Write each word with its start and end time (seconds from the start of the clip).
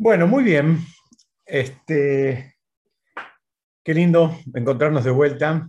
Bueno, 0.00 0.28
muy 0.28 0.44
bien. 0.44 0.78
Este, 1.44 2.54
qué 3.82 3.94
lindo 3.94 4.38
encontrarnos 4.54 5.02
de 5.02 5.10
vuelta. 5.10 5.68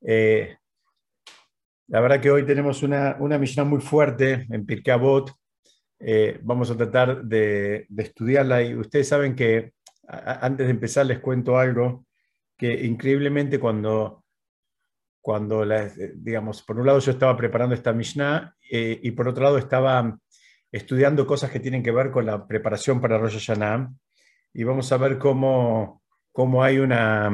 Eh, 0.00 0.56
la 1.88 2.00
verdad 2.00 2.22
que 2.22 2.30
hoy 2.30 2.46
tenemos 2.46 2.82
una, 2.82 3.18
una 3.20 3.36
misión 3.36 3.68
muy 3.68 3.82
fuerte 3.82 4.46
en 4.48 4.64
Pirkei 4.64 4.94
Avot. 4.94 5.30
Eh, 6.00 6.40
vamos 6.42 6.70
a 6.70 6.76
tratar 6.78 7.22
de, 7.22 7.86
estudiarla 7.94 8.62
y 8.62 8.76
ustedes 8.76 9.08
saben 9.08 9.36
que 9.36 9.74
antes 10.08 10.66
de 10.66 10.70
empezar 10.70 11.04
les 11.04 11.20
cuento 11.20 11.58
algo 11.58 12.06
que 12.56 12.86
increíblemente 12.86 13.60
cuando, 13.60 14.24
cuando 15.20 15.66
digamos, 16.14 16.62
por 16.62 16.80
un 16.80 16.86
lado 16.86 16.98
yo 16.98 17.12
estaba 17.12 17.36
preparando 17.36 17.74
esta 17.74 17.92
Mishnah 17.92 18.56
eh, 18.70 18.98
y 19.02 19.10
por 19.10 19.28
otro 19.28 19.44
lado 19.44 19.58
estaba 19.58 20.18
estudiando 20.74 21.24
cosas 21.24 21.52
que 21.52 21.60
tienen 21.60 21.84
que 21.84 21.92
ver 21.92 22.10
con 22.10 22.26
la 22.26 22.48
preparación 22.48 23.00
para 23.00 23.16
Rosh 23.16 23.38
Hashanah 23.38 23.92
y 24.52 24.64
vamos 24.64 24.90
a 24.90 24.96
ver 24.96 25.18
cómo, 25.18 26.02
cómo 26.32 26.64
hay 26.64 26.78
una, 26.78 27.30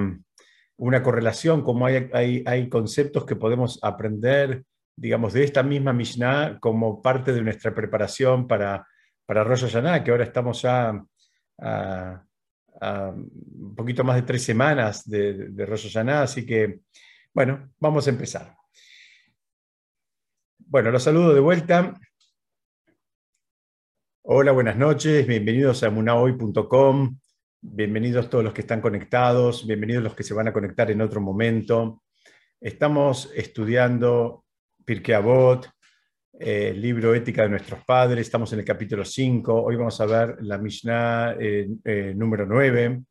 una 0.77 1.03
correlación, 1.03 1.63
cómo 1.63 1.87
hay, 1.87 2.11
hay, 2.13 2.45
hay, 2.47 2.69
conceptos 2.69 3.25
que 3.25 3.37
podemos 3.37 3.79
aprender, 3.83 4.65
digamos, 4.95 5.33
de 5.33 5.45
esta 5.45 5.63
misma 5.63 5.95
Mishnah 5.95 6.59
como 6.61 7.01
parte 7.01 7.33
de 7.33 7.41
nuestra 7.41 7.75
preparación 7.75 8.47
para, 8.47 8.87
para 9.25 9.43
Rosh 9.43 9.63
Hashanah, 9.63 10.05
que 10.05 10.11
ahora 10.11 10.25
estamos 10.25 10.61
ya 10.61 11.03
a, 11.63 12.23
un 13.15 13.75
poquito 13.75 14.05
más 14.05 14.17
de 14.17 14.23
tres 14.23 14.43
semanas 14.43 15.09
de, 15.09 15.49
de 15.49 15.65
Rosh 15.65 15.85
Hashanah, 15.85 16.25
así 16.25 16.45
que, 16.45 16.81
bueno, 17.33 17.71
vamos 17.79 18.07
a 18.07 18.11
empezar. 18.11 18.55
Bueno, 20.59 20.91
los 20.91 21.03
saludo 21.03 21.33
de 21.33 21.41
vuelta. 21.41 21.99
Hola, 24.23 24.53
buenas 24.53 24.77
noches, 24.77 25.27
bienvenidos 25.27 25.83
a 25.83 25.89
munahoy.com, 25.89 27.19
bienvenidos 27.63 28.29
todos 28.29 28.45
los 28.45 28.53
que 28.53 28.61
están 28.61 28.83
conectados, 28.83 29.67
bienvenidos 29.67 30.05
los 30.05 30.15
que 30.15 30.23
se 30.23 30.35
van 30.35 30.47
a 30.47 30.53
conectar 30.53 30.91
en 30.91 31.01
otro 31.01 31.23
momento. 31.23 32.03
Estamos 32.61 33.33
estudiando 33.35 34.45
Pirkei 34.85 35.15
Avot, 35.15 35.71
eh, 36.39 36.69
el 36.69 36.83
libro 36.83 37.15
Ética 37.15 37.45
de 37.45 37.49
nuestros 37.49 37.83
padres, 37.83 38.27
estamos 38.27 38.53
en 38.53 38.59
el 38.59 38.65
capítulo 38.67 39.07
5, 39.07 39.63
hoy 39.63 39.77
vamos 39.77 39.99
a 40.03 40.07
ver 40.07 40.37
la 40.43 40.59
Mishnah 40.59 41.37
eh, 41.41 41.71
eh, 41.83 42.13
número 42.15 42.45
9. 42.45 43.03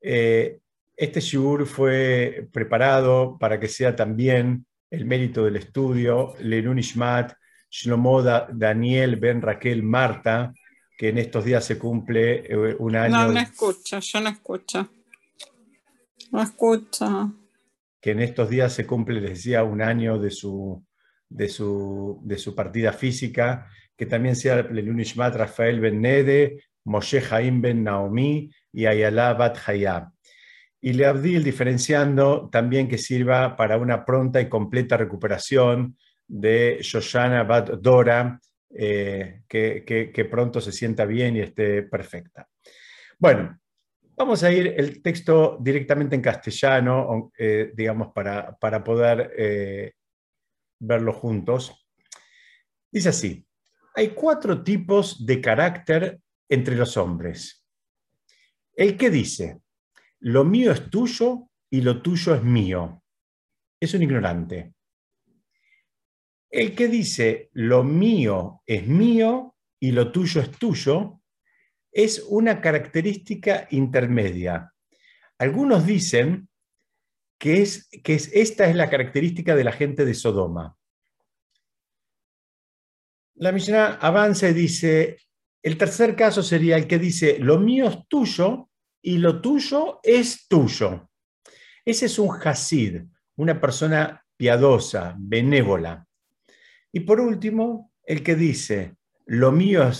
este 0.00 1.20
shiur 1.20 1.64
fue 1.64 2.48
preparado 2.52 3.38
para 3.38 3.60
que 3.60 3.68
sea 3.68 3.94
también 3.94 4.66
el 4.90 5.04
mérito 5.06 5.44
del 5.44 5.56
estudio, 5.56 6.34
Lenun 6.40 6.80
Ishmat, 6.80 7.34
Shlomo 7.70 8.22
Daniel 8.22 9.16
Ben 9.16 9.42
Raquel 9.42 9.82
Marta, 9.82 10.52
que 10.96 11.08
en 11.10 11.18
estos 11.18 11.44
días 11.44 11.64
se 11.64 11.78
cumple 11.78 12.44
eh, 12.46 12.76
un 12.78 12.96
año. 12.96 13.26
No, 13.26 13.32
no 13.32 13.40
escucha, 13.40 14.00
yo 14.00 14.20
no 14.20 14.30
escucho. 14.30 14.88
No 16.32 16.42
escucha. 16.42 17.30
Que 18.00 18.10
en 18.12 18.20
estos 18.20 18.48
días 18.48 18.72
se 18.72 18.86
cumple, 18.86 19.20
les 19.20 19.30
decía, 19.30 19.64
un 19.64 19.82
año 19.82 20.18
de 20.18 20.30
su, 20.30 20.84
de 21.28 21.48
su, 21.48 22.20
de 22.24 22.38
su 22.38 22.54
partida 22.54 22.92
física, 22.92 23.66
que 23.96 24.06
también 24.06 24.36
sea 24.36 24.60
el 24.60 24.88
Unishmat 24.88 25.34
Rafael 25.34 25.80
Ben 25.80 26.00
Nede, 26.00 26.64
Moshe 26.84 27.22
Haim 27.30 27.60
Ben 27.60 27.84
Naomi 27.84 28.50
y 28.72 28.86
Ayala 28.86 29.34
Bat 29.34 29.58
Hayab. 29.66 30.10
Y 30.80 30.92
le 30.92 31.06
Abdil 31.06 31.42
diferenciando 31.42 32.48
también 32.50 32.88
que 32.88 32.98
sirva 32.98 33.56
para 33.56 33.78
una 33.78 34.04
pronta 34.04 34.40
y 34.40 34.48
completa 34.48 34.96
recuperación 34.96 35.96
de 36.28 36.78
Shoshana 36.82 37.42
Bat 37.42 37.70
Dora, 37.80 38.38
eh, 38.70 39.42
que, 39.48 40.28
pronto 40.30 40.60
se 40.60 40.72
sienta 40.72 41.06
bien 41.06 41.36
y 41.36 41.40
esté 41.40 41.82
perfecta. 41.84 42.46
Bueno, 43.18 43.58
vamos 44.14 44.42
a 44.44 44.52
ir 44.52 44.74
el 44.76 45.02
texto 45.02 45.58
directamente 45.60 46.14
en 46.14 46.22
castellano, 46.22 47.32
eh, 47.36 47.72
digamos, 47.74 48.12
para, 48.12 48.56
para 48.56 48.84
poder 48.84 49.32
eh, 49.36 49.92
verlo 50.78 51.14
juntos. 51.14 51.86
Dice 52.90 53.08
así, 53.08 53.46
hay 53.94 54.10
cuatro 54.10 54.62
tipos 54.62 55.24
de 55.24 55.40
carácter 55.40 56.20
entre 56.48 56.76
los 56.76 56.96
hombres. 56.96 57.66
El 58.74 58.96
que 58.96 59.10
dice, 59.10 59.60
lo 60.20 60.44
mío 60.44 60.72
es 60.72 60.88
tuyo 60.90 61.48
y 61.70 61.80
lo 61.80 62.00
tuyo 62.00 62.34
es 62.34 62.42
mío, 62.42 63.02
es 63.80 63.94
un 63.94 64.02
ignorante. 64.02 64.74
El 66.50 66.74
que 66.74 66.88
dice 66.88 67.50
lo 67.52 67.84
mío 67.84 68.62
es 68.66 68.86
mío 68.86 69.54
y 69.80 69.92
lo 69.92 70.10
tuyo 70.12 70.40
es 70.40 70.50
tuyo 70.52 71.18
es 71.92 72.24
una 72.28 72.60
característica 72.60 73.66
intermedia. 73.70 74.72
Algunos 75.38 75.86
dicen 75.86 76.48
que, 77.38 77.62
es, 77.62 77.88
que 78.02 78.14
es, 78.14 78.30
esta 78.32 78.68
es 78.68 78.76
la 78.76 78.90
característica 78.90 79.54
de 79.54 79.64
la 79.64 79.72
gente 79.72 80.04
de 80.04 80.14
Sodoma. 80.14 80.76
La 83.36 83.52
Mishnah 83.52 83.98
avanza 84.00 84.48
y 84.48 84.52
dice, 84.52 85.18
el 85.62 85.78
tercer 85.78 86.16
caso 86.16 86.42
sería 86.42 86.76
el 86.76 86.86
que 86.86 86.98
dice, 86.98 87.38
lo 87.38 87.58
mío 87.58 87.88
es 87.88 87.98
tuyo 88.08 88.70
y 89.02 89.18
lo 89.18 89.40
tuyo 89.40 90.00
es 90.02 90.48
tuyo. 90.48 91.08
Ese 91.84 92.06
es 92.06 92.18
un 92.18 92.30
hasid, 92.30 93.02
una 93.36 93.60
persona 93.60 94.24
piadosa, 94.36 95.14
benévola. 95.18 96.07
Y 96.92 97.00
por 97.00 97.20
último, 97.20 97.92
el 98.04 98.22
que 98.22 98.34
dice, 98.34 98.96
lo 99.26 99.52
mío 99.52 99.90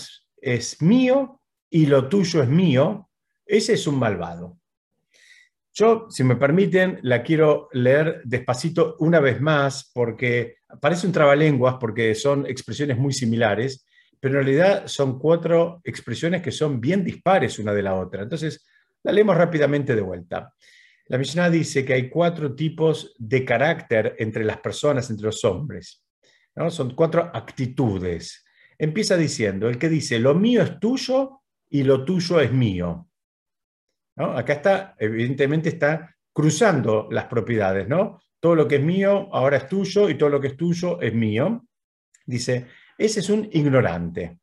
es, 0.41 0.81
mío 0.81 1.41
y 1.69 1.85
lo 1.85 2.09
tuyo 2.09 2.41
es 2.41 2.49
mío, 2.49 3.09
ese 3.45 3.73
es 3.73 3.85
un 3.87 3.99
malvado. 3.99 4.57
Yo, 5.71 6.07
si 6.09 6.23
me 6.23 6.35
permiten, 6.35 6.99
la 7.03 7.21
quiero 7.21 7.69
leer 7.71 8.21
despacito 8.25 8.95
una 8.99 9.19
vez 9.19 9.39
más 9.39 9.91
porque 9.93 10.57
parece 10.81 11.05
un 11.05 11.13
trabalenguas 11.13 11.75
porque 11.79 12.15
son 12.15 12.45
expresiones 12.47 12.97
muy 12.97 13.13
similares, 13.13 13.85
pero 14.19 14.39
en 14.39 14.45
realidad 14.45 14.87
son 14.87 15.19
cuatro 15.19 15.79
expresiones 15.83 16.41
que 16.41 16.51
son 16.51 16.81
bien 16.81 17.03
dispares 17.03 17.59
una 17.59 17.73
de 17.73 17.83
la 17.83 17.95
otra. 17.95 18.23
Entonces, 18.23 18.65
la 19.03 19.11
leemos 19.11 19.37
rápidamente 19.37 19.95
de 19.95 20.01
vuelta. 20.01 20.53
La 21.05 21.17
Mishnah 21.17 21.49
dice 21.49 21.85
que 21.85 21.93
hay 21.93 22.09
cuatro 22.09 22.53
tipos 22.55 23.15
de 23.17 23.45
carácter 23.45 24.15
entre 24.19 24.43
las 24.43 24.57
personas, 24.57 25.09
entre 25.09 25.27
los 25.27 25.43
hombres. 25.45 26.03
Son 26.67 26.93
cuatro 26.93 27.31
actitudes. 27.33 28.45
Empieza 28.77 29.15
diciendo, 29.15 29.69
el 29.69 29.77
que 29.77 29.87
dice, 29.87 30.19
lo 30.19 30.35
mío 30.35 30.61
es 30.61 30.79
tuyo 30.79 31.41
y 31.69 31.83
lo 31.83 32.03
tuyo 32.03 32.41
es 32.41 32.51
mío. 32.51 33.07
Acá 34.17 34.53
está, 34.53 34.95
evidentemente 34.99 35.69
está 35.69 36.13
cruzando 36.33 37.07
las 37.11 37.25
propiedades, 37.25 37.87
¿no? 37.87 38.19
Todo 38.39 38.55
lo 38.55 38.67
que 38.67 38.75
es 38.75 38.83
mío 38.83 39.29
ahora 39.31 39.57
es 39.57 39.67
tuyo 39.69 40.09
y 40.09 40.17
todo 40.17 40.29
lo 40.29 40.41
que 40.41 40.47
es 40.47 40.57
tuyo 40.57 40.99
es 41.01 41.13
mío. 41.13 41.65
Dice, 42.25 42.67
ese 42.97 43.21
es 43.21 43.29
un 43.29 43.47
ignorante. 43.51 44.39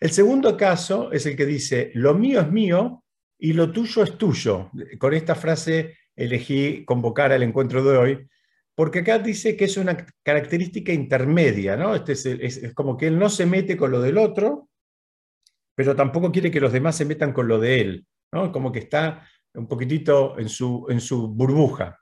El 0.00 0.10
segundo 0.10 0.56
caso 0.56 1.12
es 1.12 1.26
el 1.26 1.36
que 1.36 1.46
dice, 1.46 1.90
lo 1.94 2.14
mío 2.14 2.40
es 2.40 2.50
mío 2.50 3.04
y 3.38 3.52
lo 3.52 3.70
tuyo 3.70 4.02
es 4.02 4.18
tuyo. 4.18 4.70
Con 4.98 5.14
esta 5.14 5.34
frase 5.34 5.96
elegí 6.16 6.84
convocar 6.84 7.32
al 7.32 7.42
encuentro 7.42 7.82
de 7.84 7.96
hoy, 7.96 8.28
porque 8.74 9.00
acá 9.00 9.18
dice 9.18 9.56
que 9.56 9.66
es 9.66 9.76
una 9.76 9.96
característica 10.22 10.92
intermedia, 10.92 11.76
¿no? 11.76 11.94
Este 11.94 12.12
es, 12.12 12.74
como 12.74 12.96
que 12.96 13.06
él 13.06 13.18
no 13.18 13.28
se 13.28 13.46
mete 13.46 13.76
con 13.76 13.90
lo 13.90 14.00
del 14.00 14.18
otro, 14.18 14.68
pero 15.76 15.94
tampoco 15.94 16.32
quiere 16.32 16.50
que 16.50 16.60
los 16.60 16.72
demás 16.72 16.96
se 16.96 17.04
metan 17.04 17.32
con 17.32 17.46
lo 17.46 17.58
de 17.60 17.80
él, 17.80 18.06
¿no? 18.32 18.50
Como 18.50 18.72
que 18.72 18.80
está 18.80 19.28
un 19.54 19.68
poquitito 19.68 20.38
en 20.38 20.48
su, 20.48 20.86
en 20.88 21.00
su 21.00 21.28
burbuja. 21.28 22.00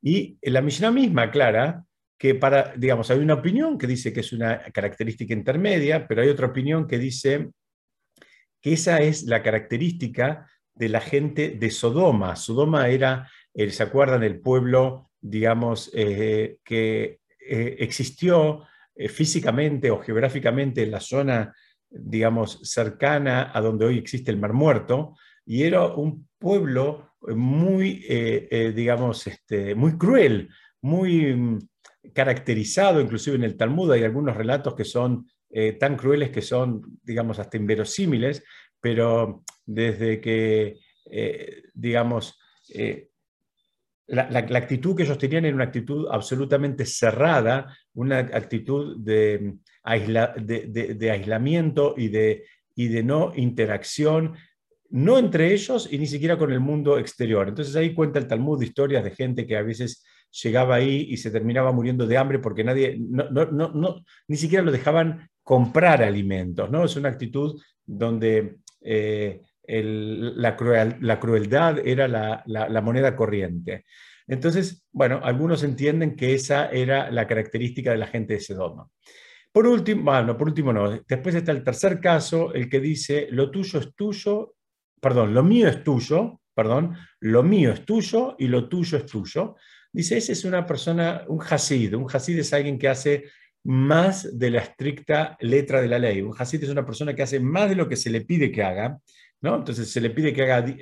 Y 0.00 0.38
la 0.42 0.62
Mishnah 0.62 0.92
misma 0.92 1.22
aclara 1.22 1.84
que 2.18 2.34
para, 2.34 2.72
digamos, 2.76 3.10
hay 3.10 3.18
una 3.18 3.34
opinión 3.34 3.76
que 3.76 3.86
dice 3.86 4.12
que 4.12 4.20
es 4.20 4.32
una 4.32 4.62
característica 4.72 5.34
intermedia, 5.34 6.06
pero 6.06 6.22
hay 6.22 6.28
otra 6.28 6.46
opinión 6.46 6.86
que 6.86 6.98
dice 6.98 7.50
que 8.62 8.72
esa 8.72 9.00
es 9.00 9.24
la 9.24 9.42
característica 9.42 10.48
de 10.74 10.88
la 10.88 11.00
gente 11.00 11.50
de 11.50 11.70
Sodoma. 11.70 12.36
Sodoma 12.36 12.88
era, 12.88 13.28
¿se 13.54 13.82
acuerdan? 13.82 14.22
El 14.22 14.40
pueblo 14.40 15.05
digamos, 15.28 15.90
eh, 15.92 16.58
que 16.64 17.20
eh, 17.40 17.76
existió 17.80 18.62
eh, 18.94 19.08
físicamente 19.08 19.90
o 19.90 20.00
geográficamente 20.00 20.82
en 20.82 20.92
la 20.92 21.00
zona, 21.00 21.54
digamos, 21.90 22.60
cercana 22.62 23.50
a 23.52 23.60
donde 23.60 23.86
hoy 23.86 23.98
existe 23.98 24.30
el 24.30 24.38
Mar 24.38 24.52
Muerto, 24.52 25.16
y 25.44 25.64
era 25.64 25.86
un 25.86 26.28
pueblo 26.38 27.14
muy, 27.20 28.04
digamos, 28.74 29.26
este, 29.26 29.74
muy 29.74 29.96
cruel, 29.96 30.48
muy 30.82 31.34
mm, 31.34 31.58
caracterizado, 32.12 33.00
inclusive 33.00 33.36
en 33.36 33.44
el 33.44 33.56
Talmud. 33.56 33.92
Hay 33.92 34.02
algunos 34.02 34.36
relatos 34.36 34.74
que 34.74 34.84
son 34.84 35.28
tan 35.78 35.96
crueles 35.96 36.30
que 36.30 36.42
son, 36.42 36.82
digamos, 37.02 37.38
hasta 37.38 37.56
inverosímiles, 37.56 38.42
pero 38.80 39.44
desde 39.64 40.20
que, 40.20 40.80
digamos, 41.72 42.38
la, 44.08 44.38
actitud 44.38 44.96
que 44.96 45.02
ellos 45.02 45.18
tenían 45.18 45.44
era 45.44 45.54
una 45.54 45.64
actitud 45.64 46.06
absolutamente 46.10 46.86
cerrada, 46.86 47.76
una 47.94 48.18
actitud 48.18 48.96
de, 48.98 49.54
de, 49.84 51.10
aislamiento 51.10 51.94
y 51.96 52.08
de, 52.08 53.02
no 53.02 53.32
interacción, 53.34 54.34
no 54.90 55.18
entre 55.18 55.52
ellos 55.52 55.88
y 55.90 55.98
ni 55.98 56.06
siquiera 56.06 56.38
con 56.38 56.52
el 56.52 56.60
mundo 56.60 56.98
exterior. 56.98 57.48
Entonces 57.48 57.74
ahí 57.74 57.94
cuenta 57.94 58.18
el 58.18 58.28
Talmud 58.28 58.62
historias 58.62 59.02
de 59.02 59.10
gente 59.10 59.46
que 59.46 59.56
a 59.56 59.62
veces 59.62 60.04
llegaba 60.42 60.76
ahí 60.76 61.06
y 61.10 61.16
se 61.16 61.30
terminaba 61.30 61.72
muriendo 61.72 62.06
de 62.06 62.16
hambre 62.16 62.38
porque 62.38 62.62
nadie, 62.62 62.96
no, 62.98 64.04
ni 64.28 64.36
siquiera 64.36 64.64
lo 64.64 64.70
dejaban 64.70 65.28
comprar 65.42 66.02
alimentos. 66.02 66.70
¿no? 66.70 66.84
Es 66.84 66.94
una 66.96 67.08
actitud 67.08 67.60
donde 67.84 68.58
eh, 68.80 69.40
la, 69.68 70.56
la, 71.00 71.20
crueldad 71.20 71.78
era 71.86 72.08
la, 72.08 72.80
moneda 72.82 73.16
corriente. 73.16 73.84
Entonces, 74.26 74.86
bueno, 74.92 75.20
algunos 75.22 75.62
entienden 75.62 76.16
que 76.16 76.34
esa 76.34 76.68
era 76.70 77.10
la 77.10 77.26
característica 77.26 77.90
de 77.90 77.98
la 77.98 78.06
gente 78.06 78.34
de 78.34 78.40
Sedoma. 78.40 78.88
Por 79.52 79.66
último, 79.66 80.02
bueno, 80.02 80.36
por 80.36 80.48
último 80.48 80.72
no, 80.72 81.00
después 81.08 81.34
está 81.34 81.52
el 81.52 81.64
tercer 81.64 82.00
caso, 82.00 82.52
el 82.52 82.68
que 82.68 82.80
dice, 82.80 83.28
lo 83.30 83.50
tuyo 83.50 83.78
es 83.78 83.94
tuyo, 83.94 84.54
perdón, 85.00 85.32
lo 85.32 85.42
mío 85.42 85.68
es 85.68 85.82
tuyo, 85.82 86.40
perdón, 86.54 86.96
lo 87.20 87.42
mío 87.42 87.72
es 87.72 87.84
tuyo 87.84 88.34
y 88.38 88.48
lo 88.48 88.68
tuyo 88.68 88.98
es 88.98 89.06
tuyo. 89.06 89.56
Dice, 89.92 90.18
ese 90.18 90.32
es 90.32 90.44
una 90.44 90.66
persona, 90.66 91.24
un 91.28 91.40
hasid, 91.40 91.94
un 91.94 92.06
hasid 92.12 92.38
es 92.38 92.52
alguien 92.52 92.78
que 92.78 92.88
hace 92.88 93.24
más 93.64 94.38
de 94.38 94.50
la 94.50 94.60
estricta 94.60 95.36
letra 95.40 95.80
de 95.80 95.88
la 95.88 95.98
ley. 95.98 96.22
Un 96.22 96.34
hasid 96.38 96.62
es 96.62 96.70
una 96.70 96.86
persona 96.86 97.14
que 97.14 97.22
hace 97.22 97.40
más 97.40 97.68
de 97.68 97.74
lo 97.74 97.88
que 97.88 97.96
se 97.96 98.10
le 98.10 98.20
pide 98.20 98.52
que 98.52 98.62
haga, 98.62 98.98
¿no? 99.46 99.54
Entonces 99.54 99.88
se 99.88 100.00
le 100.00 100.10
pide 100.10 100.32
que 100.32 100.42
haga 100.42 100.60
10, 100.62 100.76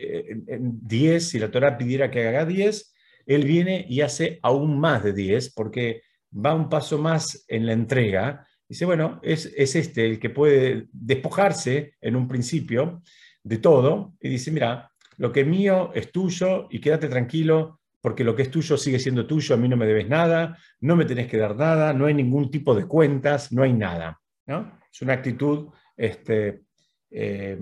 eh, 0.48 1.20
si 1.20 1.38
la 1.38 1.50
Torah 1.50 1.76
pidiera 1.76 2.10
que 2.10 2.26
haga 2.26 2.46
10, 2.46 2.94
él 3.26 3.44
viene 3.44 3.84
y 3.86 4.00
hace 4.00 4.38
aún 4.42 4.80
más 4.80 5.04
de 5.04 5.12
10 5.12 5.52
porque 5.52 6.00
va 6.34 6.54
un 6.54 6.70
paso 6.70 6.96
más 6.96 7.44
en 7.46 7.66
la 7.66 7.74
entrega. 7.74 8.46
Dice, 8.66 8.86
bueno, 8.86 9.20
es, 9.22 9.52
es 9.54 9.76
este 9.76 10.06
el 10.06 10.18
que 10.18 10.30
puede 10.30 10.88
despojarse 10.92 11.94
en 12.00 12.16
un 12.16 12.26
principio 12.26 13.02
de 13.42 13.58
todo 13.58 14.14
y 14.18 14.30
dice, 14.30 14.50
mira, 14.50 14.90
lo 15.18 15.30
que 15.30 15.40
es 15.42 15.46
mío 15.46 15.92
es 15.94 16.10
tuyo 16.10 16.66
y 16.70 16.80
quédate 16.80 17.08
tranquilo 17.08 17.80
porque 18.00 18.24
lo 18.24 18.34
que 18.34 18.42
es 18.42 18.50
tuyo 18.50 18.78
sigue 18.78 18.98
siendo 18.98 19.26
tuyo, 19.26 19.54
a 19.54 19.58
mí 19.58 19.68
no 19.68 19.76
me 19.76 19.86
debes 19.86 20.08
nada, 20.08 20.56
no 20.80 20.96
me 20.96 21.04
tenés 21.04 21.26
que 21.26 21.36
dar 21.36 21.54
nada, 21.54 21.92
no 21.92 22.06
hay 22.06 22.14
ningún 22.14 22.50
tipo 22.50 22.74
de 22.74 22.86
cuentas, 22.86 23.52
no 23.52 23.62
hay 23.62 23.74
nada. 23.74 24.18
¿no? 24.46 24.78
Es 24.90 25.02
una 25.02 25.12
actitud 25.12 25.68
este, 25.96 26.62
eh, 27.10 27.58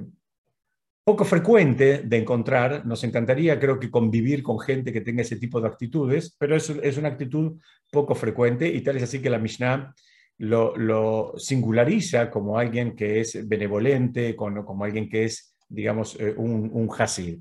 poco 1.04 1.24
frecuente 1.24 2.02
de 2.04 2.16
encontrar. 2.16 2.86
Nos 2.86 3.04
encantaría, 3.04 3.58
creo 3.58 3.78
que, 3.78 3.90
convivir 3.90 4.42
con 4.42 4.58
gente 4.58 4.92
que 4.92 5.00
tenga 5.00 5.22
ese 5.22 5.36
tipo 5.36 5.60
de 5.60 5.68
actitudes, 5.68 6.36
pero 6.38 6.56
es, 6.56 6.70
es 6.70 6.96
una 6.96 7.08
actitud 7.08 7.58
poco 7.90 8.14
frecuente 8.14 8.68
y 8.68 8.80
tal 8.82 8.96
es 8.96 9.04
así 9.04 9.20
que 9.20 9.30
la 9.30 9.38
Mishnah 9.38 9.94
lo, 10.38 11.34
singulariza 11.36 12.30
como 12.30 12.58
alguien 12.58 12.96
que 12.96 13.20
es 13.20 13.46
benevolente, 13.48 14.34
como, 14.34 14.84
alguien 14.84 15.08
que 15.08 15.24
es, 15.24 15.54
digamos, 15.68 16.18
eh, 16.18 16.34
un, 16.36 16.70
un 16.72 16.88
hasid. 16.96 17.38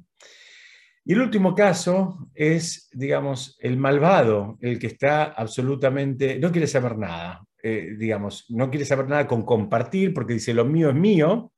Y 1.04 1.14
el 1.14 1.22
último 1.22 1.56
caso 1.56 2.30
es, 2.36 2.90
digamos, 2.94 3.58
el 3.60 3.78
malvado, 3.78 4.58
el 4.62 4.78
que 4.78 4.88
está 4.88 5.24
absolutamente, 5.24 6.38
no 6.38 6.52
quiere 6.52 6.68
saber 6.68 6.96
nada, 6.98 7.44
eh, 7.64 7.96
digamos, 7.98 8.46
no 8.50 8.70
quiere 8.70 8.86
saber 8.86 9.08
nada 9.08 9.28
con 9.28 9.44
compartir 9.44 10.14
porque 10.14 10.34
dice 10.34 10.54
lo 10.54 10.66
mío 10.66 10.90
es 10.90 10.96
mío, 10.96 11.52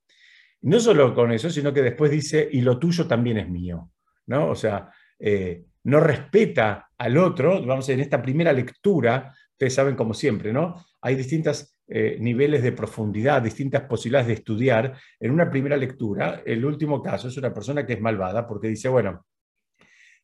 no 0.64 0.80
solo 0.80 1.14
con 1.14 1.32
eso, 1.32 1.50
sino 1.50 1.74
que 1.74 1.82
después 1.82 2.12
dice, 2.12 2.48
y 2.52 2.62
lo 2.62 2.80
tuyo 2.80 3.06
también 3.06 3.38
es 3.38 3.50
mío, 3.50 3.92
¿no? 4.28 4.50
O 4.50 4.56
sea, 4.56 4.90
eh, 5.20 5.66
no 5.84 6.00
respeta 6.00 6.90
al 6.98 7.18
otro, 7.18 7.66
vamos 7.66 7.86
a 7.86 7.88
ver, 7.90 8.00
en 8.00 8.04
esta 8.04 8.22
primera 8.22 8.54
lectura, 8.54 9.34
ustedes 9.52 9.74
saben 9.74 9.96
como 9.96 10.14
siempre, 10.14 10.54
¿no? 10.54 10.86
Hay 11.02 11.16
distintos 11.16 11.78
eh, 11.88 12.18
niveles 12.20 12.64
de 12.64 12.72
profundidad, 12.72 13.42
distintas 13.42 13.82
posibilidades 13.82 14.28
de 14.28 14.34
estudiar. 14.36 14.98
En 15.20 15.32
una 15.32 15.50
primera 15.50 15.76
lectura, 15.76 16.42
el 16.46 16.64
último 16.64 17.02
caso 17.02 17.28
es 17.28 17.36
una 17.36 17.54
persona 17.54 17.86
que 17.86 17.94
es 17.94 18.02
malvada 18.02 18.48
porque 18.48 18.70
dice, 18.70 18.88
bueno, 18.88 19.26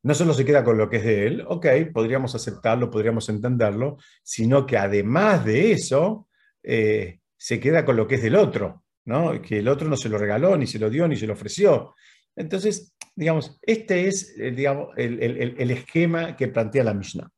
no 0.04 0.14
solo 0.14 0.34
se 0.34 0.46
queda 0.46 0.64
con 0.64 0.78
lo 0.78 0.90
que 0.90 0.98
es 0.98 1.04
de 1.04 1.28
él, 1.28 1.44
ok, 1.46 1.68
podríamos 1.94 2.34
aceptarlo, 2.34 2.90
podríamos 2.90 3.28
entenderlo, 3.28 3.98
sino 4.24 4.66
que 4.66 4.78
además 4.78 5.44
de 5.44 5.74
eso, 5.74 6.30
eh, 6.64 7.20
se 7.36 7.60
queda 7.60 7.84
con 7.84 7.98
lo 7.98 8.08
que 8.08 8.16
es 8.16 8.22
del 8.22 8.38
otro 8.38 8.84
que 9.42 9.60
el 9.60 9.68
otro 9.68 9.88
no 9.88 9.98
se 9.98 10.10
lo 10.10 10.18
regaló, 10.18 10.58
ni 10.58 10.68
se 10.68 10.80
lo 10.80 10.90
dio, 10.90 11.08
ni 11.08 11.16
se 11.16 11.28
lo 11.28 11.34
ofreció. 11.34 11.96
Entonces, 12.36 12.96
digamos, 13.16 13.60
este 13.62 14.08
es 14.08 14.36
eh, 14.38 14.52
digamos, 14.52 14.90
el, 14.98 15.72
esquema 15.72 16.36
que 16.36 16.48
plantea 16.48 16.84
la 16.84 16.94
Mishnah. 16.94 17.30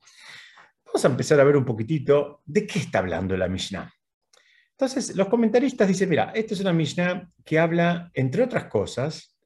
Vamos 0.85 1.05
a 1.05 1.07
empezar 1.07 1.39
a 1.39 1.43
ver 1.43 1.57
un 1.57 1.65
poquitito 1.65 2.41
de 2.45 2.67
qué 2.67 2.79
está 2.79 2.99
hablando 2.99 3.37
la 3.37 3.47
Mishnah. 3.47 3.91
Entonces, 4.71 5.15
los 5.15 5.27
comentaristas 5.27 5.87
dicen, 5.87 6.09
mira, 6.09 6.31
esta 6.35 6.53
es 6.53 6.59
una 6.59 6.73
Mishnah 6.73 7.31
que 7.45 7.59
habla, 7.59 8.11
entre 8.13 8.43
otras 8.43 8.65
cosas, 8.65 9.37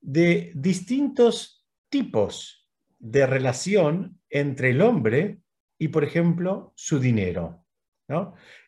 de 0.00 0.52
distintos 0.54 1.66
tipos 1.88 2.68
de 2.98 3.26
relación 3.26 4.20
entre 4.30 4.70
el 4.70 4.80
hombre 4.80 5.40
y, 5.78 5.88
por 5.88 6.04
ejemplo, 6.04 6.72
su 6.76 6.98
dinero. 6.98 7.64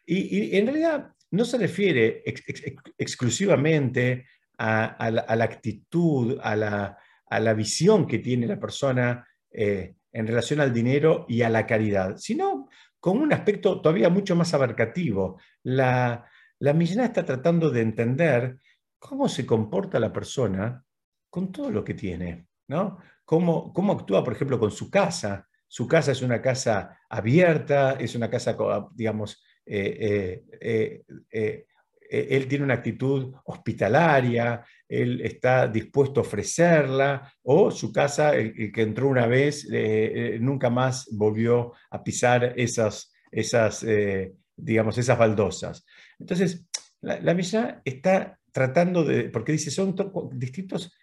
Y, 0.05 0.37
y, 0.37 0.57
en 0.57 0.67
realidad 0.67 1.13
no 1.31 1.45
se 1.45 1.59
refiere 1.59 2.23
exclusivamente 2.97 4.27
a, 4.59 5.11
la, 5.11 5.45
actitud, 5.45 6.39
a 6.43 6.57
la, 6.57 7.55
visión 7.55 8.07
que 8.07 8.19
tiene 8.19 8.47
la 8.47 8.59
persona 8.59 9.27
eh, 9.51 9.95
en 10.13 10.27
relación 10.27 10.61
al 10.61 10.73
dinero 10.73 11.27
y 11.29 11.43
a 11.43 11.51
la 11.51 11.67
caridad, 11.67 12.17
sino 12.17 12.69
con 12.99 13.19
un 13.19 13.33
aspecto 13.33 13.81
todavía 13.81 14.09
mucho 14.09 14.35
más 14.35 14.53
abarcativo. 14.55 15.41
La, 15.63 16.27
la 16.59 16.71
está 16.73 17.25
tratando 17.25 17.71
de 17.71 17.83
entender 17.83 18.59
cómo 18.99 19.29
se 19.29 19.47
comporta 19.47 20.01
la 20.01 20.13
persona 20.13 20.83
con 21.31 21.53
todo 21.53 21.71
lo 21.71 21.85
que 21.85 21.95
tiene, 21.95 22.49
¿no? 22.69 22.99
Cómo, 23.25 23.73
cómo 23.73 23.93
actúa, 23.93 24.25
por 24.25 24.33
ejemplo, 24.33 24.59
con 24.59 24.71
su 24.71 24.91
casa. 24.91 25.47
Su 25.69 25.87
casa 25.87 26.13
es 26.13 26.23
una 26.23 26.41
casa 26.41 26.99
abierta, 27.11 27.93
es 27.93 28.15
una 28.15 28.31
casa, 28.31 28.57
digamos, 28.95 29.45
él 29.69 30.43
tiene 32.49 32.65
una 32.65 32.75
actitud 32.75 33.35
hospitalaria, 33.45 34.65
él 34.89 35.21
está 35.21 35.69
dispuesto 35.69 36.21
a 36.21 36.23
ofrecerla, 36.23 37.33
o 37.43 37.71
su 37.71 37.93
casa, 37.93 38.35
el, 38.35 38.73
que 38.73 38.83
entró 38.83 39.09
una 39.09 39.27
vez, 39.27 39.69
nunca 40.41 40.71
más 40.71 41.09
volvió 41.13 41.75
a 41.91 42.03
pisar 42.03 42.55
esas, 42.57 43.13
esas 43.31 43.85
digamos, 44.57 44.97
esas 44.97 45.19
baldosas. 45.19 45.85
Entonces, 46.19 46.65
la, 47.03 47.21
la 47.21 47.33
está 47.85 48.39
tratando 48.53 49.05
de, 49.05 49.29
porque 49.29 49.53
dice, 49.53 49.71
son 49.71 49.95
distintos 50.33 50.97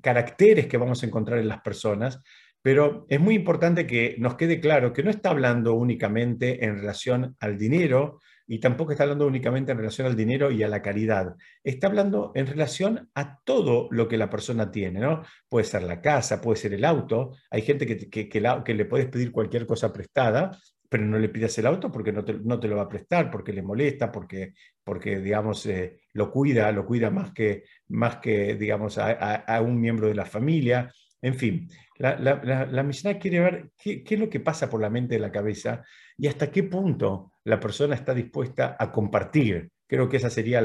caracteres 0.00 0.66
que 0.66 0.78
vamos 0.78 1.02
a 1.02 1.06
encontrar 1.06 1.38
en 1.38 1.48
las 1.48 1.60
personas, 1.60 2.22
pero 2.64 3.04
es 3.10 3.20
muy 3.20 3.34
importante 3.34 3.86
que 3.86 4.16
nos 4.18 4.36
quede 4.36 4.58
claro 4.58 4.94
que 4.94 5.02
no 5.02 5.10
está 5.10 5.28
hablando 5.28 5.74
únicamente 5.74 6.64
en 6.64 6.76
relación 6.78 7.36
al 7.38 7.58
dinero 7.58 8.20
y 8.46 8.58
tampoco 8.58 8.92
está 8.92 9.02
hablando 9.02 9.26
únicamente 9.26 9.72
en 9.72 9.76
relación 9.76 10.06
al 10.06 10.16
dinero 10.16 10.50
y 10.50 10.62
a 10.62 10.68
la 10.68 10.80
caridad. 10.80 11.34
Está 11.62 11.88
hablando 11.88 12.32
en 12.34 12.46
relación 12.46 13.10
a 13.14 13.38
todo 13.44 13.88
lo 13.90 14.08
que 14.08 14.16
la 14.16 14.30
persona 14.30 14.70
tiene, 14.70 14.98
¿no? 14.98 15.24
Puede 15.46 15.66
ser 15.66 15.82
la 15.82 16.00
casa, 16.00 16.40
puede 16.40 16.56
ser 16.56 16.72
el 16.72 16.86
auto. 16.86 17.32
Hay 17.50 17.60
gente 17.60 17.86
que, 17.86 18.30
que, 18.30 18.74
le 18.74 18.84
puedes 18.86 19.08
pedir 19.08 19.30
cualquier 19.30 19.66
cosa 19.66 19.92
prestada, 19.92 20.58
pero 20.88 21.04
no 21.04 21.18
le 21.18 21.28
pidas 21.28 21.58
el 21.58 21.66
auto 21.66 21.92
porque 21.92 22.12
no 22.12 22.24
te, 22.24 22.68
lo 22.68 22.76
va 22.76 22.84
a 22.84 22.88
prestar, 22.88 23.30
porque 23.30 23.52
le 23.52 23.60
molesta, 23.60 24.10
porque, 24.10 24.54
porque 24.82 25.18
digamos, 25.18 25.66
eh, 25.66 26.00
lo 26.14 26.30
cuida, 26.30 26.72
lo 26.72 26.86
cuida 26.86 27.10
más 27.10 27.30
que, 27.32 27.64
más 27.88 28.16
que 28.20 28.54
digamos, 28.54 28.96
a 28.96 29.60
un 29.60 29.78
miembro 29.78 30.08
de 30.08 30.14
la 30.14 30.24
familia. 30.24 30.90
En 31.24 31.34
fin, 31.36 31.70
la, 31.96 32.82
Mishnah 32.82 33.18
quiere 33.18 33.40
ver 33.40 33.70
qué, 33.78 34.04
es 34.06 34.20
lo 34.20 34.28
que 34.28 34.40
pasa 34.40 34.68
por 34.68 34.78
la 34.82 34.90
mente 34.90 35.14
de 35.14 35.20
la 35.20 35.32
cabeza 35.32 35.82
y 36.18 36.26
hasta 36.26 36.50
qué 36.50 36.64
punto 36.64 37.32
la 37.44 37.58
persona 37.58 37.94
está 37.94 38.12
dispuesta 38.12 38.76
a 38.78 38.92
compartir. 38.92 39.70
Creo 39.86 40.06
que 40.06 40.18
esa 40.18 40.28
sería 40.28 40.60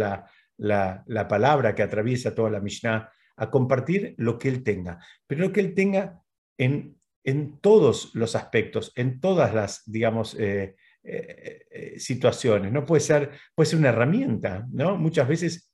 la, 0.58 1.28
palabra 1.30 1.74
que 1.74 1.82
atraviesa 1.82 2.36
toda 2.36 2.50
la 2.50 2.60
Mishnah, 2.60 3.10
a 3.38 3.50
compartir 3.50 4.16
lo 4.18 4.38
que 4.38 4.50
él 4.50 4.62
tenga, 4.62 5.00
pero 5.26 5.44
lo 5.44 5.54
que 5.54 5.62
él 5.62 5.74
tenga 5.74 6.22
en, 6.58 6.98
en 7.24 7.62
todos 7.62 8.14
los 8.14 8.36
aspectos, 8.36 8.92
en 8.98 9.22
todas 9.22 9.54
las, 9.54 9.90
digamos, 9.90 10.36
eh, 10.38 10.76
eh, 11.04 11.66
eh, 11.72 12.00
situaciones. 12.02 12.74
¿no? 12.74 12.86
Puede, 12.86 13.00
ser, 13.00 13.32
puede 13.56 13.70
ser 13.70 13.80
una 13.80 13.90
herramienta, 13.90 14.68
¿no? 14.74 14.98
Muchas 14.98 15.26
veces 15.26 15.74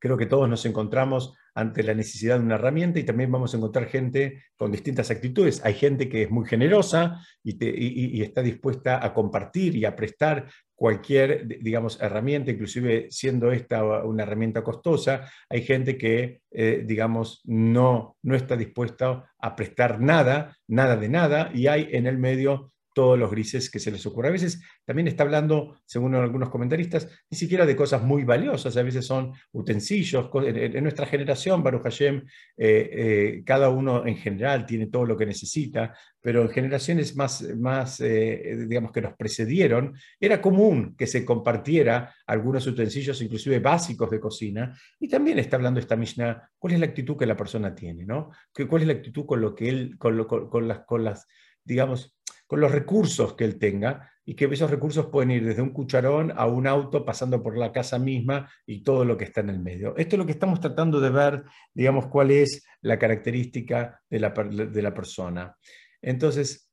creo 0.00 0.16
que 0.16 0.26
todos 0.26 0.48
nos 0.48 0.66
encontramos 0.66 1.36
ante 1.54 1.82
la 1.82 1.94
necesidad 1.94 2.38
de 2.38 2.44
una 2.44 2.56
herramienta 2.56 2.98
y 2.98 3.04
también 3.04 3.30
vamos 3.30 3.54
a 3.54 3.56
encontrar 3.56 3.86
gente 3.86 4.42
con 4.56 4.72
distintas 4.72 5.10
actitudes. 5.10 5.64
Hay 5.64 5.74
gente 5.74 6.08
que 6.08 6.24
es 6.24 6.30
muy 6.30 6.46
generosa 6.46 7.20
y, 7.42 8.22
está 8.22 8.42
dispuesta 8.42 9.04
a 9.04 9.14
compartir 9.14 9.76
y 9.76 9.84
a 9.84 9.94
prestar 9.94 10.48
cualquier, 10.74 11.46
digamos, 11.46 12.00
herramienta, 12.02 12.50
inclusive 12.50 13.06
siendo 13.10 13.52
esta 13.52 13.84
una 14.04 14.24
herramienta 14.24 14.62
costosa. 14.64 15.30
Hay 15.48 15.62
gente 15.62 15.96
que, 15.96 16.40
eh, 16.50 16.82
digamos, 16.84 17.40
no, 17.44 18.16
no 18.22 18.34
está 18.34 18.56
dispuesta 18.56 19.32
a 19.38 19.54
prestar 19.54 20.00
nada, 20.00 20.56
nada 20.66 20.96
de 20.96 21.08
nada, 21.08 21.50
y 21.54 21.68
hay 21.68 21.88
en 21.92 22.06
el 22.06 22.18
medio 22.18 22.73
todos 22.94 23.18
los 23.18 23.30
grises 23.30 23.70
que 23.70 23.78
se 23.78 23.90
les 23.90 24.06
ocurra. 24.06 24.28
A 24.28 24.32
veces 24.32 24.62
también 24.84 25.08
está 25.08 25.24
hablando, 25.24 25.76
según 25.84 26.14
algunos 26.14 26.48
comentaristas, 26.48 27.08
ni 27.28 27.36
siquiera 27.36 27.66
de 27.66 27.76
cosas 27.76 28.02
muy 28.02 28.24
valiosas, 28.24 28.76
a 28.76 28.82
veces 28.82 29.04
son 29.04 29.32
utensilios. 29.52 30.30
En, 30.46 30.82
nuestra 30.82 31.04
generación, 31.04 31.62
Baruch 31.62 31.82
Hashem, 31.82 32.22
eh, 32.56 32.90
eh, 32.92 33.42
cada 33.44 33.68
uno 33.68 34.06
en 34.06 34.16
general 34.16 34.64
tiene 34.64 34.86
todo 34.86 35.04
lo 35.04 35.16
que 35.16 35.26
necesita, 35.26 35.94
pero 36.20 36.42
en 36.42 36.48
generaciones 36.48 37.16
más, 37.16 37.42
más 37.56 38.00
eh, 38.00 38.64
digamos, 38.66 38.92
que 38.92 39.02
nos 39.02 39.14
precedieron, 39.14 39.94
era 40.18 40.40
común 40.40 40.94
que 40.96 41.06
se 41.06 41.24
compartiera 41.24 42.14
algunos 42.26 42.66
utensilios, 42.66 43.20
inclusive 43.20 43.58
básicos 43.58 44.08
de 44.08 44.20
cocina, 44.20 44.74
y 45.00 45.08
también 45.08 45.38
está 45.38 45.56
hablando 45.56 45.80
esta 45.80 45.96
Mishnah, 45.96 46.48
cuál 46.58 46.74
es 46.74 46.80
la 46.80 46.86
actitud 46.86 47.16
que 47.16 47.26
la 47.26 47.36
persona 47.36 47.74
tiene, 47.74 48.06
¿no? 48.06 48.30
¿Cuál 48.68 48.82
es 48.82 48.88
la 48.88 48.94
actitud 48.94 49.26
con 49.26 49.40
lo 49.40 49.54
que 49.54 49.68
él, 49.68 49.98
con, 49.98 50.24
con, 50.24 50.68
las, 50.68 50.78
con 50.80 51.04
las, 51.04 51.26
digamos, 51.64 52.16
con 52.46 52.60
los 52.60 52.70
recursos 52.70 53.34
que 53.34 53.44
él 53.44 53.58
tenga 53.58 54.10
y 54.24 54.34
que 54.34 54.46
esos 54.46 54.70
recursos 54.70 55.06
pueden 55.06 55.30
ir 55.30 55.44
desde 55.44 55.62
un 55.62 55.70
cucharón 55.70 56.32
a 56.36 56.46
un 56.46 56.66
auto, 56.66 57.04
pasando 57.04 57.42
por 57.42 57.56
la 57.58 57.72
casa 57.72 57.98
misma 57.98 58.50
y 58.66 58.82
todo 58.82 59.04
lo 59.04 59.16
que 59.16 59.24
está 59.24 59.40
en 59.40 59.50
el 59.50 59.60
medio. 59.60 59.96
Esto 59.96 60.16
es 60.16 60.18
lo 60.18 60.26
que 60.26 60.32
estamos 60.32 60.60
tratando 60.60 61.00
de 61.00 61.10
ver, 61.10 61.44
digamos, 61.74 62.06
cuál 62.06 62.30
es 62.30 62.64
la 62.80 62.98
característica 62.98 64.00
de 64.08 64.20
la, 64.20 64.30
de 64.30 64.82
la 64.82 64.94
persona. 64.94 65.54
Entonces, 66.00 66.70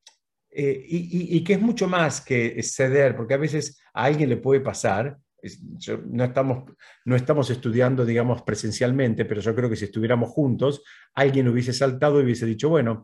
eh, 0.49 0.85
y, 0.85 1.37
y, 1.37 1.43
que 1.43 1.53
es 1.53 1.61
mucho 1.61 1.87
más 1.87 2.21
que 2.21 2.61
ceder, 2.63 3.15
porque 3.15 3.33
a 3.33 3.37
veces 3.37 3.81
a 3.93 4.03
alguien 4.03 4.29
le 4.29 4.37
puede 4.37 4.59
pasar, 4.59 5.17
no, 6.09 6.23
estamos, 6.23 6.71
no 7.05 7.15
estamos 7.15 7.49
estudiando, 7.49 8.05
digamos, 8.05 8.43
presencialmente, 8.43 9.25
pero 9.25 9.41
yo 9.41 9.55
creo 9.55 9.69
que 9.69 9.75
si 9.75 9.85
estuviéramos 9.85 10.29
juntos, 10.29 10.83
alguien 11.13 11.47
hubiese 11.47 11.73
saltado 11.73 12.19
y 12.19 12.25
hubiese 12.25 12.45
dicho, 12.45 12.69
bueno, 12.69 13.03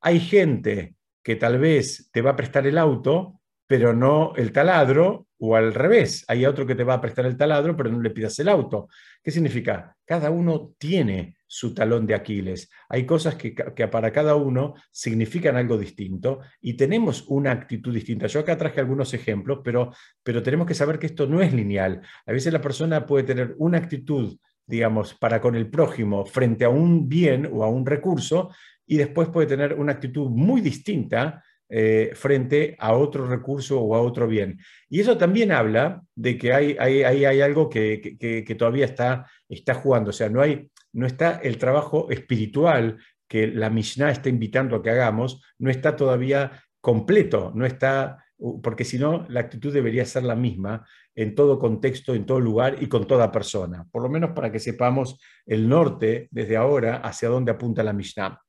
hay 0.00 0.20
gente 0.20 0.96
que 1.28 1.36
tal 1.36 1.58
vez 1.58 2.08
te 2.10 2.22
va 2.22 2.30
a 2.30 2.36
prestar 2.36 2.66
el 2.66 2.78
auto, 2.78 3.42
pero 3.66 3.92
no 3.92 4.32
el 4.36 4.50
taladro, 4.50 5.26
o 5.36 5.56
al 5.56 5.74
revés, 5.74 6.24
hay 6.26 6.46
otro 6.46 6.66
que 6.66 6.74
te 6.74 6.84
va 6.84 6.94
a 6.94 7.02
prestar 7.02 7.26
el 7.26 7.36
taladro, 7.36 7.76
pero 7.76 7.90
no 7.90 8.00
le 8.00 8.08
pidas 8.08 8.38
el 8.38 8.48
auto. 8.48 8.88
¿Qué 9.22 9.30
significa? 9.30 9.94
Cada 10.06 10.30
uno 10.30 10.72
tiene 10.78 11.36
su 11.46 11.74
talón 11.74 12.06
de 12.06 12.14
Aquiles. 12.14 12.70
Hay 12.88 13.04
cosas 13.04 13.34
que, 13.34 13.52
para 13.88 14.10
cada 14.10 14.36
uno 14.36 14.72
significan 14.90 15.56
algo 15.56 15.76
distinto 15.76 16.40
y 16.62 16.78
tenemos 16.78 17.26
una 17.28 17.52
actitud 17.52 17.92
distinta. 17.92 18.26
Yo 18.26 18.40
acá 18.40 18.56
traje 18.56 18.80
algunos 18.80 19.12
ejemplos, 19.12 19.60
pero, 19.62 19.92
pero 20.22 20.42
tenemos 20.42 20.66
que 20.66 20.72
saber 20.72 20.98
que 20.98 21.08
esto 21.08 21.26
no 21.26 21.42
es 21.42 21.52
lineal. 21.52 22.00
A 22.24 22.32
veces 22.32 22.54
la 22.54 22.62
persona 22.62 23.04
puede 23.04 23.24
tener 23.24 23.54
una 23.58 23.76
actitud 23.76 24.38
digamos, 24.68 25.14
para 25.14 25.40
con 25.40 25.56
el 25.56 25.68
prójimo 25.68 26.24
frente 26.24 26.64
a 26.64 26.68
un 26.68 27.08
bien 27.08 27.48
o 27.50 27.64
a 27.64 27.68
un 27.68 27.84
recurso, 27.84 28.50
y 28.86 28.96
después 28.96 29.28
puede 29.28 29.46
tener 29.46 29.74
una 29.74 29.92
actitud 29.92 30.30
muy 30.30 30.60
distinta 30.60 31.42
eh, 31.70 32.12
frente 32.14 32.76
a 32.78 32.94
otro 32.94 33.26
recurso 33.26 33.80
o 33.80 33.94
a 33.94 34.00
otro 34.00 34.26
bien. 34.26 34.58
Y 34.88 35.00
eso 35.00 35.18
también 35.18 35.52
habla 35.52 36.02
de 36.14 36.38
que 36.38 36.52
hay, 36.52 36.76
hay, 36.78 37.02
hay, 37.02 37.40
algo 37.40 37.68
que, 37.68 38.16
que, 38.18 38.54
todavía 38.54 38.86
está, 38.86 39.26
está 39.48 39.74
jugando, 39.74 40.10
o 40.10 40.12
sea, 40.12 40.30
no, 40.30 40.40
hay, 40.40 40.70
no 40.92 41.06
está 41.06 41.40
el 41.42 41.58
trabajo 41.58 42.10
espiritual 42.10 42.98
que 43.28 43.46
la 43.48 43.68
Mishnah 43.68 44.10
está 44.10 44.30
invitando 44.30 44.76
a 44.76 44.82
que 44.82 44.90
hagamos, 44.90 45.42
no 45.58 45.70
está 45.70 45.94
todavía 45.94 46.52
completo, 46.80 47.52
no 47.54 47.66
está, 47.66 48.24
porque 48.62 48.84
si 48.84 48.98
no, 48.98 49.26
la 49.28 49.40
actitud 49.40 49.72
debería 49.72 50.04
ser 50.04 50.22
la 50.22 50.36
misma 50.36 50.86
en 51.14 51.34
todo 51.34 51.58
contexto, 51.58 52.14
en 52.14 52.24
todo 52.24 52.38
lugar 52.38 52.76
y 52.80 52.88
con 52.88 53.06
toda 53.06 53.32
persona, 53.32 53.86
por 53.90 54.02
lo 54.02 54.08
menos 54.08 54.30
para 54.30 54.52
que 54.52 54.60
sepamos 54.60 55.18
el 55.44 55.68
norte 55.68 56.28
desde 56.30 56.56
ahora 56.56 56.98
hacia 56.98 57.28
dónde 57.28 57.50
apunta 57.50 57.82
la 57.82 57.92
Mishnah. 57.92 58.40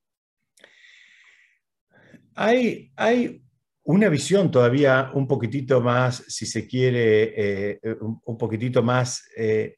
Hay, 2.36 2.92
hay 2.96 3.44
una 3.84 4.08
visión 4.08 4.52
todavía 4.52 5.10
un 5.16 5.28
poquitito 5.28 5.82
más, 5.82 6.24
si 6.28 6.46
se 6.46 6.68
quiere, 6.68 7.34
eh, 7.36 7.80
un, 8.00 8.38
poquitito 8.38 8.84
más 8.84 9.28
eh, 9.36 9.78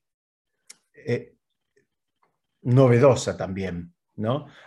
eh, 0.94 1.36
novedosa 2.64 3.38
también. 3.38 3.94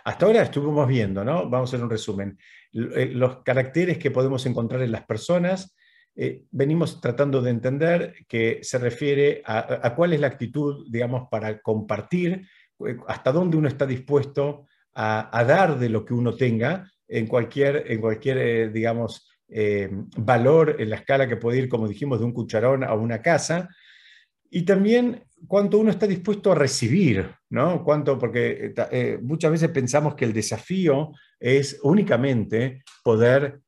Hasta 0.03 0.25
ahora 0.25 0.41
estuvimos 0.41 0.87
viendo, 0.87 1.23
¿no? 1.23 1.49
vamos 1.49 1.69
a 1.69 1.75
hacer 1.75 1.83
un 1.83 1.89
resumen, 1.89 2.37
los 2.71 3.43
caracteres 3.43 3.97
que 3.97 4.11
podemos 4.11 4.45
encontrar 4.45 4.81
en 4.81 4.91
las 4.91 5.05
personas. 5.05 5.75
venimos 6.51 7.01
tratando 7.01 7.41
de 7.41 7.51
entender 7.51 8.15
que 8.27 8.59
se 8.61 8.77
refiere 8.77 9.41
a, 9.45 9.93
cuál 9.95 10.13
es 10.13 10.19
la 10.19 10.27
actitud, 10.27 10.85
digamos, 10.89 11.27
para 11.29 11.61
compartir, 11.61 12.47
hasta 13.07 13.31
dónde 13.31 13.57
uno 13.57 13.67
está 13.67 13.85
dispuesto 13.85 14.65
a 14.93 15.43
dar 15.47 15.77
de 15.77 15.89
lo 15.89 16.05
que 16.05 16.13
uno 16.13 16.35
tenga, 16.35 16.85
en 17.07 17.27
cualquier, 17.27 17.91
en 17.91 18.01
cualquier 18.01 18.37
eh, 18.37 18.69
digamos, 18.69 19.29
eh, 19.47 19.89
valor 20.17 20.75
en 20.79 20.89
la 20.89 20.97
escala 20.97 21.27
que 21.27 21.37
puede 21.37 21.59
ir, 21.59 21.69
como 21.69 21.87
dijimos, 21.87 22.19
de 22.19 22.25
un 22.25 22.33
cucharón 22.33 22.83
a 22.83 22.93
una 22.93 23.21
casa, 23.21 23.69
y 24.49 24.63
también 24.63 25.23
cuánto 25.47 25.77
uno 25.77 25.91
está 25.91 26.07
dispuesto 26.07 26.51
a 26.51 26.55
recibir, 26.55 27.29
¿no? 27.49 27.83
Cuánto, 27.83 28.17
porque 28.17 28.73
eh, 28.91 29.19
muchas 29.21 29.51
veces 29.51 29.69
pensamos 29.69 30.15
que 30.15 30.25
el 30.25 30.33
desafío 30.33 31.11
es 31.39 31.79
únicamente 31.83 32.83
poder 33.03 33.61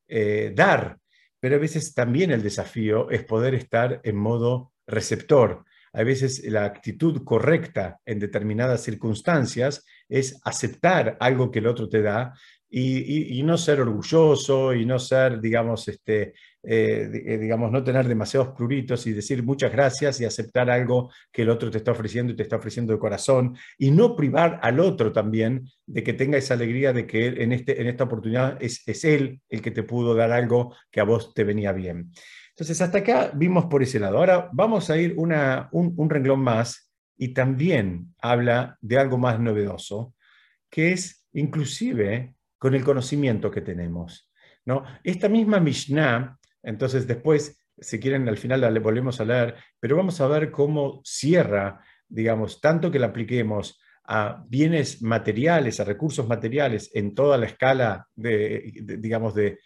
dar, 0.55 0.98
pero 1.39 1.57
a 1.57 1.60
veces 1.60 1.93
también 1.93 2.31
el 2.31 2.41
desafío 2.41 3.10
es 3.10 3.25
poder 3.25 3.53
estar 3.53 4.00
en 4.03 4.15
modo 4.15 4.72
receptor. 4.88 5.65
A 5.93 6.03
veces 6.03 6.43
la 6.46 6.65
actitud 6.65 7.24
correcta 7.24 8.00
en 8.05 8.19
determinadas 8.19 8.84
circunstancias 8.84 9.86
es 10.07 10.39
aceptar 10.43 11.17
algo 11.19 11.51
que 11.51 11.60
el 11.60 11.67
otro 11.67 11.89
te 11.89 12.01
da 12.01 12.34
y, 12.69 13.41
no 13.43 13.57
ser 13.57 13.79
orgulloso 13.79 14.74
y 14.74 14.86
no 14.86 15.00
ser, 15.00 15.39
digamos, 15.39 15.88
este, 15.88 16.33
eh, 16.63 17.09
eh, 17.25 17.38
digamos, 17.38 17.71
no 17.71 17.83
tener 17.83 18.07
demasiados 18.07 18.50
pluritos 18.50 19.07
y 19.07 19.13
decir 19.13 19.41
muchas 19.43 19.71
gracias 19.71 20.19
y 20.19 20.25
aceptar 20.25 20.69
algo 20.69 21.09
que 21.31 21.43
el 21.43 21.50
otro 21.50 21.71
te 21.71 21.77
está 21.77 21.91
ofreciendo 21.91 22.33
y 22.33 22.36
te 22.36 22.43
está 22.43 22.57
ofreciendo 22.57 22.91
de 22.91 23.00
corazón 23.00 23.57
y 23.77 23.91
no 23.91 24.15
privar 24.15 24.59
al 24.62 24.79
otro 24.79 25.13
también 25.13 25.69
de 25.86 26.03
que 26.03 26.13
tenga 26.13 26.38
esa 26.38 26.55
alegría 26.55 26.91
de 26.91 27.07
que 27.07 27.27
en, 27.27 27.53
este, 27.53 27.81
en 27.81 27.88
esta 27.88 28.03
oportunidad 28.03 28.62
es, 28.62 28.86
es 28.86 29.05
él 29.05 29.41
el 29.50 29.62
que 29.62 29.71
te 29.71 29.83
pudo 29.83 30.13
dar 30.13 30.31
algo 30.31 30.75
que 30.91 31.00
a 31.00 31.05
vos 31.05 31.33
te 31.33 31.45
venía 31.45 31.71
bien. 31.71 32.12
Entonces, 32.50 32.81
hasta 32.81 32.97
acá 32.97 33.31
vimos 33.36 33.65
por 33.67 33.83
ese 33.83 34.00
lado. 34.00 34.17
Ahora 34.17 34.50
vamos 34.51 34.89
a 34.89 34.97
ir 34.97 35.13
una, 35.15 35.69
un, 35.71 35.93
un 35.95 36.09
renglón 36.09 36.41
más 36.41 36.91
y 37.15 37.29
también 37.29 38.13
habla 38.19 38.77
de 38.81 38.97
algo 38.97 39.17
más 39.17 39.39
novedoso, 39.39 40.15
que 40.69 40.91
es 40.91 41.25
inclusive 41.33 42.36
con 42.57 42.75
el 42.75 42.83
conocimiento 42.83 43.51
que 43.51 43.61
tenemos. 43.61 44.31
¿no? 44.65 44.83
Esta 45.03 45.29
misma 45.29 45.59
Mishnah, 45.59 46.37
entonces 46.63 47.07
después, 47.07 47.63
si 47.77 47.99
quieren, 47.99 48.27
al 48.27 48.37
final 48.37 48.61
la 48.61 48.79
volvemos 48.79 49.21
a 49.21 49.25
leer, 49.25 49.55
pero 49.79 49.95
vamos 49.95 50.19
a 50.19 50.27
ver 50.27 50.51
cómo 50.51 51.01
cierra, 51.03 51.81
digamos, 52.07 52.59
tanto 52.59 52.91
que 52.91 52.99
la 52.99 53.07
apliquemos 53.07 53.79
a 54.07 54.43
bienes 54.47 55.01
materiales, 55.01 55.79
a 55.79 55.83
recursos 55.83 56.27
materiales 56.27 56.89
en 56.93 57.13
toda 57.13 57.37
la 57.37 57.45
escala 57.45 58.07
de, 58.15 58.71
digamos, 58.99 59.35
de, 59.35 59.59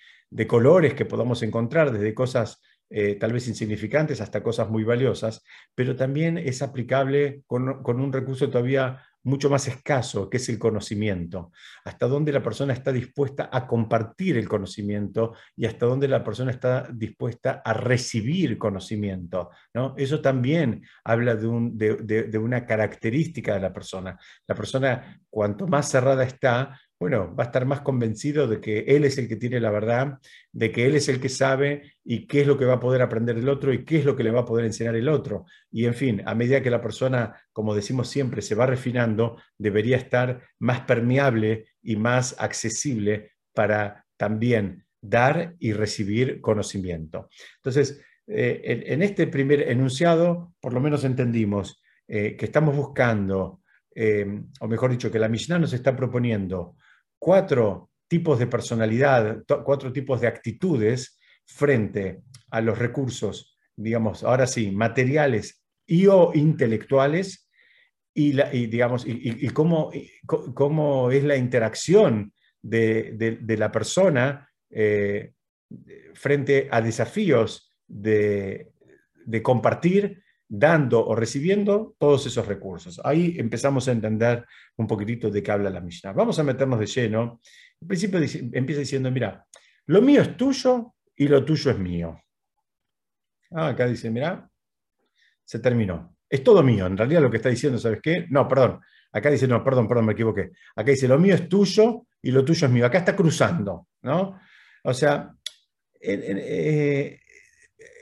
colores 0.48 0.95
que 0.95 1.05
podamos 1.05 1.43
encontrar, 1.43 1.91
desde 1.91 2.13
cosas 2.15 2.62
eh, 2.91 3.15
tal 3.15 3.31
vez 3.33 3.48
insignificantes 3.48 4.19
hasta 4.21 4.43
cosas 4.43 4.69
muy 4.69 4.83
valiosas, 4.83 5.43
pero 5.74 5.95
también 5.95 6.38
es 6.38 6.62
aplicable 6.62 7.41
con, 7.48 7.81
con 7.81 8.01
un 8.01 8.12
recurso 8.12 8.50
todavía 8.50 9.01
mucho 9.24 9.50
más 9.50 9.67
escaso, 9.67 10.29
que 10.29 10.38
es 10.38 10.50
el 10.50 10.57
conocimiento. 10.57 11.51
Hasta 11.86 12.07
dónde 12.07 12.31
la 12.31 12.41
persona 12.41 12.74
está 12.74 12.91
dispuesta 12.91 13.50
a 13.51 13.67
compartir 13.67 14.38
el 14.38 14.48
conocimiento 14.48 15.36
y 15.55 15.65
hasta 15.65 15.86
dónde 15.86 16.07
la 16.07 16.24
persona 16.24 16.51
está 16.51 16.88
dispuesta 16.91 17.62
a 17.63 17.74
recibir 17.74 18.57
conocimiento. 18.57 19.51
¿no? 19.74 19.93
Eso 19.98 20.21
también 20.21 20.83
habla 21.03 21.36
de, 21.36 22.27
de 22.27 22.38
una 22.38 22.65
característica 22.65 23.53
de 23.53 23.60
la 23.60 23.74
persona. 23.74 24.19
La 24.48 24.55
persona, 24.55 25.21
cuanto 25.29 25.67
más 25.67 25.89
cerrada 25.89 26.24
está, 26.24 26.79
bueno, 27.01 27.36
va 27.36 27.46
a 27.46 27.48
estar 27.48 27.65
más 27.65 27.81
convencido 27.81 28.48
de 28.48 28.62
que 28.62 28.81
él 28.81 29.05
es 29.05 29.17
el 29.17 29.27
que 29.27 29.36
tiene 29.36 29.60
la 29.60 29.72
verdad, 29.72 30.20
de 30.51 30.72
que 30.72 30.86
él 30.86 30.93
es 30.93 31.10
el 31.10 31.20
que 31.20 31.29
sabe 31.29 31.96
y 32.03 32.27
qué 32.27 32.41
es 32.41 32.48
lo 32.48 32.60
que 32.60 32.65
va 32.65 32.75
a 32.75 32.79
poder 32.79 33.01
aprender 33.01 33.39
el 33.39 33.50
otro 33.50 33.74
y 33.74 33.84
qué 33.84 33.98
es 33.98 34.05
lo 34.05 34.15
que 34.15 34.24
le 34.24 34.29
va 34.29 34.41
a 34.41 34.46
poder 34.46 34.65
enseñar 34.65 34.96
el 34.96 35.10
otro. 35.10 35.46
Y 35.72 35.86
en 35.86 35.96
fin, 35.96 36.22
a 36.27 36.36
medida 36.36 36.62
que 36.62 36.70
la 36.70 36.79
persona, 36.79 37.41
como 37.53 37.74
decimos 37.74 38.08
siempre, 38.08 38.43
se 38.43 38.53
va 38.53 38.67
refinando, 38.67 39.41
debería 39.58 39.98
estar 39.98 40.43
más 40.60 40.81
permeable 40.81 41.70
y 41.81 41.96
más 41.96 42.36
accesible 42.38 43.31
para 43.51 44.05
también 44.15 44.86
dar 45.01 45.55
y 45.58 45.74
recibir 45.74 46.39
conocimiento. 46.39 47.29
Entonces, 47.55 48.00
eh, 48.27 48.84
en, 48.86 49.01
este 49.01 49.25
primer 49.25 49.72
enunciado, 49.72 50.53
por 50.62 50.72
lo 50.72 50.79
menos 50.79 51.03
entendimos 51.03 51.81
eh, 52.08 52.38
que 52.38 52.46
estamos 52.46 52.75
buscando, 52.75 53.63
eh, 53.96 54.43
o 54.60 54.67
mejor 54.67 54.91
dicho, 54.91 55.10
que 55.10 55.17
la 55.17 55.29
Mishnah 55.29 55.58
nos 55.58 55.74
está 55.74 55.96
proponiendo 55.96 56.75
cuatro 57.22 57.92
tipos 58.08 58.40
de 58.40 58.48
personalidad, 58.48 59.44
cuatro 59.63 59.94
tipos 59.94 60.20
de 60.20 60.28
actitudes 60.28 61.20
frente 61.46 62.24
a 62.50 62.62
los 62.62 62.80
recursos, 62.80 63.56
digamos, 63.75 64.24
ahora 64.24 64.48
sí, 64.48 64.72
materiales 64.72 65.63
y 65.86 66.08
o 66.08 66.32
intelectuales, 66.34 67.48
y, 68.13 68.34
digamos, 68.66 69.06
y, 69.08 69.48
cómo, 69.50 69.92
cómo, 70.25 71.12
es 71.12 71.24
la 71.24 71.38
interacción 71.38 72.34
de, 72.62 73.40
la 73.48 73.72
persona 73.72 74.50
eh, 74.72 75.34
frente 76.16 76.68
a 76.72 76.82
desafíos 76.82 77.72
de, 77.88 78.72
de 79.25 79.42
compartir, 79.44 80.24
dando 80.53 81.08
o 81.08 81.15
recibiendo 81.15 81.96
todos 81.98 82.27
esos 82.27 82.46
recursos. 82.46 83.00
Ahí 83.05 83.36
empezamos 83.38 83.88
a 83.88 83.93
entender 83.93 84.46
un 84.75 84.86
poquitito 84.86 85.29
de 85.29 85.41
qué 85.41 85.50
habla 85.50 85.70
la 85.70 85.79
Mishnah. 85.79 86.12
Vamos 86.12 86.38
a 86.39 86.43
meternos 86.43 86.77
de 86.77 86.88
lleno. 86.88 87.39
En 87.79 87.88
principio 87.88 88.20
empieza 88.20 88.81
diciendo, 88.81 89.10
mira, 89.10 89.48
lo 89.86 90.01
mío 90.01 90.22
es 90.22 90.36
tuyo 90.36 90.93
y 91.15 91.29
lo 91.29 91.46
tuyo 91.46 91.72
es 91.72 91.79
mío. 91.79 92.22
Ah, 93.51 93.70
acá 93.70 93.88
dice, 93.88 94.12
mira, 94.12 94.50
se 95.46 95.60
terminó. 95.60 96.17
Es 96.29 96.43
todo 96.43 96.62
mío. 96.62 96.86
En 96.86 96.98
realidad 96.98 97.22
lo 97.22 97.31
que 97.31 97.38
está 97.38 97.48
diciendo, 97.48 97.79
¿sabes 97.79 98.00
qué? 98.03 98.27
No, 98.29 98.46
perdón. 98.46 98.81
Acá 99.13 99.29
dice, 99.29 99.48
no, 99.48 99.63
perdón, 99.63 99.88
perdón, 99.88 100.08
me 100.08 100.13
equivoqué. 100.13 100.51
Acá 100.75 100.91
dice, 100.91 101.08
lo 101.08 101.17
mío 101.17 101.36
es 101.36 101.48
tuyo 101.48 102.08
y 102.22 102.31
lo 102.31 102.43
tuyo 102.43 102.67
es 102.67 102.74
mío. 102.74 102.86
Acá 102.86 102.98
está 102.98 103.15
cruzando, 103.15 103.88
¿no? 104.01 104.38
O 104.84 104.93
sea, 104.93 105.34
eh, 106.01 107.21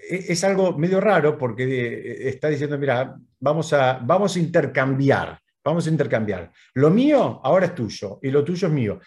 es 0.10 0.44
algo 0.44 0.78
medio 0.78 1.00
raro 1.00 1.38
porque 1.38 1.64
eh, 1.64 2.30
está 2.30 2.50
diciendo, 2.50 2.78
mira, 2.78 3.16
vamos 3.40 3.72
a, 3.74 4.00
vamos 4.04 4.36
a 4.36 4.40
intercambiar, 4.40 5.40
vamos 5.64 5.88
a 5.88 5.90
intercambiar. 5.90 6.52
Lo 6.74 6.90
mío 6.90 7.40
ahora 7.44 7.68
es 7.68 7.76
tuyo 7.76 8.20
y 8.22 8.32
lo 8.32 8.44
tuyo 8.44 8.68
es 8.68 8.74
mío. 8.74 9.00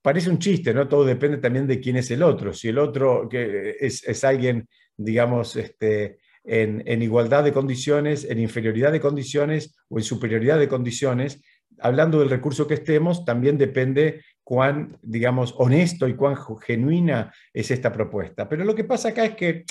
Parece 0.00 0.30
un 0.30 0.38
chiste, 0.38 0.72
¿no? 0.72 0.88
Todo 0.88 1.04
depende 1.04 1.38
también 1.38 1.66
de 1.66 1.80
quién 1.80 1.96
es 1.96 2.10
el 2.10 2.22
otro. 2.22 2.52
Si 2.52 2.68
el 2.68 2.78
otro 2.78 3.28
que 3.28 3.76
es, 3.78 4.06
es 4.06 4.24
alguien, 4.24 4.68
digamos, 4.96 5.56
este, 5.56 6.18
en, 6.48 7.02
igualdad 7.02 7.44
de 7.44 7.52
condiciones, 7.52 8.24
en 8.24 8.38
inferioridad 8.38 8.90
de 8.90 9.00
condiciones 9.00 9.76
o 9.88 9.98
en 9.98 10.04
superioridad 10.04 10.58
de 10.58 10.68
condiciones, 10.68 11.42
hablando 11.78 12.20
del 12.20 12.30
recurso 12.30 12.66
que 12.66 12.74
estemos, 12.74 13.24
también 13.24 13.58
depende 13.58 14.22
cuán, 14.42 14.98
digamos, 15.02 15.54
honesto 15.58 16.08
y 16.08 16.14
cuán 16.14 16.36
genuina 16.60 17.32
es 17.52 17.70
esta 17.70 17.92
propuesta. 17.92 18.48
Pero 18.48 18.64
lo 18.64 18.74
que 18.74 18.84
pasa 18.84 19.10
acá 19.10 19.24
es 19.24 19.36
que 19.36 19.64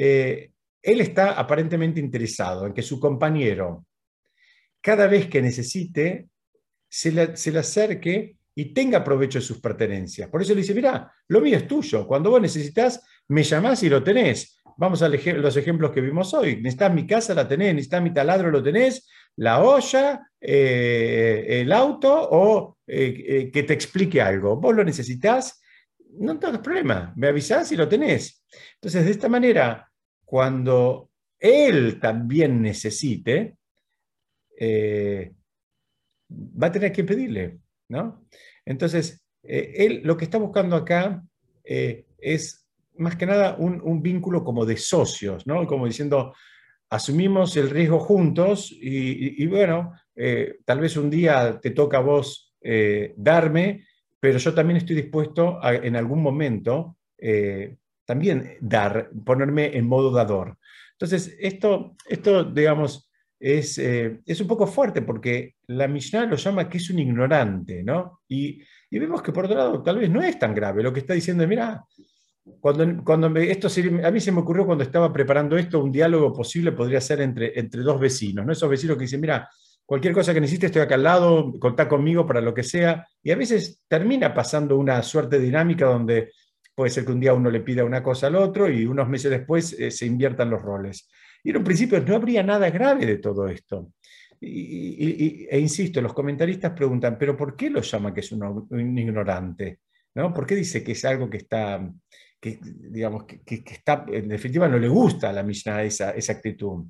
eh, 0.00 0.52
él 0.80 1.00
está 1.00 1.32
aparentemente 1.32 1.98
interesado 1.98 2.66
en 2.66 2.72
que 2.72 2.82
su 2.82 3.00
compañero, 3.00 3.84
cada 4.80 5.08
vez 5.08 5.26
que 5.26 5.42
necesite, 5.42 6.28
se 6.88 7.10
le, 7.10 7.36
se 7.36 7.50
le 7.50 7.58
acerque 7.58 8.36
y 8.54 8.72
tenga 8.72 9.02
provecho 9.02 9.40
de 9.40 9.44
sus 9.44 9.60
pertenencias. 9.60 10.28
Por 10.30 10.40
eso 10.40 10.54
le 10.54 10.60
dice, 10.60 10.74
mira, 10.74 11.12
lo 11.26 11.40
mío 11.40 11.56
es 11.56 11.66
tuyo, 11.66 12.06
cuando 12.06 12.30
vos 12.30 12.40
necesitas, 12.40 13.02
me 13.26 13.42
llamás 13.42 13.82
y 13.82 13.88
lo 13.88 14.02
tenés. 14.02 14.60
Vamos 14.76 15.02
a 15.02 15.08
los 15.08 15.56
ejemplos 15.56 15.90
que 15.90 16.00
vimos 16.00 16.32
hoy. 16.32 16.56
Necesitas 16.56 16.94
mi 16.94 17.04
casa, 17.04 17.34
la 17.34 17.48
tenés, 17.48 17.74
necesitas 17.74 18.00
mi 18.00 18.12
taladro, 18.12 18.52
lo 18.52 18.62
tenés, 18.62 19.08
la 19.34 19.60
olla, 19.60 20.30
eh, 20.40 21.44
el 21.60 21.72
auto 21.72 22.28
o 22.30 22.78
eh, 22.86 23.50
que 23.52 23.62
te 23.64 23.74
explique 23.74 24.22
algo. 24.22 24.56
Vos 24.56 24.76
lo 24.76 24.84
necesitas, 24.84 25.60
no 26.20 26.38
tengas 26.38 26.60
problema, 26.60 27.12
me 27.16 27.26
avisás 27.26 27.72
y 27.72 27.76
lo 27.76 27.88
tenés. 27.88 28.44
Entonces, 28.74 29.04
de 29.04 29.10
esta 29.10 29.28
manera, 29.28 29.87
cuando 30.28 31.08
él 31.38 31.98
también 31.98 32.60
necesite, 32.60 33.56
va 36.30 36.66
a 36.66 36.72
tener 36.72 36.92
que 36.92 37.04
pedirle, 37.04 37.60
¿no? 37.88 38.26
Entonces, 38.66 39.24
él 39.42 40.02
lo 40.04 40.16
que 40.16 40.24
está 40.24 40.36
buscando 40.36 40.76
acá 40.76 41.24
es 41.64 42.68
más 42.98 43.16
que 43.16 43.26
nada 43.26 43.56
un, 43.58 44.02
vínculo 44.02 44.44
como 44.44 44.66
de 44.66 44.76
socios, 44.76 45.46
¿no? 45.46 45.66
Como 45.66 45.86
diciendo, 45.86 46.34
asumimos 46.90 47.56
el 47.56 47.70
riesgo 47.70 48.00
juntos 48.00 48.72
y, 48.72 49.46
bueno, 49.46 49.92
eh, 50.14 50.58
tal 50.64 50.80
vez 50.80 50.96
un 50.96 51.08
día 51.08 51.58
te 51.60 51.70
toca 51.70 51.98
a 51.98 52.02
vos 52.02 52.54
eh, 52.60 53.14
darme, 53.16 53.86
pero 54.20 54.38
yo 54.38 54.52
también 54.52 54.78
estoy 54.78 54.96
dispuesto 54.96 55.58
en 55.62 55.94
algún 55.94 56.22
momento 56.22 56.96
eh, 57.16 57.76
también 58.08 58.56
dar, 58.62 59.10
ponerme 59.22 59.76
en 59.76 59.86
modo 59.86 60.10
dador. 60.10 60.56
Entonces, 60.92 61.36
esto, 61.38 61.94
esto 62.08 62.42
digamos, 62.42 63.10
es, 63.38 63.76
es, 63.76 64.40
un 64.40 64.48
poco 64.48 64.66
fuerte 64.66 65.02
porque 65.02 65.56
la 65.66 65.86
Mishnah 65.86 66.24
lo 66.24 66.36
llama 66.36 66.70
que 66.70 66.78
es 66.78 66.88
un 66.88 67.00
ignorante, 67.00 67.82
¿no? 67.82 68.22
Y, 68.26 68.62
y, 68.88 68.98
vemos 68.98 69.20
que 69.20 69.30
por 69.30 69.44
otro 69.44 69.58
lado 69.58 69.82
tal 69.82 69.98
vez 69.98 70.08
no 70.08 70.22
es 70.22 70.38
tan 70.38 70.54
grave. 70.54 70.82
Lo 70.82 70.90
que 70.90 71.00
está 71.00 71.12
diciendo 71.12 71.42
es, 71.42 71.50
mira, 71.50 71.84
cuando, 72.60 73.04
cuando 73.04 73.36
esto 73.40 73.68
a 74.02 74.10
mí 74.10 74.20
se 74.20 74.32
me 74.32 74.40
ocurrió 74.40 74.64
cuando 74.64 74.84
estaba 74.84 75.12
preparando 75.12 75.58
esto, 75.58 75.84
un 75.84 75.92
diálogo 75.92 76.32
posible 76.32 76.72
podría 76.72 77.02
ser 77.02 77.20
entre, 77.20 77.60
entre 77.60 77.82
dos 77.82 78.00
vecinos, 78.00 78.46
¿no? 78.46 78.52
Esos 78.52 78.70
vecinos 78.70 78.96
que 78.96 79.02
dicen, 79.02 79.20
mira, 79.20 79.46
cualquier 79.84 80.14
cosa 80.14 80.32
que 80.32 80.40
necesites, 80.40 80.68
estoy 80.68 80.80
acá 80.80 80.94
al 80.94 81.02
lado, 81.02 81.58
contá 81.60 81.86
conmigo 81.86 82.26
para 82.26 82.40
lo 82.40 82.54
que 82.54 82.62
sea. 82.62 83.06
Y 83.22 83.32
a 83.32 83.36
veces 83.36 83.84
termina 83.86 84.32
pasando 84.32 84.78
una 84.78 85.02
suerte 85.02 85.38
dinámica 85.38 85.84
donde 85.84 86.30
puede 86.78 86.92
ser 86.92 87.04
que 87.04 87.10
un 87.10 87.18
día 87.18 87.34
uno 87.34 87.50
le 87.50 87.58
pida 87.58 87.82
una 87.82 88.04
cosa 88.04 88.28
al 88.28 88.36
otro 88.36 88.70
y 88.70 88.86
unos 88.86 89.08
meses 89.08 89.32
después 89.32 89.72
eh, 89.72 89.90
se 89.90 90.06
inviertan 90.06 90.48
los 90.48 90.62
roles. 90.62 91.08
Y 91.42 91.50
en 91.50 91.56
un 91.56 91.64
principio 91.64 92.00
no 92.00 92.14
habría 92.14 92.40
nada 92.44 92.70
grave 92.70 93.04
de 93.04 93.18
todo 93.18 93.48
esto. 93.48 93.94
Y, 94.40 95.44
e 95.50 95.58
insisto, 95.58 96.00
los 96.00 96.14
comentaristas 96.14 96.70
preguntan, 96.74 97.18
¿pero 97.18 97.36
por 97.36 97.56
qué 97.56 97.68
lo 97.68 97.80
llama 97.80 98.14
que 98.14 98.20
es 98.20 98.30
un, 98.30 98.96
ignorante? 98.96 99.80
¿No? 100.14 100.32
¿Por 100.32 100.46
qué 100.46 100.54
dice 100.54 100.84
que 100.84 100.92
es 100.92 101.04
algo 101.04 101.28
que 101.28 101.38
está 101.38 101.84
que, 102.40 102.60
digamos, 102.62 103.24
que, 103.24 103.64
está, 103.66 104.06
en 104.12 104.28
definitiva 104.28 104.68
no 104.68 104.78
le 104.78 104.86
gusta 104.86 105.30
a 105.30 105.32
la 105.32 105.42
Mishnah 105.42 105.82
esa, 105.82 106.12
esa 106.12 106.34
actitud. 106.34 106.84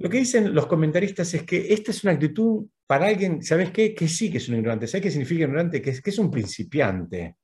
Lo 0.00 0.10
que 0.10 0.18
dicen 0.18 0.54
los 0.54 0.66
comentaristas 0.66 1.32
es 1.32 1.44
que 1.44 1.72
esta 1.72 1.92
es 1.92 2.04
una 2.04 2.12
actitud 2.12 2.66
para 2.86 3.06
alguien, 3.06 3.42
¿sabes 3.42 3.70
qué? 3.70 3.94
Que 3.94 4.06
sí 4.06 4.30
que 4.30 4.36
es 4.36 4.50
un 4.50 4.56
ignorante. 4.56 4.86
¿Sabes 4.86 5.04
qué 5.04 5.10
significa 5.10 5.44
ignorante? 5.44 5.80
Que 5.80 5.88
es, 5.88 6.02
que 6.02 6.10
es 6.10 6.18
un 6.18 6.30
principiante. 6.30 7.36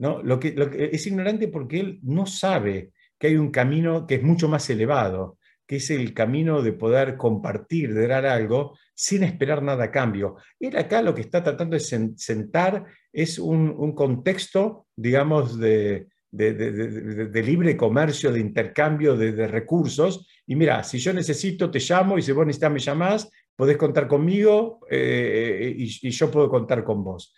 ¿No? 0.00 0.22
Lo 0.22 0.40
que, 0.40 0.54
es 0.92 1.06
ignorante 1.06 1.48
porque 1.48 1.78
él 1.78 2.00
no 2.02 2.24
sabe 2.24 2.92
que 3.18 3.26
hay 3.28 3.36
un 3.36 3.50
camino 3.50 4.06
que 4.06 4.14
es 4.14 4.22
mucho 4.22 4.48
más 4.48 4.68
elevado, 4.70 5.36
que 5.66 5.76
es 5.76 5.90
el 5.90 6.14
camino 6.14 6.62
de 6.62 6.72
poder 6.72 7.18
compartir, 7.18 7.92
de 7.92 8.08
dar 8.08 8.24
algo 8.24 8.78
sin 8.94 9.22
esperar 9.24 9.62
nada 9.62 9.84
a 9.84 9.90
cambio. 9.90 10.36
Él 10.58 10.76
acá 10.78 11.02
lo 11.02 11.14
que 11.14 11.20
está 11.20 11.42
tratando 11.44 11.76
de 11.76 12.14
sentar 12.16 12.86
es 13.12 13.38
un, 13.38 13.94
contexto, 13.94 14.86
digamos, 14.96 15.60
de, 15.60 16.06
libre 16.32 17.76
comercio, 17.76 18.32
de 18.32 18.40
intercambio 18.40 19.18
de, 19.18 19.46
recursos. 19.48 20.26
Y 20.46 20.56
mira, 20.56 20.82
si 20.82 20.98
yo 20.98 21.12
necesito, 21.12 21.70
te 21.70 21.78
llamo, 21.78 22.16
y 22.16 22.22
si 22.22 22.32
vos 22.32 22.46
necesitas, 22.46 22.72
me 22.72 22.80
llamás, 22.80 23.30
podés 23.54 23.76
contar 23.76 24.08
conmigo 24.08 24.80
eh, 24.90 25.74
y, 25.76 26.08
y 26.08 26.10
yo 26.10 26.30
puedo 26.30 26.48
contar 26.48 26.82
con 26.84 27.04
vos. 27.04 27.34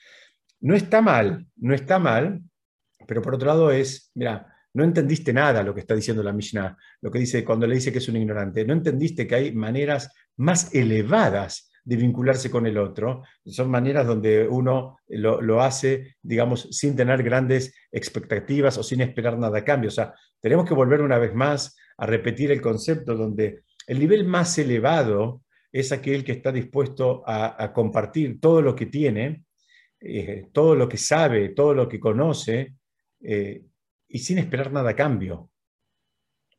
No 0.60 0.76
está 0.76 1.02
mal, 1.02 1.44
no 1.56 1.74
está 1.74 1.98
mal, 1.98 2.40
pero 3.06 3.22
por 3.22 3.34
otro 3.34 3.48
lado 3.48 3.70
es, 3.70 4.10
mira, 4.14 4.52
no 4.74 4.84
entendiste 4.84 5.32
nada 5.32 5.62
lo 5.62 5.74
que 5.74 5.80
está 5.80 5.94
diciendo 5.94 6.22
la 6.22 6.32
Mishnah, 6.32 6.76
lo 7.00 7.10
que 7.10 7.18
dice 7.18 7.44
cuando 7.44 7.66
le 7.66 7.74
dice 7.74 7.92
que 7.92 7.98
es 7.98 8.08
un 8.08 8.16
ignorante. 8.16 8.64
No 8.64 8.72
entendiste 8.72 9.26
que 9.26 9.34
hay 9.34 9.52
maneras 9.52 10.12
más 10.36 10.74
elevadas 10.74 11.70
de 11.84 11.96
vincularse 11.96 12.50
con 12.50 12.66
el 12.66 12.78
otro. 12.78 13.22
Son 13.44 13.70
maneras 13.70 14.06
donde 14.06 14.46
uno 14.48 14.98
lo, 15.08 15.62
hace, 15.62 16.16
digamos, 16.22 16.68
sin 16.70 16.96
tener 16.96 17.22
grandes 17.22 17.74
expectativas 17.90 18.78
o 18.78 18.82
sin 18.82 19.00
esperar 19.00 19.38
nada 19.38 19.58
a 19.58 19.64
cambio. 19.64 19.88
O 19.88 19.92
sea, 19.92 20.14
tenemos 20.40 20.66
que 20.66 20.74
volver 20.74 21.02
una 21.02 21.18
vez 21.18 21.34
más 21.34 21.76
a 21.98 22.06
repetir 22.06 22.50
el 22.50 22.60
concepto 22.60 23.14
donde 23.14 23.64
el 23.86 23.98
nivel 23.98 24.24
más 24.24 24.56
elevado 24.58 25.42
es 25.70 25.90
aquel 25.92 26.24
que 26.24 26.32
está 26.32 26.52
dispuesto 26.52 27.22
a, 27.26 27.72
compartir 27.72 28.40
todo 28.40 28.62
lo 28.62 28.74
que 28.74 28.86
tiene, 28.86 29.44
eh, 30.00 30.48
todo 30.52 30.74
lo 30.74 30.88
que 30.88 30.98
sabe, 30.98 31.50
todo 31.50 31.74
lo 31.74 31.88
que 31.88 31.98
conoce, 31.98 32.74
eh, 33.22 33.64
y 34.08 34.18
sin 34.18 34.38
esperar 34.38 34.72
nada 34.72 34.90
a 34.90 34.96
cambio. 34.96 35.50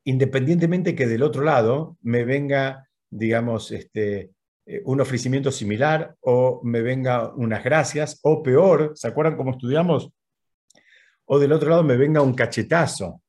Independientemente 0.05 0.95
que 0.95 1.07
del 1.07 1.23
otro 1.23 1.43
lado 1.43 1.97
me 2.01 2.25
venga, 2.25 2.89
digamos, 3.09 3.71
este, 3.71 4.31
eh, 4.65 4.81
un 4.85 5.01
ofrecimiento 5.01 5.51
similar 5.51 6.15
o 6.21 6.61
me 6.63 6.81
venga 6.81 7.33
unas 7.33 7.63
gracias, 7.63 8.19
o 8.23 8.41
peor, 8.41 8.93
¿se 8.95 9.07
acuerdan 9.07 9.35
cómo 9.35 9.51
estudiamos? 9.51 10.09
O 11.25 11.39
del 11.39 11.51
otro 11.51 11.69
lado 11.69 11.83
me 11.83 11.97
venga 11.97 12.21
un 12.21 12.33
cachetazo. 12.33 13.21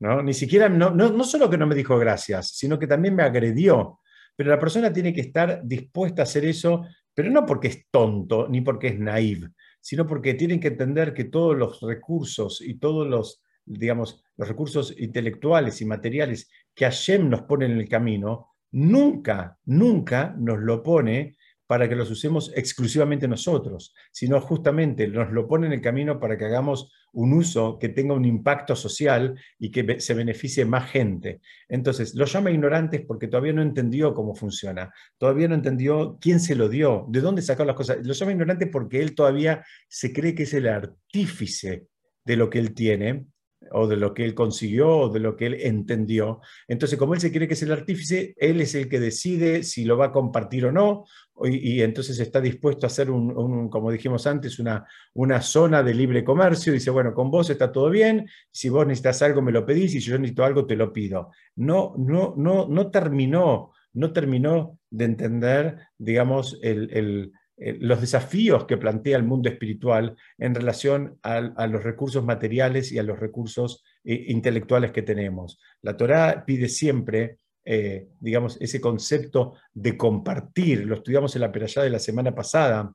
¿no? 0.00 0.22
Ni 0.22 0.34
siquiera, 0.34 0.68
no, 0.68 0.90
no, 0.90 1.10
no 1.10 1.24
solo 1.24 1.48
que 1.48 1.58
no 1.58 1.66
me 1.66 1.74
dijo 1.74 1.98
gracias, 1.98 2.50
sino 2.56 2.78
que 2.78 2.86
también 2.86 3.14
me 3.14 3.22
agredió. 3.22 4.00
Pero 4.34 4.50
la 4.50 4.58
persona 4.58 4.92
tiene 4.92 5.12
que 5.14 5.22
estar 5.22 5.62
dispuesta 5.64 6.22
a 6.22 6.24
hacer 6.24 6.44
eso, 6.44 6.86
pero 7.14 7.30
no 7.30 7.46
porque 7.46 7.68
es 7.68 7.86
tonto 7.90 8.48
ni 8.48 8.60
porque 8.60 8.88
es 8.88 8.98
naive, 8.98 9.48
sino 9.86 10.04
porque 10.04 10.34
tienen 10.34 10.58
que 10.58 10.66
entender 10.66 11.14
que 11.14 11.22
todos 11.22 11.56
los 11.56 11.80
recursos 11.80 12.60
y 12.60 12.74
todos 12.74 13.06
los, 13.06 13.40
digamos, 13.64 14.20
los 14.36 14.48
recursos 14.48 14.92
intelectuales 14.98 15.80
y 15.80 15.84
materiales 15.84 16.50
que 16.74 16.86
Hashem 16.86 17.30
nos 17.30 17.42
pone 17.42 17.66
en 17.66 17.78
el 17.78 17.88
camino, 17.88 18.48
nunca, 18.72 19.60
nunca 19.64 20.34
nos 20.36 20.58
lo 20.58 20.82
pone 20.82 21.36
para 21.66 21.88
que 21.88 21.96
los 21.96 22.10
usemos 22.10 22.52
exclusivamente 22.54 23.26
nosotros, 23.26 23.94
sino 24.12 24.40
justamente 24.40 25.08
nos 25.08 25.32
lo 25.32 25.48
pone 25.48 25.66
en 25.66 25.72
el 25.72 25.80
camino 25.80 26.20
para 26.20 26.38
que 26.38 26.44
hagamos 26.44 26.92
un 27.12 27.32
uso 27.32 27.78
que 27.78 27.88
tenga 27.88 28.14
un 28.14 28.24
impacto 28.24 28.76
social 28.76 29.38
y 29.58 29.70
que 29.70 30.00
se 30.00 30.14
beneficie 30.14 30.64
más 30.64 30.90
gente. 30.90 31.40
Entonces, 31.68 32.14
lo 32.14 32.26
llama 32.26 32.50
ignorantes 32.50 33.02
porque 33.06 33.28
todavía 33.28 33.52
no 33.52 33.62
entendió 33.62 34.14
cómo 34.14 34.34
funciona, 34.34 34.92
todavía 35.18 35.48
no 35.48 35.54
entendió 35.54 36.18
quién 36.20 36.40
se 36.40 36.54
lo 36.54 36.68
dio, 36.68 37.06
de 37.08 37.20
dónde 37.20 37.42
sacó 37.42 37.64
las 37.64 37.76
cosas. 37.76 37.98
Lo 38.04 38.12
llama 38.12 38.32
ignorante 38.32 38.66
porque 38.66 39.00
él 39.00 39.14
todavía 39.14 39.64
se 39.88 40.12
cree 40.12 40.34
que 40.34 40.44
es 40.44 40.54
el 40.54 40.68
artífice 40.68 41.86
de 42.24 42.36
lo 42.36 42.50
que 42.50 42.58
él 42.58 42.74
tiene, 42.74 43.26
o 43.70 43.86
de 43.86 43.96
lo 43.96 44.14
que 44.14 44.24
él 44.24 44.34
consiguió, 44.34 44.88
o 44.88 45.08
de 45.08 45.20
lo 45.20 45.36
que 45.36 45.46
él 45.46 45.54
entendió. 45.60 46.40
Entonces, 46.68 46.98
como 46.98 47.14
él 47.14 47.20
se 47.20 47.30
quiere 47.30 47.48
que 47.48 47.54
es 47.54 47.62
el 47.62 47.72
artífice, 47.72 48.34
él 48.36 48.60
es 48.60 48.74
el 48.74 48.88
que 48.88 49.00
decide 49.00 49.62
si 49.62 49.84
lo 49.84 49.96
va 49.96 50.06
a 50.06 50.12
compartir 50.12 50.66
o 50.66 50.72
no, 50.72 51.04
y, 51.44 51.82
entonces 51.82 52.18
está 52.18 52.40
dispuesto 52.40 52.86
a 52.86 52.88
hacer, 52.88 53.10
un, 53.10 53.68
como 53.68 53.90
dijimos 53.90 54.26
antes, 54.26 54.58
una, 54.58 54.86
una 55.14 55.42
zona 55.42 55.82
de 55.82 55.92
libre 55.92 56.24
comercio. 56.24 56.72
Dice, 56.72 56.90
bueno, 56.90 57.12
con 57.12 57.30
vos 57.30 57.50
está 57.50 57.70
todo 57.70 57.90
bien, 57.90 58.26
si 58.50 58.68
vos 58.68 58.86
necesitas 58.86 59.20
algo 59.22 59.42
me 59.42 59.52
lo 59.52 59.66
pedís, 59.66 59.94
y 59.94 60.00
si 60.00 60.10
yo 60.10 60.18
necesito 60.18 60.44
algo 60.44 60.66
te 60.66 60.76
lo 60.76 60.92
pido. 60.92 61.30
No, 61.56 61.94
no, 61.98 62.34
no, 62.36 62.66
no 62.68 62.90
terminó, 62.90 63.72
no 63.92 64.12
terminó 64.12 64.78
de 64.90 65.04
entender, 65.04 65.78
digamos, 65.98 66.58
el 66.62 67.32
eh, 67.58 67.78
los 67.80 68.02
desafíos 68.02 68.66
que 68.66 68.76
plantea 68.76 69.16
el 69.16 69.22
mundo 69.22 69.48
espiritual 69.48 70.14
en 70.36 70.54
relación 70.54 71.18
a, 71.22 71.40
los 71.40 71.82
recursos 71.82 72.22
materiales 72.22 72.92
y 72.92 72.98
a 72.98 73.02
los 73.02 73.18
recursos 73.18 73.82
eh, 74.04 74.26
intelectuales 74.28 74.92
que 74.92 75.00
tenemos. 75.00 75.58
La 75.80 75.96
Torá 75.96 76.44
pide 76.46 76.68
siempre, 76.68 77.38
eh, 77.64 78.08
digamos, 78.20 78.58
ese 78.60 78.78
concepto 78.78 79.54
de 79.72 79.96
compartir. 79.96 80.84
Lo 80.84 80.96
estudiamos 80.96 81.34
en 81.34 81.40
la 81.40 81.52
perashá 81.52 81.82
de 81.82 81.90
la 81.90 81.98
semana 81.98 82.34
pasada, 82.34 82.92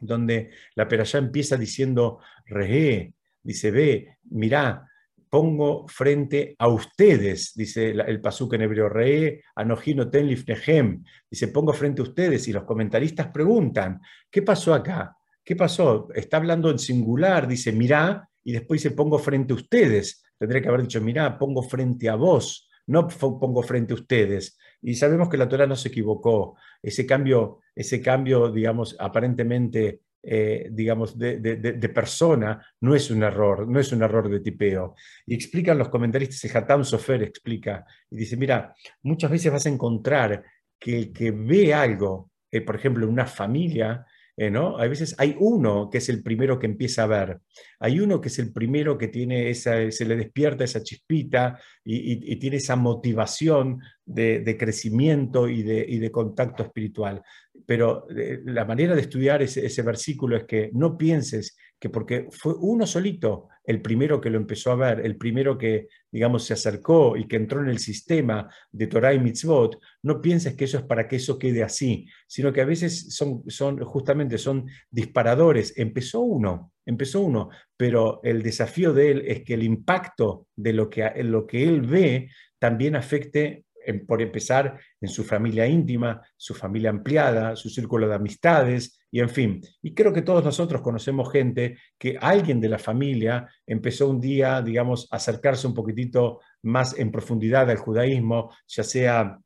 donde 0.00 0.50
la 0.74 0.88
perashá 0.88 1.18
empieza 1.18 1.56
diciendo, 1.56 2.18
Rehe, 2.46 3.14
dice, 3.40 3.70
ve, 3.70 4.18
mirá, 4.24 4.88
pongo 5.32 5.88
frente 5.88 6.54
a 6.58 6.68
ustedes, 6.68 7.54
dice 7.54 7.88
el 7.88 8.20
pasuk 8.20 8.52
en 8.52 8.62
hebreo, 8.62 8.90
re, 8.90 9.42
anojino 9.56 10.10
tenlif 10.10 10.46
nehem, 10.46 11.02
dice, 11.30 11.48
pongo 11.48 11.72
frente 11.72 12.02
a 12.02 12.04
ustedes, 12.04 12.48
y 12.48 12.52
los 12.52 12.64
comentaristas 12.64 13.28
preguntan, 13.28 13.98
¿qué 14.30 14.42
pasó 14.42 14.74
acá? 14.74 15.16
¿Qué 15.42 15.56
pasó? 15.56 16.08
Está 16.14 16.36
hablando 16.36 16.70
en 16.70 16.78
singular, 16.78 17.48
dice, 17.48 17.72
mirá, 17.72 18.28
y 18.44 18.52
después 18.52 18.82
dice, 18.82 18.94
pongo 18.94 19.18
frente 19.18 19.54
a 19.54 19.56
ustedes. 19.56 20.22
Tendría 20.36 20.60
que 20.60 20.68
haber 20.68 20.82
dicho, 20.82 21.00
mirá, 21.00 21.38
pongo 21.38 21.62
frente 21.62 22.10
a 22.10 22.14
vos, 22.14 22.68
no 22.88 23.08
pongo 23.08 23.62
frente 23.62 23.94
a 23.94 23.96
ustedes. 23.96 24.58
Y 24.82 24.96
sabemos 24.96 25.30
que 25.30 25.38
la 25.38 25.48
Torah 25.48 25.66
no 25.66 25.76
se 25.76 25.88
equivocó. 25.88 26.58
Ese 26.82 27.06
cambio, 27.06 27.60
ese 27.74 28.02
cambio 28.02 28.50
digamos, 28.50 28.94
aparentemente 29.00 30.00
eh, 30.22 30.68
digamos, 30.70 31.18
de, 31.18 31.90
persona, 31.92 32.64
no 32.80 32.94
es 32.94 33.10
un 33.10 33.22
error, 33.22 33.66
no 33.66 33.80
es 33.80 33.92
un 33.92 34.02
error 34.02 34.30
de 34.30 34.40
tipeo. 34.40 34.94
Y 35.26 35.34
explican 35.34 35.78
los 35.78 35.88
comentaristas, 35.88 36.44
el 36.44 36.56
Hatam 36.56 36.84
Sofer 36.84 37.22
explica, 37.22 37.84
y 38.10 38.16
dice, 38.16 38.36
mira, 38.36 38.74
muchas 39.02 39.30
veces 39.30 39.52
vas 39.52 39.66
a 39.66 39.70
encontrar 39.70 40.44
que 40.78 40.96
el 40.96 41.12
que 41.12 41.30
ve 41.32 41.74
algo, 41.74 42.30
eh, 42.50 42.60
por 42.60 42.76
ejemplo, 42.76 43.08
una 43.08 43.26
familia, 43.26 44.06
eh. 44.42 44.78
A 44.78 44.86
veces 44.86 45.14
hay 45.18 45.36
uno 45.38 45.88
que 45.90 45.98
es 45.98 46.08
el 46.08 46.22
primero 46.22 46.58
que 46.58 46.66
empieza 46.66 47.04
a 47.04 47.06
ver, 47.06 47.40
hay 47.78 48.00
uno 48.00 48.20
que 48.20 48.28
es 48.28 48.38
el 48.38 48.52
primero 48.52 48.98
que 48.98 49.08
tiene 49.08 49.50
esa, 49.50 49.90
se 49.90 50.04
le 50.04 50.16
despierta 50.16 50.64
esa 50.64 50.82
chispita 50.82 51.58
y, 51.84 52.36
tiene 52.36 52.56
esa 52.56 52.76
motivación 52.76 53.80
de, 54.04 54.56
crecimiento 54.58 55.48
y 55.48 55.62
de, 55.62 56.10
contacto 56.10 56.62
espiritual. 56.62 57.22
Pero 57.66 58.06
eh, 58.10 58.40
la 58.44 58.64
manera 58.64 58.94
de 58.94 59.02
estudiar 59.02 59.42
ese 59.42 59.82
versículo 59.82 60.36
es 60.36 60.44
que 60.44 60.70
no 60.72 60.96
pienses 60.96 61.56
que 61.82 61.90
porque 61.90 62.28
fue 62.30 62.54
uno 62.60 62.86
solito 62.86 63.48
el 63.64 63.82
primero 63.82 64.20
que 64.20 64.30
lo 64.30 64.36
empezó 64.36 64.70
a 64.70 64.76
ver, 64.76 65.04
el 65.04 65.16
primero 65.16 65.58
que, 65.58 65.88
digamos, 66.12 66.44
se 66.44 66.52
acercó 66.52 67.16
y 67.16 67.26
que 67.26 67.34
entró 67.34 67.60
en 67.60 67.68
el 67.70 67.80
sistema 67.80 68.48
de 68.70 68.86
Torah 68.86 69.12
y 69.12 69.18
Mitzvot, 69.18 69.80
no 70.02 70.22
pienses 70.22 70.54
que 70.54 70.66
eso 70.66 70.78
es 70.78 70.84
para 70.84 71.08
que 71.08 71.16
eso 71.16 71.40
quede 71.40 71.64
así, 71.64 72.06
sino 72.28 72.52
que 72.52 72.60
a 72.60 72.66
veces 72.66 73.12
son, 73.16 73.42
son 73.48 73.80
justamente 73.84 74.38
son 74.38 74.66
disparadores. 74.92 75.76
Empezó 75.76 76.20
uno, 76.20 76.70
empezó 76.86 77.20
uno, 77.20 77.48
pero 77.76 78.20
el 78.22 78.44
desafío 78.44 78.92
de 78.92 79.10
él 79.10 79.24
es 79.26 79.42
que 79.42 79.54
el 79.54 79.64
impacto 79.64 80.46
de 80.54 80.74
lo 80.74 80.88
que, 80.88 81.10
lo 81.24 81.48
que 81.48 81.64
él 81.64 81.80
ve 81.80 82.30
también 82.60 82.94
afecte 82.94 83.64
por 84.06 84.22
empezar 84.22 84.78
en 85.00 85.08
su 85.08 85.24
familia 85.24 85.66
íntima, 85.66 86.22
su 86.36 86.54
familia 86.54 86.90
ampliada, 86.90 87.56
su 87.56 87.68
círculo 87.68 88.08
de 88.08 88.14
amistades 88.14 89.00
y 89.10 89.20
en 89.20 89.28
fin. 89.28 89.60
Y 89.82 89.94
creo 89.94 90.12
que 90.12 90.22
todos 90.22 90.44
nosotros 90.44 90.82
conocemos 90.82 91.30
gente 91.30 91.78
que 91.98 92.16
alguien 92.20 92.60
de 92.60 92.68
la 92.68 92.78
familia 92.78 93.48
empezó 93.66 94.08
un 94.08 94.20
día, 94.20 94.62
digamos, 94.62 95.08
a 95.10 95.16
acercarse 95.16 95.66
un 95.66 95.74
poquitito 95.74 96.40
más 96.62 96.98
en 96.98 97.10
profundidad 97.10 97.70
al 97.70 97.76
judaísmo, 97.76 98.50
ya 98.66 98.84
sea 98.84 99.38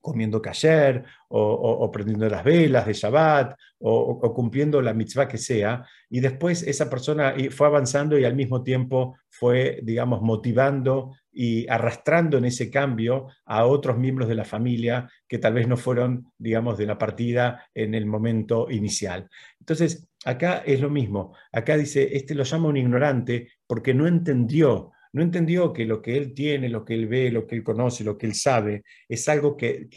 comiendo 0.00 0.40
kasher 0.40 1.04
o, 1.28 1.90
prendiendo 1.92 2.28
las 2.28 2.44
velas 2.44 2.86
de 2.86 2.92
Shabbat 2.92 3.54
o, 3.80 4.32
cumpliendo 4.32 4.80
la 4.80 4.94
mitzvah 4.94 5.28
que 5.28 5.38
sea. 5.38 5.84
Y 6.08 6.20
después 6.20 6.62
esa 6.62 6.88
persona 6.88 7.34
fue 7.50 7.66
avanzando 7.66 8.18
y 8.18 8.24
al 8.24 8.34
mismo 8.34 8.62
tiempo 8.62 9.16
fue, 9.28 9.80
digamos, 9.82 10.22
motivando 10.22 11.14
y 11.32 11.68
arrastrando 11.68 12.38
en 12.38 12.46
ese 12.46 12.70
cambio 12.70 13.28
a 13.44 13.66
otros 13.66 13.98
miembros 13.98 14.28
de 14.28 14.34
la 14.34 14.44
familia 14.44 15.08
que 15.28 15.38
tal 15.38 15.54
vez 15.54 15.68
no 15.68 15.76
fueron, 15.76 16.32
digamos, 16.38 16.78
de 16.78 16.86
la 16.86 16.98
partida 16.98 17.66
en 17.74 17.94
el 17.94 18.06
momento 18.06 18.68
inicial. 18.70 19.28
Entonces, 19.60 20.08
acá 20.24 20.62
es 20.64 20.80
lo 20.80 20.90
mismo. 20.90 21.36
Acá 21.52 21.76
dice, 21.76 22.16
este 22.16 22.34
lo 22.34 22.44
llama 22.44 22.68
un 22.68 22.76
ignorante 22.76 23.52
porque 23.66 23.94
no 23.94 24.06
entendió 24.06 24.92
no 25.12 25.22
entendió 25.22 25.72
que 25.72 25.84
lo 25.84 26.02
que 26.02 26.16
él 26.16 26.34
tiene, 26.34 26.68
lo 26.68 26.84
que 26.84 26.94
él 26.94 27.06
ve, 27.06 27.30
lo 27.30 27.46
que 27.46 27.56
él 27.56 27.62
conoce, 27.62 28.04
lo 28.04 28.16
que 28.16 28.26
él 28.26 28.34
sabe, 28.34 28.84
es 29.08 29.28
algo 29.28 29.56
que, 29.56 29.88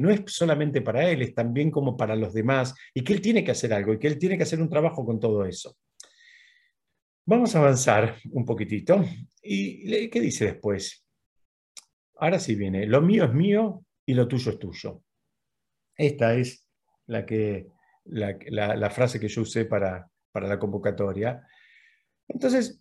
no 0.00 0.10
es 0.10 0.22
solamente 0.26 0.82
para 0.82 1.08
él, 1.10 1.22
es 1.22 1.34
también 1.34 1.70
como 1.70 1.96
para 1.96 2.16
los 2.16 2.34
demás, 2.34 2.74
y 2.94 3.02
que 3.02 3.12
él 3.12 3.20
tiene 3.20 3.44
que 3.44 3.52
hacer 3.52 3.72
algo, 3.72 3.92
y 3.92 3.98
que 3.98 4.08
él 4.08 4.18
tiene 4.18 4.36
que 4.36 4.42
hacer 4.42 4.60
un 4.60 4.68
trabajo 4.68 5.04
con 5.04 5.18
todo 5.18 5.44
eso. 5.44 5.76
Vamos 7.24 7.56
a 7.56 7.58
avanzar 7.58 8.16
un 8.30 8.44
poquitito. 8.44 9.04
¿Y 9.42 10.08
qué 10.10 10.20
dice 10.20 10.44
después? 10.44 11.04
Ahora 12.18 12.38
sí 12.38 12.54
viene, 12.54 12.86
lo 12.86 13.02
mío 13.02 13.24
es 13.24 13.32
mío 13.32 13.84
y 14.06 14.14
lo 14.14 14.28
tuyo 14.28 14.52
es 14.52 14.58
tuyo. 14.58 15.02
Esta 15.96 16.34
es 16.34 16.66
la, 17.06 17.26
que, 17.26 17.66
la, 18.04 18.90
frase 18.90 19.18
que 19.18 19.28
yo 19.28 19.42
usé 19.42 19.64
para, 19.64 20.08
para 20.30 20.46
la 20.46 20.58
convocatoria. 20.58 21.42
Entonces, 22.28 22.80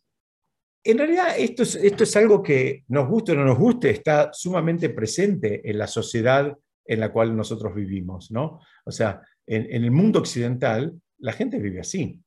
en 0.86 1.00
realidad 1.00 1.36
esto 1.38 1.64
es, 1.64 1.76
esto 1.76 2.04
es 2.04 2.16
algo 2.16 2.44
que 2.44 2.84
nos 2.90 3.10
guste 3.10 3.32
o 3.32 3.36
no 3.36 3.44
nos 3.44 3.58
guste, 3.58 3.90
está 3.90 4.30
sumamente 4.32 4.90
presente 4.90 5.68
en 5.68 5.80
la 5.80 5.88
sociedad 5.88 6.56
en 6.86 7.00
la 7.00 7.12
cual 7.12 7.36
nosotros 7.36 7.74
vivimos, 7.74 8.30
¿no? 8.30 8.60
O 8.86 8.92
sea, 8.92 9.22
en, 9.48 9.84
el 9.84 9.90
mundo 9.90 10.20
occidental 10.20 10.94
la 11.18 11.34
gente 11.34 11.60
vive 11.60 11.80
así. 11.80 12.22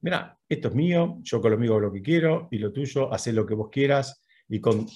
Mira, 0.00 0.38
esto 0.48 0.68
es 0.68 0.74
mío, 0.74 1.18
yo 1.22 1.42
con 1.42 1.50
lo 1.50 1.58
mío 1.58 1.72
hago 1.72 1.80
lo 1.80 1.92
que 1.92 2.02
quiero 2.02 2.48
y 2.50 2.58
lo 2.58 2.72
tuyo, 2.72 3.12
hace 3.12 3.32
lo 3.34 3.44
que 3.44 3.54
vos 3.54 3.68
quieras 3.70 4.24
y, 4.48 4.58
con, 4.60 4.86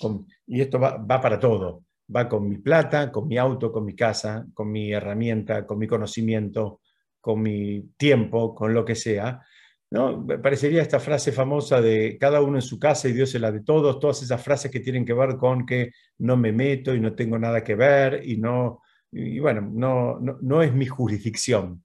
y 0.46 0.62
esto 0.62 0.80
va 0.80 1.20
para 1.20 1.38
todo. 1.38 1.84
Va 2.14 2.28
con 2.28 2.48
mi 2.48 2.58
plata, 2.58 3.12
con 3.12 3.28
mi 3.28 3.36
auto, 3.36 3.70
con 3.70 3.84
mi 3.84 3.94
casa, 3.94 4.46
con 4.54 4.72
mi 4.72 4.90
herramienta, 4.90 5.66
con 5.66 5.78
mi 5.78 5.86
conocimiento, 5.86 6.80
con 7.20 7.42
mi 7.42 7.82
tiempo, 7.96 8.54
con 8.54 8.72
lo 8.72 8.84
que 8.84 8.94
sea. 8.94 9.44
¿No? 9.90 10.24
Parecería 10.26 10.82
esta 10.82 11.00
frase 11.00 11.32
famosa 11.32 11.80
de 11.80 12.16
cada 12.18 12.40
uno 12.40 12.56
en 12.56 12.62
su 12.62 12.78
casa 12.78 13.08
y 13.08 13.12
Dios 13.12 13.34
es 13.34 13.40
la 13.40 13.50
de 13.50 13.62
todos, 13.62 13.98
todas 13.98 14.22
esas 14.22 14.42
frases 14.42 14.70
que 14.70 14.80
tienen 14.80 15.04
que 15.04 15.12
ver 15.12 15.36
con 15.36 15.66
que 15.66 15.92
no 16.18 16.36
me 16.36 16.52
meto 16.52 16.94
y 16.94 17.00
no 17.00 17.14
tengo 17.14 17.38
nada 17.38 17.64
que 17.64 17.74
ver 17.74 18.22
y 18.24 18.36
no, 18.36 18.82
bueno, 19.10 19.60
no, 19.72 20.20
no, 20.20 20.62
es 20.62 20.72
mi 20.72 20.86
jurisdicción. 20.86 21.84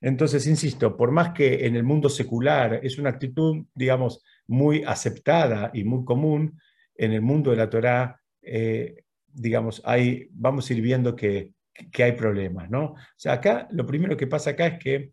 Entonces, 0.00 0.46
insisto, 0.46 0.96
por 0.96 1.12
más 1.12 1.32
que 1.32 1.64
en 1.66 1.76
el 1.76 1.84
mundo 1.84 2.08
secular 2.08 2.80
es 2.82 2.98
una 2.98 3.10
actitud, 3.10 3.64
digamos, 3.74 4.22
muy 4.48 4.82
aceptada 4.84 5.70
y 5.72 5.84
muy 5.84 6.04
común, 6.04 6.60
en 6.96 7.12
el 7.12 7.22
mundo 7.22 7.50
de 7.50 7.56
la 7.56 7.70
Torá, 7.70 8.20
eh, 8.42 9.04
digamos, 9.26 9.80
hay, 9.84 10.28
vamos 10.32 10.68
a 10.68 10.74
ir 10.74 10.82
viendo 10.82 11.16
que, 11.16 11.52
que 11.90 12.04
hay 12.04 12.12
problemas, 12.12 12.68
¿no? 12.68 12.84
O 12.92 12.96
sea, 13.16 13.34
acá 13.34 13.66
lo 13.70 13.86
primero 13.86 14.16
que 14.16 14.26
pasa 14.26 14.50
acá 14.50 14.66
es 14.66 14.78
que 14.78 15.12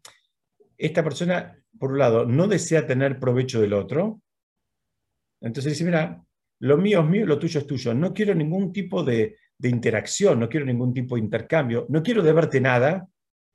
esta 0.78 1.04
persona 1.04 1.61
por 1.82 1.94
un 1.94 1.98
lado, 1.98 2.26
no 2.28 2.48
desea 2.48 2.86
tener 2.86 3.20
provecho 3.20 3.60
del 3.60 3.74
otro. 3.74 4.22
Entonces 5.42 5.74
dice, 5.74 5.84
mira, 5.84 6.24
lo 6.60 6.78
mío 6.78 7.02
es 7.02 7.08
mío, 7.08 7.26
lo 7.26 7.40
tuyo 7.40 7.60
es 7.60 7.66
tuyo. 7.66 7.92
No 7.96 8.14
quiero 8.14 8.36
ningún 8.36 8.72
tipo 8.72 9.04
de, 9.04 9.36
interacción, 9.64 10.40
no 10.40 10.48
quiero 10.48 10.68
ningún 10.68 10.94
tipo 10.94 11.16
de 11.16 11.22
intercambio, 11.22 11.88
no 11.90 12.04
quiero 12.04 12.22
deberte 12.22 12.62
nada 12.62 13.08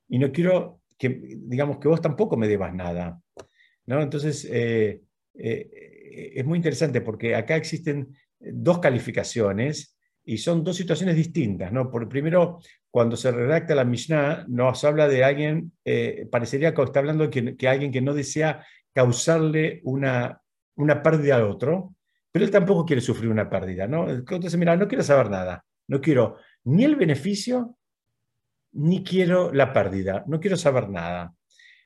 y 0.09 0.19
no 0.19 0.29
quiero 0.33 0.81
que, 0.97 1.37
digamos, 1.37 1.77
que 1.79 1.87
vos 1.87 2.01
tampoco 2.01 2.35
me 2.35 2.49
debas 2.49 2.73
nada. 2.73 3.17
¿no? 3.85 4.01
Entonces, 4.01 4.45
eh, 4.51 5.03
eh, 5.33 6.31
es 6.35 6.45
muy 6.45 6.57
interesante 6.57 6.99
porque 6.99 7.33
acá 7.33 7.55
existen 7.55 8.13
dos 8.37 8.79
calificaciones 8.79 9.97
y 10.25 10.37
son 10.37 10.65
dos 10.65 10.75
situaciones 10.75 11.15
distintas. 11.15 11.71
¿no? 11.71 11.89
Por 11.89 12.09
primero, 12.09 12.59
cuando 12.97 13.15
se 13.15 13.29
redacta 13.29 13.75
la 13.75 13.85
Mishnah, 13.85 14.45
nos 14.47 14.83
habla 14.83 15.07
de 15.07 15.23
alguien, 15.23 15.71
eh, 15.85 16.27
parecería 16.31 16.73
que 16.73 16.81
está 16.81 16.97
hablando 16.97 17.29
que, 17.29 17.55
alguien 17.67 17.91
que 17.91 18.01
no 18.01 18.15
desea 18.15 18.65
causarle 18.91 19.81
una, 19.83 20.41
una 20.77 21.03
pérdida 21.03 21.35
al 21.35 21.43
otro, 21.43 21.93
pero 22.31 22.43
él 22.43 22.49
tampoco 22.49 22.87
quiere 22.87 23.03
sufrir 23.03 23.29
una 23.29 23.47
pérdida. 23.47 23.85
¿no? 23.85 24.09
Entonces, 24.09 24.57
mira, 24.57 24.75
no 24.75 24.87
quiero 24.87 25.03
saber 25.03 25.29
nada, 25.29 25.63
no 25.87 26.01
quiero 26.01 26.37
ni 26.63 26.85
el 26.85 26.95
beneficio, 26.95 27.77
ni 28.71 29.03
quiero 29.03 29.53
la 29.53 29.71
pérdida, 29.71 30.23
no 30.25 30.39
quiero 30.39 30.57
saber 30.57 30.89
nada. 30.89 31.35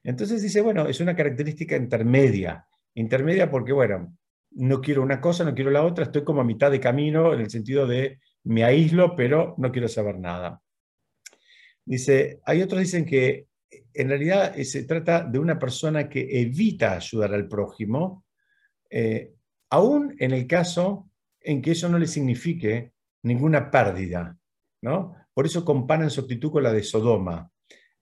Entonces 0.06 0.42
dice, 0.42 0.62
bueno, 0.62 0.88
es 0.88 1.02
una 1.02 1.14
característica 1.14 1.76
intermedia, 1.76 2.66
intermedia 2.96 3.52
porque, 3.52 3.74
bueno, 3.74 4.16
no 4.52 4.80
quiero 4.80 5.04
una 5.04 5.20
cosa, 5.20 5.44
no 5.44 5.54
quiero 5.54 5.72
la 5.72 5.84
otra, 5.84 6.06
estoy 6.06 6.24
como 6.24 6.40
a 6.40 6.46
mitad 6.46 6.72
de 6.72 6.80
camino 6.80 7.34
en 7.34 7.42
el 7.42 7.50
sentido 7.50 7.86
de 7.86 8.22
me 8.46 8.64
aíslo, 8.64 9.14
pero 9.14 9.56
no 9.58 9.74
quiero 9.74 9.90
saber 9.90 10.18
nada. 10.18 10.62
Dice, 11.86 12.40
hay 12.46 12.62
otros 12.62 12.82
dicen 12.82 13.06
que 13.06 13.48
en 13.94 14.10
realidad 14.10 14.58
eh, 14.58 14.66
se 14.66 14.84
trata 14.84 15.24
de 15.24 15.40
una 15.40 15.60
persona 15.60 16.08
que 16.08 16.42
evita 16.42 16.96
ayudar 16.96 17.34
al 17.34 17.48
prójimo, 17.48 18.26
eh, 18.90 19.34
aún 19.70 20.16
en 20.20 20.32
el 20.32 20.48
caso 20.48 21.10
en 21.40 21.62
que 21.62 21.72
eso 21.72 21.90
no 21.90 21.98
le 21.98 22.08
signifique 22.08 22.94
ninguna 23.24 23.70
pérdida. 23.72 24.38
¿no? 24.82 25.16
Por 25.34 25.46
eso 25.46 25.64
comparan 25.64 26.10
su 26.10 26.22
actitud 26.22 26.52
con 26.52 26.64
la 26.64 26.74
de 26.74 26.84
Sodoma. 26.84 27.50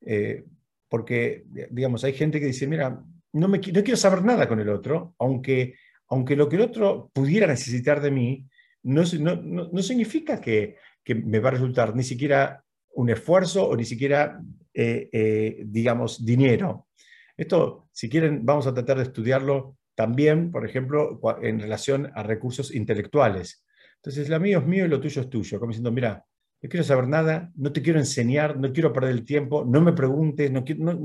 Eh, 0.02 0.44
porque, 0.88 1.46
digamos, 1.70 2.04
hay 2.04 2.14
gente 2.14 2.40
que 2.40 2.48
dice, 2.48 2.66
mira, 2.66 3.04
no, 3.34 3.48
me, 3.48 3.60
no 3.60 3.84
quiero 3.84 3.96
saber 3.96 4.24
nada 4.24 4.48
con 4.48 4.60
el 4.60 4.70
otro, 4.70 5.14
aunque, 5.20 5.76
aunque 6.08 6.36
lo 6.36 6.50
que 6.50 6.56
el 6.56 6.64
otro 6.64 7.12
pudiera 7.14 7.46
necesitar 7.46 8.02
de 8.02 8.10
mí, 8.10 8.48
no, 8.84 9.04
no, 9.14 9.82
significa 9.84 10.42
que, 10.42 10.78
que, 11.04 11.14
me 11.14 11.40
va 11.40 11.50
a 11.50 11.54
resultar 11.54 11.96
ni 11.96 12.04
siquiera 12.04 12.64
un 12.94 13.10
esfuerzo 13.10 13.68
o 13.68 13.76
ni 13.76 13.86
siquiera, 13.86 14.42
eh, 14.74 15.10
eh, 15.12 15.64
digamos, 15.66 16.26
dinero. 16.26 16.88
Esto, 17.36 17.90
si 17.92 18.10
quieren, 18.10 18.46
vamos 18.46 18.68
a 18.68 18.74
tratar 18.74 18.98
de 18.98 19.04
estudiarlo 19.04 19.78
también, 19.96 20.52
por 20.52 20.66
ejemplo, 20.66 21.20
en 21.42 21.60
relación 21.60 22.12
a 22.16 22.24
recursos 22.24 22.74
intelectuales. 22.74 23.66
Entonces, 23.98 24.30
lo 24.30 24.40
mío 24.40 24.60
es 24.60 24.66
mío 24.66 24.86
y 24.86 24.90
lo 24.90 25.00
tuyo 25.00 25.22
es 25.22 25.30
tuyo. 25.30 25.60
Como 25.60 25.72
diciendo, 25.72 25.92
mira, 25.92 26.24
no 26.62 26.70
quiero 26.70 26.84
saber 26.84 27.08
nada, 27.08 27.52
no 27.56 27.72
te 27.72 27.82
quiero 27.82 28.00
enseñar, 28.00 28.58
no 28.58 28.72
quiero 28.72 28.94
perder 28.94 29.12
el 29.12 29.26
tiempo, 29.26 29.66
no 29.66 29.82
me 29.82 29.94
preguntes, 29.94 30.52
no, 30.52 30.62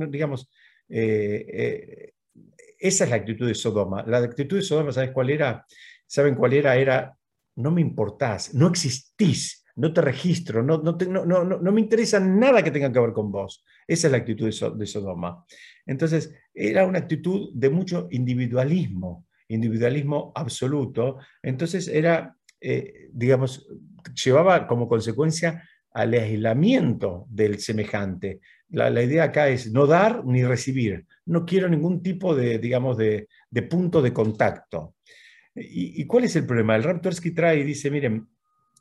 digamos, 0.09 0.49
eh, 0.89 2.13
esa 2.79 3.05
es 3.05 3.11
la 3.11 3.17
actitud 3.17 3.47
de 3.47 3.55
Sodoma. 3.55 4.05
La 4.07 4.19
actitud 4.19 4.57
de 4.57 4.63
Sodoma, 4.63 4.93
¿sabes 4.93 5.11
cuál 5.11 5.31
era? 5.31 5.65
¿Saben 6.07 6.35
cuál 6.35 6.53
era? 6.53 6.77
Era, 6.77 7.17
no 7.57 7.71
me 7.71 7.81
importás, 7.81 8.55
no 8.55 8.69
existís, 8.69 9.64
no 9.77 9.93
te 9.93 10.01
registro, 10.01 10.63
no, 10.63 10.79
no, 10.79 10.97
no, 11.25 11.45
no, 11.45 11.73
me 11.73 11.81
interesa 11.81 12.21
nada 12.21 12.63
que 12.63 12.71
tenga 12.71 12.93
que 12.93 13.01
ver 13.01 13.13
con 13.13 13.33
vos. 13.33 13.65
Esa 13.87 14.07
es 14.07 14.13
la 14.13 14.19
actitud 14.19 14.47
de, 14.47 14.87
Sodoma. 14.87 15.45
Entonces, 15.85 16.33
era 16.55 16.87
una 16.87 17.01
actitud 17.01 17.51
de 17.55 17.71
mucho 17.71 18.07
individualismo, 18.11 19.27
individualismo 19.49 20.33
absoluto. 20.35 21.19
Entonces, 21.43 21.89
era, 21.89 22.37
eh, 22.61 23.09
digamos, 23.13 23.67
llevaba 24.25 24.67
como 24.67 24.89
consecuencia 24.89 25.69
al 25.95 26.13
aislamiento 26.15 27.27
del 27.31 27.61
semejante. 27.61 28.41
La, 28.69 29.03
idea 29.03 29.25
acá 29.25 29.49
es 29.49 29.73
no 29.73 29.87
dar 29.87 30.25
ni 30.25 30.45
recibir. 30.45 31.07
No 31.27 31.45
quiero 31.45 31.69
ningún 31.69 32.03
tipo 32.03 32.35
de, 32.35 32.59
digamos, 32.59 32.97
de, 32.97 33.29
punto 33.71 34.03
de 34.03 34.13
contacto. 34.13 34.95
¿Y, 35.55 36.05
cuál 36.07 36.25
es 36.25 36.35
el 36.35 36.47
problema? 36.47 36.75
El 36.75 36.83
Raptorsky 36.83 37.31
trae 37.31 37.61
y 37.61 37.65
dice, 37.65 37.91
miren, 37.91 38.27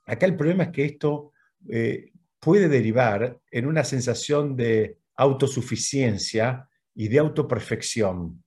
acá 0.06 0.26
el 0.26 0.36
problema 0.36 0.64
es 0.64 0.70
que 0.70 0.86
esto 0.86 1.32
eh, 1.70 2.12
puede 2.40 2.68
derivar 2.68 3.40
en 3.52 3.66
una 3.66 3.84
sensación 3.84 4.56
de 4.56 4.98
autosuficiencia 5.16 6.68
y 6.96 7.08
de 7.08 7.20
autoperfección. 7.20 8.44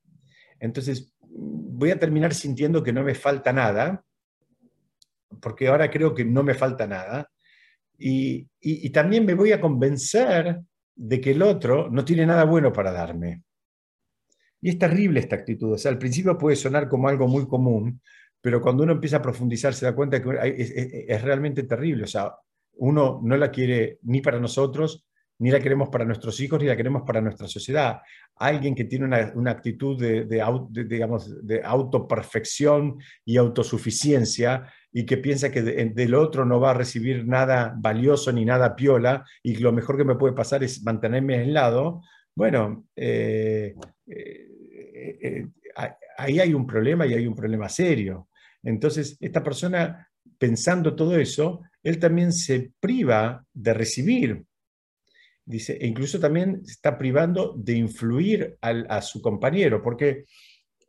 Entonces, 0.60 1.14
voy 1.20 1.90
a 1.90 1.98
terminar 1.98 2.34
sintiendo 2.34 2.82
que 2.82 2.92
no 2.92 3.02
me 3.02 3.14
falta 3.14 3.52
nada, 3.52 4.04
porque 5.40 5.68
ahora 5.68 5.90
creo 5.90 6.14
que 6.14 6.24
no 6.24 6.42
me 6.42 6.54
falta 6.54 6.86
nada, 6.86 7.30
y, 7.98 8.90
también 8.90 9.24
me 9.24 9.34
voy 9.34 9.52
a 9.52 9.60
convencer 9.60 10.60
de 10.94 11.20
que 11.20 11.30
el 11.30 11.42
otro 11.42 11.88
no 11.90 12.04
tiene 12.04 12.26
nada 12.26 12.44
bueno 12.44 12.72
para 12.72 12.92
darme. 12.92 13.42
Y 14.60 14.70
es 14.70 14.78
terrible 14.78 15.20
esta 15.20 15.36
actitud. 15.36 15.72
O 15.72 15.78
sea, 15.78 15.90
al 15.90 15.98
principio 15.98 16.36
puede 16.36 16.56
sonar 16.56 16.88
como 16.88 17.08
algo 17.08 17.28
muy 17.28 17.46
común, 17.46 18.00
pero 18.46 18.60
cuando 18.60 18.84
uno 18.84 18.92
empieza 18.92 19.16
a 19.16 19.22
profundizar 19.22 19.74
se 19.74 19.86
da 19.86 19.92
cuenta 19.92 20.22
que 20.22 20.30
es, 21.08 21.22
realmente 21.22 21.64
terrible. 21.64 22.04
O 22.04 22.06
sea, 22.06 22.32
uno 22.76 23.20
no 23.24 23.36
la 23.36 23.50
quiere 23.50 23.98
ni 24.02 24.20
para 24.20 24.38
nosotros, 24.38 25.04
ni 25.40 25.50
la 25.50 25.58
queremos 25.58 25.88
para 25.88 26.04
nuestros 26.04 26.38
hijos, 26.38 26.60
ni 26.60 26.68
la 26.68 26.76
queremos 26.76 27.02
para 27.04 27.20
nuestra 27.20 27.48
sociedad. 27.48 28.02
Alguien 28.36 28.76
que 28.76 28.84
tiene 28.84 29.06
una, 29.34 29.50
actitud 29.50 30.00
de, 30.00 30.26
de, 30.26 30.84
digamos, 30.84 31.44
de 31.44 31.60
autoperfección 31.64 32.98
y 33.24 33.36
autosuficiencia 33.36 34.72
y 34.92 35.04
que 35.04 35.16
piensa 35.16 35.50
que 35.50 35.62
del 35.62 36.14
otro 36.14 36.44
no 36.44 36.60
va 36.60 36.70
a 36.70 36.74
recibir 36.74 37.26
nada 37.26 37.74
valioso 37.76 38.30
ni 38.30 38.44
nada 38.44 38.76
piola 38.76 39.24
y 39.42 39.56
lo 39.56 39.72
mejor 39.72 39.96
que 39.96 40.04
me 40.04 40.14
puede 40.14 40.34
pasar 40.34 40.62
es 40.62 40.84
mantenerme 40.84 41.34
aislado, 41.34 42.00
bueno, 42.32 42.84
eh, 42.94 43.74
eh, 44.06 45.18
eh, 45.20 45.48
ahí 46.16 46.38
hay 46.38 46.54
un 46.54 46.64
problema 46.64 47.08
y 47.08 47.14
hay 47.14 47.26
un 47.26 47.34
problema 47.34 47.68
serio. 47.68 48.28
Entonces, 48.66 49.16
esta 49.20 49.42
persona, 49.42 50.08
pensando 50.38 50.94
todo 50.94 51.16
eso, 51.16 51.62
él 51.82 51.98
también 51.98 52.32
se 52.32 52.72
priva 52.80 53.44
de 53.52 53.74
recibir 53.74 54.44
dice, 55.46 55.78
e 55.80 55.86
incluso 55.86 56.18
también 56.18 56.62
está 56.66 56.98
privando 56.98 57.54
de 57.56 57.74
influir 57.74 58.58
a 58.60 59.00
su 59.00 59.22
compañero, 59.22 59.80
porque 59.80 60.24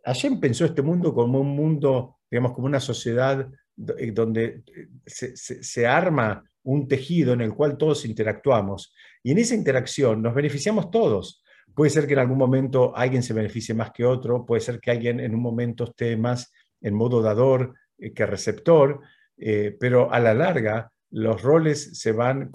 Hashem 0.03 0.39
pensó 0.39 0.65
este 0.65 0.81
mundo 0.81 1.13
como 1.13 1.39
un 1.39 1.49
mundo, 1.49 2.17
digamos, 2.29 2.53
como 2.53 2.65
una 2.65 2.79
sociedad 2.79 3.47
eh, 3.97 4.11
donde 4.11 4.63
eh, 4.65 4.87
se, 5.05 5.85
arma 5.85 6.43
un 6.63 6.87
tejido 6.87 7.33
en 7.33 7.41
el 7.41 7.53
cual 7.53 7.77
todos 7.77 8.05
interactuamos. 8.05 8.93
Y 9.21 9.31
en 9.31 9.37
esa 9.37 9.53
interacción 9.53 10.21
nos 10.21 10.33
beneficiamos 10.33 10.89
todos. 10.89 11.43
Puede 11.75 11.91
ser 11.91 12.07
que 12.07 12.13
en 12.13 12.19
algún 12.19 12.37
momento 12.37 12.95
alguien 12.95 13.21
se 13.21 13.33
beneficie 13.33 13.75
más 13.75 13.91
que 13.91 14.03
otro, 14.03 14.45
puede 14.45 14.61
ser 14.61 14.79
que 14.79 14.91
alguien 14.91 15.19
en 15.19 15.35
un 15.35 15.41
momento 15.41 15.83
esté 15.83 16.17
más 16.17 16.51
en 16.81 16.93
modo 16.93 17.21
dador 17.21 17.73
eh, 17.97 18.13
que 18.13 18.25
receptor, 18.25 19.01
pero 19.79 20.11
a 20.11 20.19
la 20.19 20.33
larga 20.33 20.91
los 21.11 21.41
roles 21.43 21.99
se 21.99 22.11
van, 22.11 22.51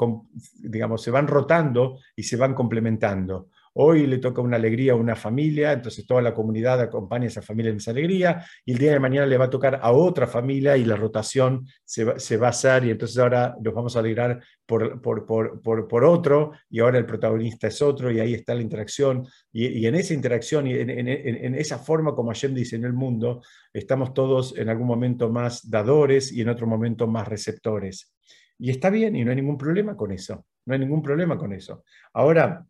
digamos, 0.59 1.03
se 1.03 1.13
van 1.13 1.29
rotando 1.29 1.99
y 2.17 2.25
se 2.25 2.37
van 2.37 2.55
complementando. 2.55 3.51
Hoy 3.75 4.07
le 4.07 4.19
toca 4.19 4.43
una 4.43 4.57
alegría 4.57 4.93
a 4.93 4.97
una 4.97 5.17
familia, 5.17 5.73
entonces 5.73 6.07
toda 6.07 6.21
la 6.21 6.35
comunidad 6.35 6.81
acompaña 6.81 7.25
a 7.25 7.29
esa 7.29 7.41
familia 7.41 7.71
en 7.71 7.79
esa 7.79 7.91
alegría, 7.93 8.45
y 8.67 8.73
el 8.73 8.79
día 8.79 8.93
de 8.93 9.01
mañana 9.01 9.27
le 9.27 9.39
va 9.39 9.47
a 9.47 9.51
tocar 9.51 9.81
a 9.81 9.93
otra 9.93 10.27
familia 10.27 10.77
y 10.77 10.85
la 10.85 10.95
rotación 10.95 11.67
se 11.85 12.05
va, 12.05 12.47
a 12.47 12.51
hacer, 12.51 12.85
y 12.85 12.91
entonces 12.91 13.17
ahora 13.17 13.57
nos 13.63 13.73
vamos 13.73 13.97
a 13.97 14.01
alegrar 14.01 14.43
por, 14.67 16.05
otro, 16.05 16.53
y 16.69 16.81
ahora 16.81 16.99
el 16.99 17.07
protagonista 17.07 17.69
es 17.69 17.81
otro, 17.81 18.11
y 18.11 18.21
ahí 18.21 18.35
está 18.35 18.55
la 18.55 18.61
interacción, 18.61 19.27
y, 19.51 19.87
en 19.87 19.95
esa 19.95 20.13
interacción 20.13 20.67
y 20.67 20.75
en, 20.75 21.55
esa 21.55 21.79
forma 21.79 22.15
como 22.15 22.29
Hashem 22.29 22.55
dice 22.55 22.77
en 22.77 22.85
el 22.85 22.93
mundo, 22.93 23.43
estamos 23.73 24.13
todos 24.13 24.57
en 24.59 24.69
algún 24.69 24.87
momento 24.87 25.31
más 25.31 25.71
dadores 25.71 26.31
y 26.31 26.43
en 26.43 26.51
otro 26.51 26.67
momento 26.67 27.07
más 27.07 27.27
receptores. 27.27 28.13
Y 28.59 28.71
está 28.71 28.91
bien 28.91 29.17
y 29.17 29.25
no 29.25 29.31
hay 29.31 29.37
ningún 29.37 29.59
problema 29.59 29.97
con 29.97 30.13
eso. 30.13 30.45
No 30.67 30.75
hay 30.75 30.79
ningún 30.79 31.03
problema 31.03 31.37
con 31.37 31.53
eso. 31.53 31.83
Ahora, 32.13 32.65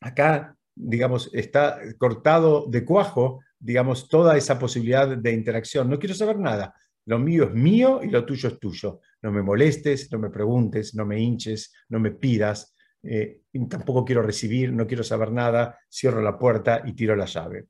acá, 0.00 0.56
digamos, 0.74 1.30
está 1.32 1.78
cortado 1.98 2.66
de 2.68 2.84
cuajo, 2.84 3.40
digamos, 3.58 4.08
toda 4.08 4.36
esa 4.36 4.58
posibilidad 4.58 5.16
de 5.16 5.32
interacción. 5.32 5.88
No 5.88 5.98
quiero 5.98 6.14
saber 6.14 6.38
nada. 6.38 6.74
Lo 7.06 7.18
mío 7.18 7.44
es 7.44 7.54
mío 7.54 8.00
y 8.02 8.08
lo 8.08 8.24
tuyo 8.24 8.48
es 8.48 8.58
tuyo. 8.58 9.00
No 9.22 9.32
me 9.32 9.42
molestes, 9.42 10.10
no 10.12 10.18
me 10.18 10.30
preguntes, 10.30 10.94
no 10.94 11.04
me 11.04 11.18
hinches, 11.20 11.72
no 11.88 11.98
me 11.98 12.12
pidas. 12.12 12.74
Eh, 13.02 13.42
tampoco 13.68 14.04
quiero 14.04 14.22
recibir, 14.22 14.72
no 14.72 14.86
quiero 14.86 15.02
saber 15.02 15.32
nada. 15.32 15.78
Cierro 15.90 16.22
la 16.22 16.38
puerta 16.38 16.82
y 16.84 16.92
tiro 16.92 17.16
la 17.16 17.26
llave. 17.26 17.66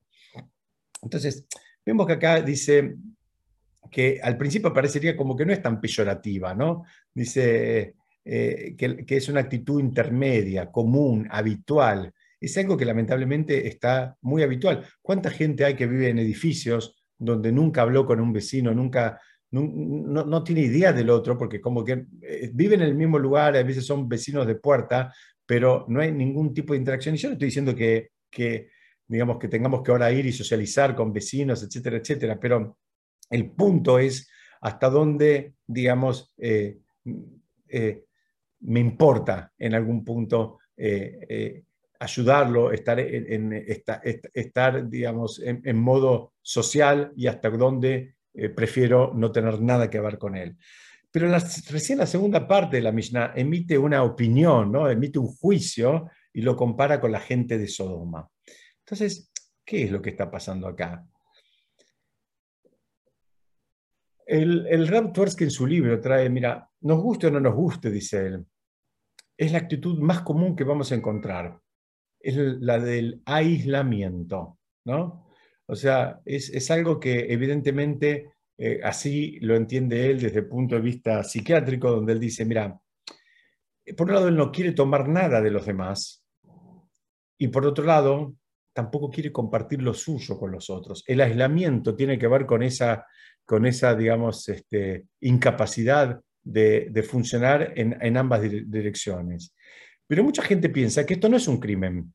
Entonces, 1.02 1.46
vemos 1.84 2.06
que 2.06 2.12
acá 2.12 2.42
dice, 2.42 2.96
que 3.90 4.20
al 4.22 4.36
principio 4.36 4.72
parecería 4.72 5.16
como 5.16 5.36
que 5.36 5.44
no 5.44 5.52
es 5.52 5.62
tan 5.62 5.80
peyorativa, 5.80 6.54
¿no? 6.54 6.84
Dice 7.12 7.94
eh, 8.24 8.74
que, 8.76 9.16
es 9.16 9.28
una 9.28 9.40
actitud 9.40 9.80
intermedia, 9.80 10.70
común, 10.70 11.26
habitual. 11.30 12.12
Es 12.40 12.56
algo 12.56 12.76
que 12.76 12.86
lamentablemente 12.86 13.68
está 13.68 14.16
muy 14.22 14.42
habitual. 14.42 14.84
¿Cuánta 15.02 15.30
gente 15.30 15.64
hay 15.64 15.74
que 15.74 15.86
vive 15.86 16.08
en 16.08 16.18
edificios 16.18 16.96
donde 17.20 17.52
nunca 17.52 17.82
habló 17.82 18.06
con 18.06 18.18
un 18.18 18.32
vecino, 18.32 18.72
nunca, 18.72 19.20
no, 19.50 20.42
tiene 20.42 20.62
idea 20.62 20.92
del 20.92 21.10
otro, 21.10 21.36
porque 21.36 21.60
como 21.60 21.84
que 21.84 22.06
eh, 22.22 22.50
viven 22.54 22.80
en 22.80 22.88
el 22.88 22.94
mismo 22.94 23.18
lugar, 23.18 23.54
a 23.56 23.62
veces 23.62 23.84
son 23.84 24.08
vecinos 24.08 24.46
de 24.46 24.54
puerta, 24.54 25.12
pero 25.44 25.84
no 25.88 26.00
hay 26.00 26.12
ningún 26.12 26.54
tipo 26.54 26.72
de 26.72 26.78
interacción. 26.78 27.14
Y 27.14 27.18
yo 27.18 27.28
no 27.28 27.34
estoy 27.34 27.46
diciendo 27.46 27.74
que, 27.74 28.12
que 28.30 28.70
digamos, 29.06 29.38
que 29.38 29.48
tengamos 29.48 29.82
que 29.82 29.90
ahora 29.90 30.10
ir 30.10 30.24
y 30.24 30.32
socializar 30.32 30.96
con 30.96 31.12
vecinos, 31.12 31.62
etcétera, 31.62 31.98
etcétera, 31.98 32.40
pero 32.40 32.78
el 33.28 33.50
punto 33.50 33.98
es 33.98 34.30
hasta 34.62 34.88
dónde, 34.88 35.54
digamos, 35.66 36.32
eh, 36.38 36.78
eh, 37.68 38.04
me 38.60 38.80
importa 38.80 39.52
en 39.58 39.74
algún 39.74 40.04
punto 40.04 40.58
ayudarlo, 42.00 42.72
estar, 42.72 42.98
en, 42.98 43.52
estar, 44.34 44.88
digamos, 44.88 45.40
en, 45.44 45.76
modo 45.76 46.32
social 46.42 47.12
y 47.14 47.26
hasta 47.26 47.50
dónde 47.50 48.16
prefiero 48.56 49.12
no 49.14 49.30
tener 49.30 49.60
nada 49.60 49.88
que 49.88 50.00
ver 50.00 50.18
con 50.18 50.34
él. 50.34 50.56
Pero 51.10 51.28
recién 51.70 51.98
la 51.98 52.06
segunda 52.06 52.46
parte 52.46 52.76
de 52.76 52.82
la 52.82 52.92
Mishnah 52.92 53.32
emite 53.34 53.76
una 53.76 54.02
opinión, 54.02 54.70
¿no? 54.70 54.88
emite 54.88 55.18
un 55.18 55.26
juicio 55.26 56.08
y 56.32 56.40
lo 56.42 56.56
compara 56.56 57.00
con 57.00 57.10
la 57.10 57.20
gente 57.20 57.58
de 57.58 57.66
Sodoma. 57.66 58.28
Entonces, 58.78 59.30
¿qué 59.64 59.84
es 59.84 59.90
lo 59.90 60.00
que 60.00 60.10
está 60.10 60.30
pasando 60.30 60.68
acá? 60.68 61.04
El, 64.24 64.66
el 64.68 64.86
Rab 64.86 65.12
Tversky 65.12 65.44
en 65.44 65.50
su 65.50 65.66
libro 65.66 66.00
trae, 66.00 66.30
mira, 66.30 66.70
nos 66.82 67.02
guste 67.02 67.26
o 67.26 67.30
no 67.32 67.40
nos 67.40 67.54
guste, 67.54 67.90
dice 67.90 68.26
él, 68.26 68.46
es 69.36 69.50
la 69.50 69.58
actitud 69.58 69.98
más 69.98 70.20
común 70.20 70.54
que 70.54 70.62
vamos 70.62 70.92
a 70.92 70.94
encontrar, 70.94 71.59
es 72.20 72.36
la 72.36 72.78
del 72.78 73.22
aislamiento, 73.24 74.58
¿no? 74.84 75.26
O 75.66 75.74
sea, 75.74 76.20
es, 76.24 76.50
es 76.50 76.70
algo 76.70 76.98
que 77.00 77.32
evidentemente 77.32 78.32
eh, 78.58 78.80
así 78.82 79.38
lo 79.40 79.56
entiende 79.56 80.10
él 80.10 80.20
desde 80.20 80.40
el 80.40 80.46
punto 80.46 80.74
de 80.74 80.82
vista 80.82 81.24
psiquiátrico, 81.24 81.90
donde 81.90 82.12
él 82.12 82.20
dice, 82.20 82.44
mira, 82.44 82.78
por 83.96 84.08
un 84.08 84.14
lado 84.14 84.28
él 84.28 84.36
no 84.36 84.52
quiere 84.52 84.72
tomar 84.72 85.08
nada 85.08 85.40
de 85.40 85.50
los 85.50 85.64
demás 85.64 86.24
y 87.38 87.48
por 87.48 87.64
otro 87.64 87.84
lado 87.84 88.34
tampoco 88.74 89.10
quiere 89.10 89.32
compartir 89.32 89.82
lo 89.82 89.94
suyo 89.94 90.38
con 90.38 90.52
los 90.52 90.70
otros. 90.70 91.02
El 91.06 91.20
aislamiento 91.22 91.96
tiene 91.96 92.18
que 92.18 92.28
ver 92.28 92.46
con 92.46 92.62
esa, 92.62 93.06
con 93.44 93.66
esa 93.66 93.94
digamos, 93.94 94.48
este, 94.48 95.06
incapacidad 95.20 96.20
de, 96.42 97.04
funcionar 97.08 97.72
en, 97.76 98.16
ambas 98.16 98.42
direcciones. 98.42 99.54
Pero 100.10 100.24
mucha 100.24 100.42
gente 100.42 100.68
piensa 100.70 101.06
que 101.06 101.14
esto 101.14 101.28
no 101.28 101.36
es 101.36 101.46
un 101.46 101.60
crimen. 101.60 102.12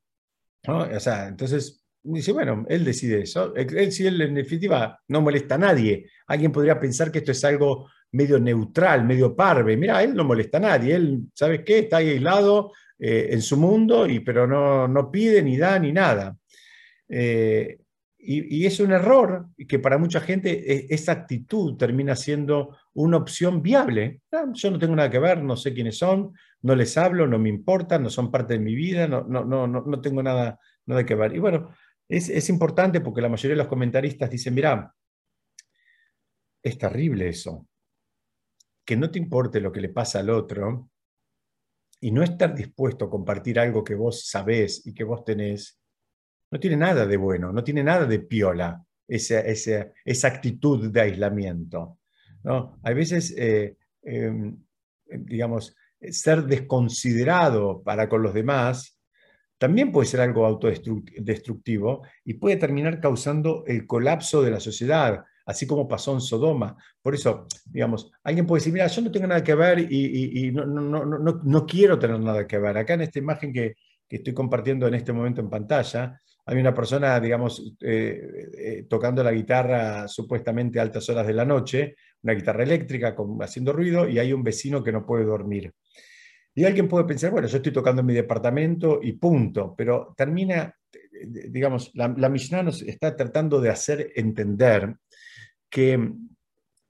O 0.67 0.99
sea, 0.99 1.29
entonces 1.29 1.81
dice, 2.03 2.33
bueno, 2.33 2.65
él 2.67 2.83
decide 2.83 3.21
eso. 3.21 3.55
Él, 3.55 3.89
si 3.89 4.05
él 4.05 4.19
en 4.19 4.33
definitiva 4.33 4.99
no 5.07 5.21
molesta 5.21 5.55
a 5.55 5.59
nadie. 5.59 6.09
Alguien 6.27 6.51
podría 6.51 6.77
pensar 6.77 7.09
que 7.09 7.19
esto 7.19 7.31
es 7.31 7.41
algo 7.45 7.89
medio 8.11 8.37
neutral, 8.37 9.05
medio 9.05 9.33
parve. 9.33 9.77
Mira, 9.77 10.03
él 10.03 10.13
no 10.13 10.25
molesta 10.25 10.57
a 10.57 10.59
nadie. 10.59 10.93
Él, 10.93 11.21
¿sabes 11.33 11.61
qué? 11.65 11.79
Está 11.79 11.97
ahí 11.97 12.09
aislado 12.09 12.73
eh, 12.99 13.29
en 13.31 13.41
su 13.41 13.55
mundo, 13.55 14.05
y, 14.05 14.19
pero 14.19 14.45
no, 14.45 14.89
no 14.89 15.09
pide, 15.09 15.41
ni 15.41 15.55
da, 15.55 15.79
ni 15.79 15.93
nada. 15.93 16.35
Eh, 17.07 17.77
y, 18.17 18.65
es 18.65 18.77
un 18.81 18.91
error 18.91 19.47
que 19.69 19.79
para 19.79 19.97
mucha 19.97 20.19
gente 20.19 20.49
e, 20.51 20.87
esa 20.89 21.13
actitud 21.13 21.77
termina 21.77 22.13
siendo 22.17 22.75
una 22.95 23.17
opción 23.17 23.61
viable. 23.61 24.21
Ah, 24.31 24.45
yo 24.53 24.71
no 24.71 24.79
tengo 24.79 24.95
nada 24.95 25.09
que 25.09 25.19
ver, 25.19 25.43
no 25.43 25.55
sé 25.55 25.73
quiénes 25.73 25.97
son, 25.97 26.33
no 26.61 26.75
les 26.75 26.97
hablo, 26.97 27.27
no 27.27 27.37
me 27.37 27.49
importan, 27.49 28.03
no 28.03 28.09
son 28.09 28.31
parte 28.31 28.53
de 28.53 28.59
mi 28.59 28.73
vida, 28.73 29.07
no, 29.07 29.23
no, 29.23 29.43
no, 29.45 29.67
no 29.67 30.01
tengo 30.01 30.23
nada, 30.23 30.59
nada 30.85 31.05
que 31.05 31.15
ver. 31.15 31.35
Y 31.35 31.39
bueno, 31.39 31.75
es, 32.07 32.29
es 32.29 32.49
importante 32.49 33.01
porque 33.01 33.21
la 33.21 33.29
mayoría 33.29 33.55
de 33.55 33.63
los 33.63 33.67
comentaristas 33.67 34.29
dicen, 34.29 34.53
mira, 34.53 34.93
es 36.63 36.77
terrible 36.77 37.29
eso, 37.29 37.67
que 38.85 38.95
no 38.95 39.11
te 39.11 39.19
importe 39.19 39.59
lo 39.59 39.71
que 39.71 39.81
le 39.81 39.89
pasa 39.89 40.19
al 40.19 40.29
otro 40.29 40.89
y 41.99 42.11
no 42.11 42.23
estar 42.23 42.55
dispuesto 42.55 43.05
a 43.05 43.09
compartir 43.09 43.59
algo 43.59 43.83
que 43.83 43.95
vos 43.95 44.27
sabés 44.27 44.85
y 44.87 44.93
que 44.93 45.03
vos 45.03 45.23
tenés, 45.25 45.79
no 46.49 46.59
tiene 46.59 46.77
nada 46.77 47.05
de 47.05 47.17
bueno, 47.17 47.51
no 47.51 47.63
tiene 47.63 47.83
nada 47.83 48.05
de 48.05 48.19
piola 48.19 48.83
esa, 49.07 49.41
esa 49.41 50.27
actitud 50.27 50.91
de 50.91 51.01
aislamiento. 51.01 51.99
¿No? 52.45 52.79
Hay 52.83 52.93
veces, 52.93 53.33
eh, 53.37 53.75
em, 54.03 54.55
digamos, 55.09 55.75
ser 55.99 56.43
desconsiderado 56.43 57.81
para 57.83 58.07
con 58.07 58.21
los 58.21 58.33
demás 58.33 58.95
también 59.57 59.91
puede 59.91 60.07
ser 60.07 60.21
algo 60.21 60.45
autodestructivo 60.45 62.03
y 62.23 62.35
puede 62.35 62.57
terminar 62.57 62.99
causando 62.99 63.63
el 63.65 63.87
colapso 63.87 64.41
de 64.41 64.51
la 64.51 64.59
sociedad, 64.59 65.23
así 65.45 65.65
como 65.65 65.87
pasó 65.87 66.13
en 66.13 66.21
Sodoma. 66.21 66.75
Por 67.01 67.15
eso, 67.15 67.47
digamos, 67.65 68.11
alguien 68.23 68.45
puede 68.45 68.59
decir, 68.59 68.73
mira, 68.73 68.87
yo 68.87 69.01
no 69.01 69.11
tengo 69.11 69.27
nada 69.27 69.43
que 69.43 69.55
ver 69.55 69.79
y, 69.79 70.51
no, 70.51 70.65
no, 70.65 71.05
no, 71.05 71.41
no, 71.41 71.65
quiero 71.65 71.97
tener 71.97 72.19
nada 72.19 72.45
que 72.45 72.57
ver. 72.57 72.77
Acá 72.77 72.95
en 72.95 73.01
esta 73.01 73.19
imagen 73.19 73.53
que, 73.53 73.75
que 74.07 74.17
estoy 74.17 74.33
compartiendo 74.33 74.87
en 74.87 74.95
este 74.95 75.13
momento 75.13 75.39
en 75.39 75.49
pantalla, 75.49 76.21
hay 76.47 76.57
una 76.57 76.73
persona, 76.73 77.19
digamos, 77.19 77.75
eh, 77.81 78.21
eh, 78.57 78.85
tocando 78.87 79.23
la 79.23 79.31
guitarra 79.31 80.07
supuestamente 80.07 80.79
a 80.79 80.83
altas 80.83 81.09
horas 81.09 81.25
de 81.25 81.33
la 81.33 81.45
noche, 81.45 81.95
una 82.25 82.33
guitarra 82.33 82.63
eléctrica 82.63 83.15
haciendo 83.41 83.71
ruido, 83.71 84.09
y 84.09 84.17
hay 84.17 84.33
un 84.33 84.43
vecino 84.43 84.83
que 84.83 84.91
no 84.91 85.05
puede 85.05 85.23
dormir. 85.23 85.71
Y 86.55 86.65
alguien 86.65 86.87
puede 86.87 87.05
pensar, 87.05 87.31
bueno, 87.31 87.47
yo 87.47 87.57
estoy 87.57 87.71
tocando 87.71 87.99
en 87.99 88.07
mi 88.07 88.13
departamento 88.13 88.99
y 89.01 89.13
punto, 89.13 89.75
pero 89.77 90.13
termina, 90.17 90.75
digamos, 91.21 91.91
la, 91.93 92.07
la 92.17 92.29
nos 92.63 92.81
está 92.81 93.15
tratando 93.15 93.61
de 93.61 93.69
hacer 93.69 94.11
entender 94.15 94.95
que 95.69 96.13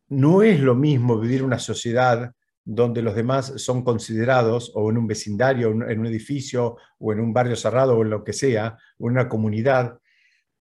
no 0.08 0.42
es 0.42 0.60
lo 0.62 0.74
mismo 0.74 1.20
vivir 1.20 1.44
una 1.44 1.60
sociedad 1.60 2.32
donde 2.64 3.02
los 3.02 3.14
demás 3.14 3.54
son 3.58 3.84
considerados, 3.84 4.72
o 4.74 4.90
en 4.90 4.98
un 4.98 5.06
vecindario, 5.06 5.70
en 5.70 6.00
un 6.00 6.06
edificio, 6.06 6.78
o 6.98 7.12
en 7.12 7.20
un 7.20 7.34
barrio 7.34 7.56
cerrado, 7.56 7.98
o 7.98 8.04
en 8.04 8.10
lo 8.10 8.24
que 8.24 8.34
sea, 8.34 8.78
o 8.98 9.08
en 9.08 9.14
una 9.14 9.28
comunidad, 9.28 10.00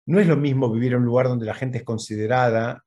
no 0.06 0.18
es 0.18 0.26
lo 0.26 0.36
mismo 0.36 0.70
vivir 0.70 0.92
en 0.92 0.98
un 0.98 1.06
lugar 1.06 1.28
donde 1.28 1.46
la 1.46 1.54
gente 1.54 1.78
es 1.78 1.84
considerada 1.84 2.83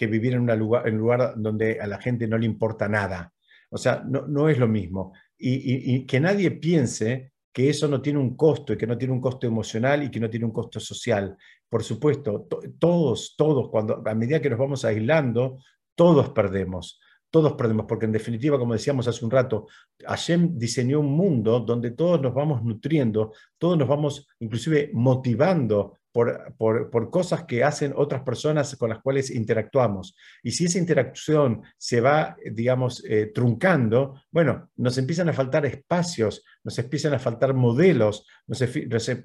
que 0.00 0.06
vivir 0.06 0.32
en, 0.32 0.46
lugar, 0.58 0.88
en 0.88 0.94
un 0.94 1.00
lugar 1.00 1.34
donde 1.36 1.78
a 1.78 1.86
la 1.86 2.00
gente 2.00 2.26
no 2.26 2.38
le 2.38 2.46
importa 2.46 2.88
nada. 2.88 3.34
O 3.68 3.76
sea, 3.76 4.02
no, 4.08 4.26
no 4.26 4.48
es 4.48 4.56
lo 4.56 4.66
mismo. 4.66 5.12
Y, 5.36 6.06
que 6.06 6.18
nadie 6.18 6.52
piense 6.52 7.34
que 7.52 7.68
eso 7.68 7.86
no 7.86 8.00
tiene 8.00 8.18
un 8.18 8.34
costo 8.34 8.72
y 8.72 8.78
que 8.78 8.86
no 8.86 8.96
tiene 8.96 9.12
un 9.12 9.20
costo 9.20 9.46
emocional 9.46 10.02
y 10.02 10.10
que 10.10 10.18
no 10.18 10.30
tiene 10.30 10.46
un 10.46 10.52
costo 10.52 10.80
social. 10.80 11.36
Por 11.68 11.84
supuesto, 11.84 12.48
todos, 12.78 13.34
todos, 13.36 13.68
cuando, 13.68 14.02
a 14.02 14.14
medida 14.14 14.40
que 14.40 14.48
nos 14.48 14.58
vamos 14.58 14.86
aislando, 14.86 15.58
todos 15.94 16.30
perdemos 16.30 16.98
todos 17.30 17.52
perdemos, 17.52 17.86
porque 17.86 18.06
en 18.06 18.12
definitiva, 18.12 18.58
como 18.58 18.72
decíamos 18.72 19.06
hace 19.06 19.24
un 19.24 19.30
rato, 19.30 19.68
Hashem 20.04 20.58
diseñó 20.58 20.98
un 20.98 21.12
mundo 21.12 21.60
donde 21.60 21.92
todos 21.92 22.20
nos 22.20 22.34
vamos 22.34 22.64
nutriendo, 22.64 23.32
todos 23.56 23.78
nos 23.78 23.86
vamos 23.86 24.26
inclusive 24.40 24.90
motivando 24.92 25.99
por, 26.12 26.56
por, 26.56 27.10
cosas 27.10 27.44
que 27.44 27.62
hacen 27.62 27.92
otras 27.96 28.22
personas 28.22 28.74
con 28.76 28.90
las 28.90 29.00
cuales 29.00 29.30
interactuamos. 29.30 30.16
Y 30.42 30.52
si 30.52 30.64
esa 30.64 30.78
interacción 30.78 31.62
se 31.78 32.00
va, 32.00 32.36
digamos, 32.52 33.04
eh, 33.08 33.30
truncando, 33.32 34.20
bueno, 34.30 34.70
nos 34.76 34.98
empiezan 34.98 35.28
a 35.28 35.32
faltar 35.32 35.66
espacios, 35.66 36.44
nos 36.64 36.78
empiezan 36.78 37.14
a 37.14 37.18
faltar 37.18 37.54
modelos, 37.54 38.26
nos, 38.46 38.60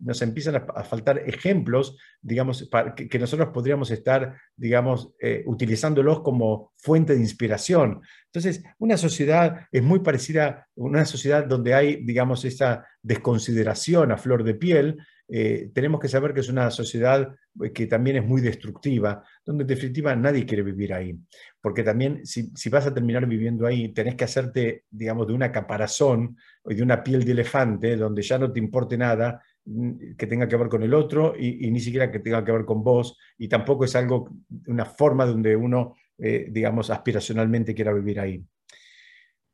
nos, 0.02 0.22
empiezan 0.22 0.56
a, 0.56 0.84
faltar 0.84 1.20
ejemplos, 1.20 1.98
digamos, 2.22 2.68
para 2.70 2.94
que, 2.94 3.20
nosotros 3.20 3.50
podríamos 3.50 3.90
estar, 3.90 4.36
digamos, 4.56 5.12
eh, 5.20 5.44
utilizándolos 5.48 6.22
como 6.22 6.72
fuente 6.76 7.16
de 7.16 7.22
inspiración. 7.22 8.02
Entonces, 8.28 8.64
una 8.78 8.98
sociedad 8.98 9.68
es 9.72 9.82
muy 9.82 10.00
parecida 10.00 10.48
a 10.48 10.68
una 10.76 11.06
sociedad 11.06 11.46
donde 11.46 11.74
hay, 11.74 12.04
digamos, 12.06 12.46
esa 12.46 12.86
desconsideración 13.02 14.12
a 14.12 14.18
flor 14.18 14.44
de 14.44 14.56
piel, 14.56 14.98
eh, 15.28 15.72
tenemos 15.74 16.00
que 16.00 16.08
saber 16.08 16.34
que 16.34 16.42
es 16.42 16.50
una 16.50 16.70
sociedad 16.70 17.36
eh, 17.64 17.72
que 17.72 17.88
también 17.88 18.18
es 18.18 18.26
muy 18.26 18.42
destructiva, 18.42 19.24
donde 19.44 19.64
en 19.64 19.68
definitiva 19.68 20.16
nadie 20.16 20.46
quiere 20.46 20.64
vivir 20.64 20.94
ahí. 20.94 21.18
Porque 21.62 21.84
también 21.84 22.26
si, 22.26 22.70
vas 22.70 22.86
a 22.86 22.94
terminar 22.94 23.26
viviendo 23.26 23.66
ahí, 23.66 23.94
tenés 23.94 24.16
que 24.16 24.26
hacerte, 24.26 24.84
digamos, 24.90 25.28
de 25.28 25.34
una 25.34 25.52
caparazón 25.52 26.38
o 26.64 26.70
de 26.70 26.84
una 26.84 27.04
piel 27.04 27.26
de 27.26 27.32
elefante, 27.32 27.96
donde 27.96 28.22
ya 28.22 28.38
no 28.38 28.52
te 28.52 28.60
importe 28.60 28.98
nada 28.98 29.42
mm, 29.66 30.16
que 30.18 30.28
tenga 30.28 30.48
que 30.48 30.58
ver 30.58 30.70
con 30.70 30.84
el 30.84 30.94
otro 30.94 31.34
y, 31.38 31.72
ni 31.72 31.80
siquiera 31.80 32.12
que 32.12 32.20
tenga 32.20 32.44
que 32.46 32.52
ver 32.52 32.66
con 32.66 32.84
vos, 32.84 33.18
y 33.38 33.48
tampoco 33.48 33.86
es 33.86 33.96
algo, 33.96 34.30
una 34.68 34.86
forma 34.86 35.26
donde 35.26 35.56
uno, 35.56 35.96
eh, 36.18 36.48
digamos, 36.52 36.90
aspiracionalmente 36.92 37.74
quiera 37.74 37.94
vivir 37.94 38.20
ahí. 38.20 38.46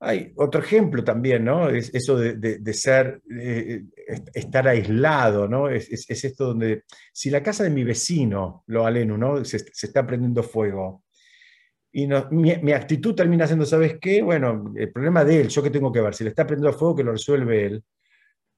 Hay 0.04 0.34
otro 0.36 0.62
ejemplo 0.62 1.04
también, 1.04 1.46
¿no? 1.46 1.70
Es 1.70 1.94
eso 1.94 2.18
de, 2.18 2.74
ser, 2.74 3.22
eh, 3.30 3.84
estar 4.34 4.68
aislado, 4.68 5.48
¿no? 5.48 5.70
Es, 5.70 6.10
esto 6.10 6.48
donde, 6.48 6.86
si 7.14 7.30
la 7.30 7.44
casa 7.44 7.64
de 7.64 7.70
mi 7.70 7.84
vecino, 7.84 8.64
lo 8.66 8.88
aleno, 8.88 9.16
¿no? 9.16 9.46
Se, 9.46 9.58
está 9.58 10.08
prendiendo 10.08 10.42
fuego. 10.42 11.04
Y 11.92 12.08
no, 12.08 12.28
mi, 12.32 12.72
actitud 12.72 13.14
termina 13.14 13.46
siendo, 13.46 13.64
¿sabes 13.64 14.00
qué? 14.02 14.24
Bueno, 14.24 14.74
el 14.76 14.92
problema 14.92 15.24
de 15.24 15.42
él, 15.42 15.50
yo 15.50 15.62
qué 15.62 15.70
tengo 15.70 15.92
que 15.92 16.02
ver, 16.02 16.16
si 16.16 16.24
le 16.24 16.32
está 16.32 16.48
prendiendo 16.48 16.76
fuego, 16.76 16.96
que 16.96 17.04
lo 17.04 17.12
resuelve 17.12 17.66
él. 17.66 17.84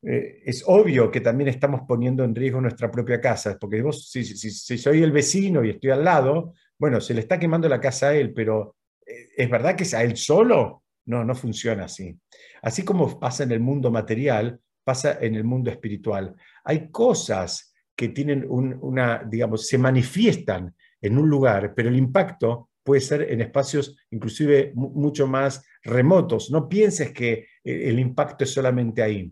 Eh, 0.02 0.44
es 0.46 0.64
obvio 0.66 1.12
que 1.12 1.20
también 1.20 1.50
estamos 1.50 1.82
poniendo 1.86 2.24
en 2.24 2.34
riesgo 2.34 2.62
nuestra 2.62 2.90
propia 2.90 3.20
casa, 3.20 3.58
porque 3.60 3.82
vos, 3.82 4.10
si, 4.10 4.24
si 4.24 4.78
soy 4.78 5.04
el 5.04 5.12
vecino 5.12 5.62
y 5.62 5.72
estoy 5.72 5.90
al 5.90 6.06
lado, 6.06 6.54
bueno, 6.78 7.02
se 7.02 7.14
le 7.14 7.20
está 7.20 7.38
quemando 7.38 7.68
la 7.68 7.82
casa 7.82 8.10
a 8.10 8.16
él, 8.16 8.32
pero 8.34 8.78
eh, 9.06 9.28
¿es 9.36 9.50
verdad 9.50 9.76
que 9.76 9.84
es 9.84 9.94
a 9.94 10.04
él 10.04 10.16
solo? 10.16 10.83
No, 11.06 11.24
no 11.24 11.36
funciona 11.36 11.86
así. 11.86 12.18
Así 12.62 12.84
como 12.84 13.20
pasa 13.20 13.44
en 13.44 13.52
el 13.52 13.60
mundo 13.60 13.92
material, 13.92 14.60
pasa 14.84 15.18
en 15.22 15.36
el 15.36 15.44
mundo 15.44 15.70
espiritual. 15.70 16.36
Hay 16.64 16.90
cosas 16.90 17.74
que 17.96 18.10
tienen 18.10 18.46
una, 18.50 19.24
digamos, 19.24 19.68
se 19.68 19.78
manifiestan 19.78 20.76
en 21.02 21.18
un 21.18 21.30
lugar, 21.30 21.74
pero 21.76 21.90
el 21.90 21.98
impacto 21.98 22.70
puede 22.84 23.02
ser 23.02 23.32
en 23.32 23.42
espacios 23.42 23.98
inclusive 24.12 24.72
mucho 24.76 25.28
más 25.28 25.66
remotos. 25.84 26.52
No 26.52 26.68
pienses 26.68 27.12
que 27.12 27.32
eh, 27.34 27.48
el 27.64 28.00
impacto 28.00 28.44
es 28.44 28.52
solamente 28.52 29.02
ahí. 29.02 29.32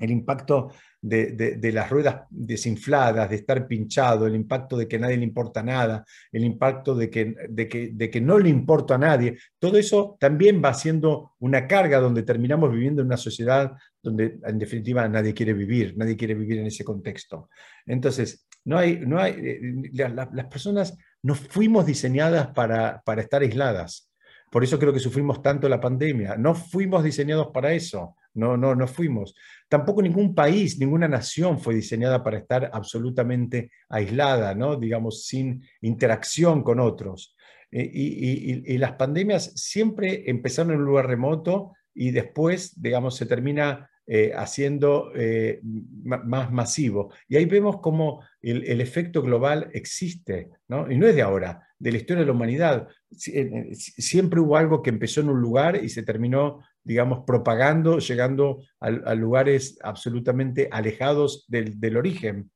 El 0.00 0.10
impacto 0.10 0.72
de, 1.00 1.70
las 1.72 1.88
ruedas 1.88 2.22
desinfladas, 2.30 3.30
de 3.30 3.36
estar 3.36 3.66
pinchado, 3.66 4.26
el 4.26 4.34
impacto 4.34 4.76
de 4.76 4.88
que 4.88 4.96
a 4.96 5.00
nadie 5.00 5.16
le 5.16 5.24
importa 5.24 5.62
nada, 5.62 6.04
el 6.32 6.44
impacto 6.44 6.94
de 6.94 7.08
que, 7.08 7.34
de 7.48 7.68
que, 7.68 7.90
de 7.92 8.10
que 8.10 8.20
no 8.20 8.38
le 8.38 8.48
importa 8.48 8.96
a 8.96 8.98
nadie, 8.98 9.38
todo 9.58 9.78
eso 9.78 10.16
también 10.18 10.60
va 10.64 10.74
siendo 10.74 11.32
una 11.38 11.66
carga 11.66 12.00
donde 12.00 12.22
terminamos 12.22 12.72
viviendo 12.72 13.02
en 13.02 13.06
una 13.06 13.16
sociedad 13.16 13.72
donde 14.02 14.38
en 14.44 14.58
definitiva 14.58 15.08
nadie 15.08 15.34
quiere 15.34 15.52
vivir, 15.52 15.96
nadie 15.96 16.16
quiere 16.16 16.34
vivir 16.34 16.58
en 16.58 16.66
ese 16.66 16.84
contexto. 16.84 17.48
Entonces, 17.86 18.46
no 18.64 18.78
hay, 18.78 19.00
no 19.00 19.18
hay, 19.18 19.32
eh, 19.32 19.60
las 19.92 20.46
personas 20.46 20.96
no 21.22 21.34
fuimos 21.34 21.86
diseñadas 21.86 22.48
para, 22.48 23.02
para 23.04 23.22
estar 23.22 23.42
aisladas. 23.42 24.10
Por 24.50 24.64
eso 24.64 24.78
creo 24.78 24.92
que 24.92 24.98
sufrimos 24.98 25.42
tanto 25.42 25.68
la 25.68 25.80
pandemia. 25.80 26.36
No 26.36 26.54
fuimos 26.54 27.04
diseñados 27.04 27.48
para 27.52 27.72
eso. 27.72 28.16
No, 28.34 28.56
no, 28.56 28.74
no 28.74 28.86
fuimos. 28.86 29.34
Tampoco 29.68 30.02
ningún 30.02 30.34
país, 30.34 30.78
ninguna 30.78 31.08
nación 31.08 31.58
fue 31.58 31.74
diseñada 31.74 32.22
para 32.22 32.38
estar 32.38 32.70
absolutamente 32.72 33.72
aislada, 33.88 34.54
¿no? 34.54 34.76
digamos, 34.76 35.26
sin 35.26 35.62
interacción 35.80 36.62
con 36.62 36.80
otros. 36.80 37.34
Eh, 37.72 37.90
y, 37.92 38.78
las 38.78 38.92
pandemias 38.92 39.52
siempre 39.54 40.28
empezaron 40.28 40.72
en 40.72 40.80
un 40.80 40.86
lugar 40.86 41.06
remoto 41.06 41.72
y 41.94 42.10
después, 42.10 42.80
digamos, 42.80 43.16
se 43.16 43.26
termina 43.26 43.88
eh, 44.06 44.32
haciendo 44.34 45.12
eh, 45.14 45.60
más 45.62 46.50
masivo. 46.50 47.12
Y 47.28 47.36
ahí 47.36 47.44
vemos 47.44 47.80
cómo 47.80 48.24
el, 48.42 48.80
efecto 48.80 49.22
global 49.22 49.70
existe, 49.72 50.48
¿no? 50.66 50.90
y 50.90 50.98
no 50.98 51.06
es 51.06 51.14
de 51.14 51.22
ahora, 51.22 51.68
de 51.78 51.92
la 51.92 51.98
historia 51.98 52.22
de 52.22 52.26
la 52.26 52.32
humanidad. 52.32 52.88
Siempre 53.10 54.40
hubo 54.40 54.56
algo 54.56 54.82
que 54.82 54.90
empezó 54.90 55.20
en 55.20 55.28
un 55.28 55.40
lugar 55.40 55.82
y 55.82 55.88
se 55.88 56.02
terminó, 56.02 56.60
digamos, 56.82 57.24
propagando, 57.26 57.98
llegando 57.98 58.62
a, 58.80 59.14
lugares 59.14 59.78
absolutamente 59.82 60.68
alejados 60.70 61.44
del, 61.48 61.96
origen. 61.96 62.50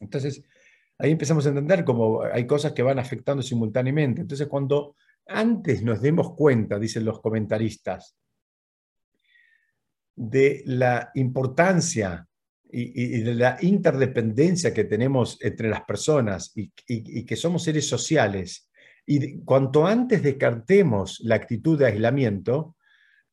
Entonces, 0.00 0.42
ahí 0.98 1.10
empezamos 1.10 1.44
a 1.46 1.50
entender 1.50 1.84
cómo 1.84 2.22
hay 2.22 2.46
cosas 2.46 2.72
que 2.72 2.82
van 2.82 2.98
afectando 2.98 3.42
simultáneamente. 3.42 4.22
Entonces, 4.22 4.48
cuando 4.48 4.96
antes 5.26 5.82
nos 5.82 6.00
demos 6.00 6.34
cuenta, 6.34 6.78
dicen 6.78 7.04
los 7.04 7.20
comentaristas, 7.20 8.16
de 10.16 10.62
la 10.66 11.10
importancia 11.14 12.26
y, 12.72 13.20
de 13.20 13.34
la 13.34 13.56
interdependencia 13.62 14.72
que 14.72 14.84
tenemos 14.84 15.38
entre 15.40 15.68
las 15.68 15.82
personas 15.82 16.52
y, 16.54 17.24
que 17.24 17.36
somos 17.36 17.62
seres 17.64 17.88
sociales, 17.88 18.70
y 19.06 19.40
cuanto 19.40 19.86
antes 19.86 20.22
descartemos 20.22 21.20
la 21.24 21.36
actitud 21.36 21.78
de 21.78 21.86
aislamiento, 21.86 22.76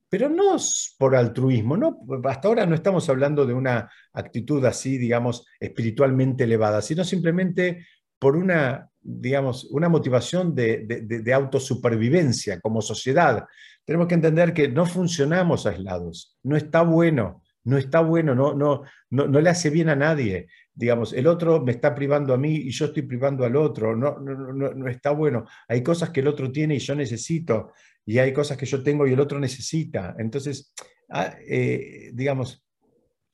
pero 0.09 0.29
no 0.29 0.57
por 0.97 1.15
altruismo, 1.15 1.77
no, 1.77 1.99
hasta 2.25 2.47
ahora 2.47 2.65
no 2.65 2.75
estamos 2.75 3.09
hablando 3.09 3.45
de 3.45 3.53
una 3.53 3.89
actitud 4.13 4.63
así, 4.65 4.97
digamos, 4.97 5.45
espiritualmente 5.59 6.45
elevada, 6.45 6.81
sino 6.81 7.03
simplemente 7.03 7.85
por 8.19 8.35
una, 8.35 8.89
digamos, 9.01 9.65
una 9.65 9.89
motivación 9.89 10.55
de, 10.55 10.85
de 10.85 11.33
autosupervivencia 11.33 12.59
como 12.59 12.81
sociedad, 12.81 13.45
tenemos 13.85 14.07
que 14.07 14.15
entender 14.15 14.53
que 14.53 14.67
no 14.67 14.85
funcionamos 14.85 15.65
aislados, 15.65 16.37
no 16.43 16.57
está 16.57 16.81
bueno, 16.81 17.41
no 17.67 17.77
está 17.77 17.99
bueno, 17.99 18.33
no, 18.33 18.53
no, 18.53 18.83
no, 19.09 19.41
le 19.41 19.49
hace 19.49 19.69
bien 19.69 19.89
a 19.89 19.95
nadie. 19.95 20.47
Digamos, 20.73 21.11
el 21.11 21.27
otro 21.27 21.61
me 21.61 21.73
está 21.73 21.93
privando 21.93 22.33
a 22.33 22.37
mí 22.37 22.55
y 22.55 22.69
yo 22.71 22.85
estoy 22.85 23.03
privando 23.03 23.43
al 23.43 23.57
otro, 23.57 23.93
no, 23.93 24.19
no, 24.19 24.53
no, 24.53 24.87
está 24.87 25.11
bueno. 25.11 25.45
Hay 25.67 25.83
cosas 25.83 26.11
que 26.11 26.21
el 26.21 26.29
otro 26.29 26.49
tiene 26.49 26.75
y 26.75 26.79
yo 26.79 26.95
necesito, 26.95 27.73
y 28.07 28.19
hay 28.19 28.31
cosas 28.31 28.57
que 28.57 28.65
yo 28.65 28.81
tengo 28.81 29.05
y 29.05 29.11
el 29.11 29.19
otro 29.19 29.37
necesita. 29.37 30.15
Entonces, 30.17 30.73
ah, 31.09 31.35
eh, 31.45 32.09
digamos, 32.13 32.65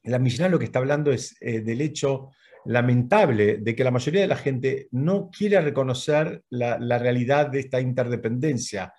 la 0.04 0.18
Mishnah 0.18 0.50
lo 0.50 0.58
que 0.58 0.66
está 0.66 0.80
hablando 0.80 1.12
es 1.12 1.38
eh, 1.40 1.62
del 1.62 1.80
hecho 1.80 2.32
lamentable 2.66 3.58
de 3.58 3.76
que 3.76 3.84
la 3.84 3.92
mayoría 3.92 4.22
de 4.22 4.28
la 4.28 4.36
gente 4.36 4.88
no 4.92 5.30
quiere 5.30 5.62
reconocer 5.62 6.44
la, 6.50 6.78
realidad 6.98 7.52
de 7.52 7.60
esta 7.60 7.80
interdependencia 7.80 8.92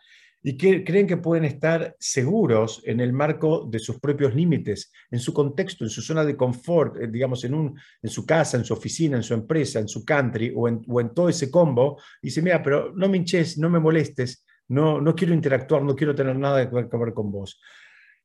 y 0.44 0.56
que 0.56 0.84
creen 0.84 1.08
que 1.08 1.16
pueden 1.16 1.44
estar 1.44 1.96
seguros 1.98 2.80
en 2.84 3.00
el 3.00 3.12
marco 3.12 3.66
de 3.68 3.80
sus 3.80 3.98
propios 3.98 4.32
límites, 4.32 4.92
en 5.10 5.18
su 5.18 5.34
contexto, 5.34 5.82
en 5.82 5.90
su 5.90 6.02
zona 6.02 6.24
de 6.24 6.36
confort, 6.36 6.98
eh, 6.98 7.08
digamos, 7.08 7.42
en, 7.44 7.54
un, 7.54 7.76
en 8.00 8.10
su 8.10 8.24
casa, 8.24 8.58
en 8.58 8.64
su 8.64 8.74
oficina, 8.74 9.16
en 9.16 9.22
su 9.24 9.34
empresa, 9.34 9.80
en 9.80 9.88
su 9.88 10.04
country 10.04 10.52
o 10.54 10.68
en, 10.68 10.82
o 10.86 11.00
en 11.00 11.12
todo 11.12 11.30
ese 11.30 11.50
combo, 11.50 11.98
y 12.22 12.28
dice, 12.28 12.42
mira, 12.42 12.62
pero 12.62 12.92
no 12.94 13.08
me 13.08 13.16
hinches, 13.16 13.58
no 13.58 13.68
me 13.68 13.80
molestes, 13.80 14.43
no, 14.68 15.00
no 15.00 15.14
quiero 15.14 15.34
interactuar, 15.34 15.82
no 15.82 15.94
quiero 15.94 16.14
tener 16.14 16.36
nada 16.36 16.68
que 16.68 16.96
ver 16.96 17.14
con 17.14 17.30
vos. 17.30 17.60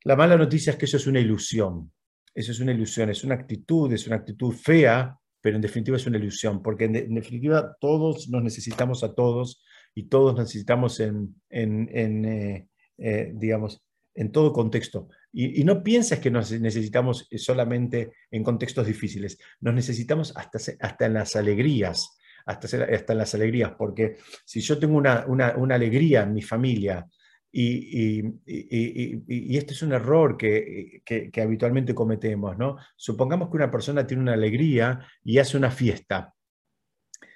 La 0.04 0.16
mala 0.16 0.38
noticia 0.38 0.72
es 0.72 0.78
que 0.78 0.86
eso 0.86 0.98
es 0.98 1.08
una 1.08 1.20
ilusión, 1.20 1.92
eso 2.34 2.52
es 2.52 2.60
una 2.60 2.72
ilusión, 2.72 3.10
es 3.10 3.24
una 3.24 3.36
actitud, 3.36 3.92
es 3.92 4.08
una 4.08 4.16
actitud 4.18 4.54
fea, 4.54 5.18
pero 5.42 5.56
en 5.56 5.62
definitiva 5.62 5.98
es 5.98 6.08
una 6.08 6.18
ilusión, 6.18 6.62
porque 6.62 6.86
en 6.86 7.16
definitiva 7.16 7.76
todos 7.80 8.30
nos 8.30 8.44
necesitamos 8.44 9.04
a 9.04 9.14
todos 9.14 9.64
y 9.94 10.04
todos 10.04 10.38
necesitamos 10.38 11.00
en, 11.00 11.36
eh, 11.50 12.68
eh, 12.98 13.32
digamos, 13.36 13.82
en 14.16 14.32
todo 14.32 14.54
contexto. 14.54 15.10
Y, 15.32 15.64
no 15.64 15.84
pienses 15.84 16.20
que 16.20 16.32
nos 16.32 16.52
necesitamos 16.52 17.28
solamente 17.38 18.12
en 18.32 18.44
contextos 18.44 18.88
difíciles, 18.88 19.38
nos 19.60 19.74
necesitamos 19.74 20.36
hasta, 20.36 20.60
hasta 20.80 21.06
en 21.06 21.14
las 21.14 21.36
alegrías, 21.36 22.18
hasta, 22.50 22.84
hasta 22.84 23.14
en 23.14 23.20
las 23.20 23.36
alegrías, 23.36 23.74
porque 23.78 24.18
si 24.46 24.62
yo 24.62 24.78
tengo 24.80 24.98
una, 24.98 25.76
alegría 25.76 26.24
en 26.24 26.34
mi 26.34 26.42
familia, 26.42 27.08
y, 27.52 28.20
y, 28.46 29.58
este 29.58 29.74
es 29.74 29.82
un 29.82 29.94
error 29.94 30.38
que, 30.38 31.02
que, 31.04 31.42
habitualmente 31.42 31.96
cometemos, 31.96 32.56
¿no? 32.58 32.78
Supongamos 32.96 33.50
que 33.50 33.58
una 33.58 33.72
persona 33.72 34.06
tiene 34.06 34.22
una 34.22 34.34
alegría 34.34 35.00
y 35.24 35.40
hace 35.40 35.58
una 35.58 35.72
fiesta. 35.72 36.36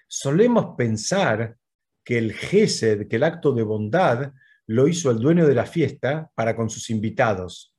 Solemos 0.07 0.75
pensar 0.77 1.57
que 2.03 2.19
el 2.19 2.33
gesed, 2.33 3.07
que 3.07 3.15
el 3.15 3.23
acto 3.23 3.53
de 3.53 3.63
bondad, 3.63 4.33
lo 4.67 4.87
hizo 4.87 5.09
el 5.11 5.19
dueño 5.19 5.47
de 5.47 5.55
la 5.55 5.65
fiesta 5.65 6.29
para 6.35 6.55
con 6.55 6.69
sus 6.69 6.89
invitados. 6.89 7.75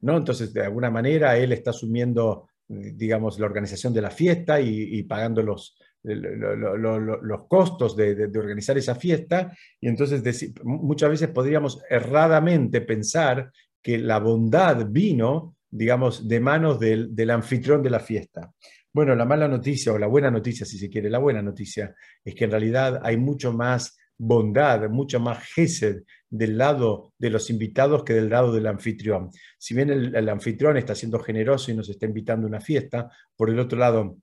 ¿no? 0.00 0.16
Entonces, 0.16 0.52
de 0.52 0.64
alguna 0.64 0.90
manera, 0.90 1.36
él 1.36 1.52
está 1.52 1.70
asumiendo, 1.70 2.48
digamos, 2.68 3.38
la 3.38 3.46
organización 3.46 3.94
de 3.94 4.02
la 4.02 4.10
fiesta 4.10 4.60
y, 4.60 5.02
pagando 5.04 5.42
los, 5.42 5.78
los 6.04 7.46
costos 7.48 7.96
de, 7.96 8.30
organizar 8.36 8.76
esa 8.78 8.94
fiesta. 8.94 9.52
Y 9.80 9.88
entonces, 9.88 10.52
muchas 10.62 11.10
veces 11.10 11.28
podríamos 11.30 11.80
erradamente 11.88 12.80
pensar 12.82 13.50
que 13.82 13.98
la 13.98 14.18
bondad 14.18 14.86
vino, 14.88 15.56
digamos, 15.70 16.28
de 16.28 16.40
manos 16.40 16.78
del, 16.78 17.30
anfitrión 17.30 17.82
de 17.82 17.90
la 17.90 18.00
fiesta. 18.00 18.52
Bueno, 18.92 19.14
la 19.14 19.24
mala 19.24 19.48
noticia 19.48 19.92
o 19.92 19.98
la 19.98 20.06
buena 20.06 20.30
noticia, 20.30 20.64
si 20.64 20.78
se 20.78 20.88
quiere, 20.88 21.10
la 21.10 21.18
buena 21.18 21.42
noticia 21.42 21.94
es 22.24 22.34
que 22.34 22.44
en 22.44 22.50
realidad 22.52 23.00
hay 23.02 23.16
mucho 23.16 23.52
más 23.52 23.96
bondad, 24.16 24.88
mucho 24.88 25.18
más 25.18 25.44
gesed 25.52 26.02
del 26.30 26.58
lado 26.58 27.12
de 27.18 27.30
los 27.30 27.50
invitados 27.50 28.04
que 28.04 28.12
del 28.12 28.30
lado 28.30 28.52
del 28.52 28.66
anfitrión. 28.66 29.30
Si 29.58 29.74
bien 29.74 29.90
el, 29.90 30.28
anfitrión 30.28 30.76
está 30.76 30.94
siendo 30.94 31.18
generoso 31.18 31.70
y 31.70 31.74
nos 31.74 31.88
está 31.88 32.06
invitando 32.06 32.46
a 32.46 32.48
una 32.48 32.60
fiesta, 32.60 33.10
por 33.36 33.50
el 33.50 33.58
otro 33.58 33.78
lado, 33.78 34.18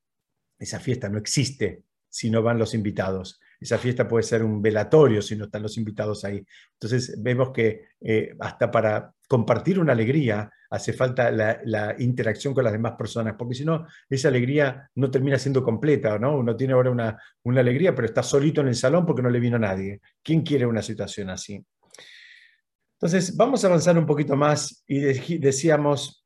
esa 0.62 0.80
fiesta 0.80 1.09
no 1.09 1.18
existe 1.18 1.84
si 2.07 2.30
no 2.30 2.43
van 2.43 2.59
los 2.59 2.74
invitados. 2.74 3.39
Esa 3.59 3.78
fiesta 3.78 4.07
puede 4.07 4.24
ser 4.24 4.43
un 4.43 4.62
velatorio 4.62 5.22
si 5.22 5.36
no 5.36 5.45
están 5.45 5.64
los 5.64 5.78
invitados 5.78 6.24
ahí. 6.24 6.45
Entonces 6.74 7.16
vemos 7.22 7.51
que 7.51 7.86
eh, 7.99 8.36
hasta 8.39 8.70
para 8.70 9.14
compartir 9.28 9.80
una 9.80 9.93
alegría 9.93 10.51
hace 10.70 10.93
falta 10.93 11.32
la, 11.32 11.95
interacción 11.99 12.53
con 12.53 12.64
las 12.64 12.74
demás 12.74 12.93
personas, 12.97 13.36
porque 13.38 13.55
si 13.55 13.66
no, 13.66 13.88
esa 14.09 14.28
alegría 14.28 14.89
no 14.95 15.09
termina 15.09 15.38
siendo 15.38 15.64
completa, 15.64 16.18
¿no? 16.20 16.38
Uno 16.38 16.55
tiene 16.55 16.74
ahora 16.74 16.91
una, 16.91 17.18
una 17.43 17.62
alegría, 17.62 17.93
pero 17.95 18.07
está 18.07 18.24
solito 18.24 18.62
en 18.62 18.68
el 18.68 18.76
salón 18.76 19.05
porque 19.05 19.22
no 19.22 19.30
le 19.30 19.39
vino 19.39 19.57
nadie. 19.57 19.99
¿Quién 20.24 20.41
quiere 20.41 20.66
una 20.66 20.82
situación 20.82 21.30
así? 21.30 21.64
Entonces, 22.93 23.36
vamos 23.36 23.64
a 23.64 23.68
avanzar 23.68 23.97
un 23.97 24.05
poquito 24.05 24.36
más 24.36 24.84
y 24.88 24.99
decíamos, 25.39 26.26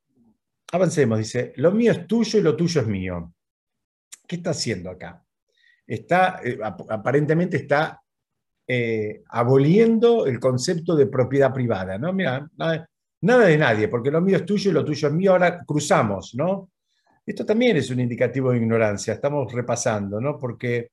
avancemos, 0.72 1.20
dice, 1.20 1.54
lo 1.56 1.72
mío 1.72 1.92
es 1.92 2.06
tuyo 2.06 2.40
y 2.40 2.42
lo 2.42 2.56
tuyo 2.56 2.82
es 2.82 2.88
mío. 2.88 3.35
¿Qué 4.28 4.38
está 4.38 4.51
haciendo 4.51 4.89
acá? 4.89 5.23
Está, 5.86 6.41
eh, 6.43 6.57
aparentemente 6.61 7.57
está 7.57 8.01
eh, 8.67 9.21
aboliendo 9.30 10.26
el 10.26 10.39
concepto 10.39 10.95
de 10.95 11.05
propiedad 11.05 11.53
privada, 11.53 11.97
¿no? 11.97 12.11
Mira, 12.11 12.49
nada 12.57 13.45
de 13.45 13.57
nadie, 13.57 13.88
porque 13.88 14.09
lo 14.09 14.21
mío 14.21 14.38
es 14.38 14.45
tuyo 14.45 14.71
y 14.71 14.73
lo 14.73 14.84
tuyo 14.84 15.07
es 15.07 15.13
mío, 15.13 15.32
ahora 15.34 15.63
cruzamos, 15.63 16.34
¿no? 16.36 16.71
Esto 17.26 17.45
también 17.45 17.78
es 17.78 17.89
un 17.89 17.99
indicativo 17.99 18.51
de 18.51 18.57
ignorancia, 18.57 19.13
estamos 19.13 19.51
repasando, 19.51 20.19
¿no? 20.19 20.39
Porque 20.39 20.91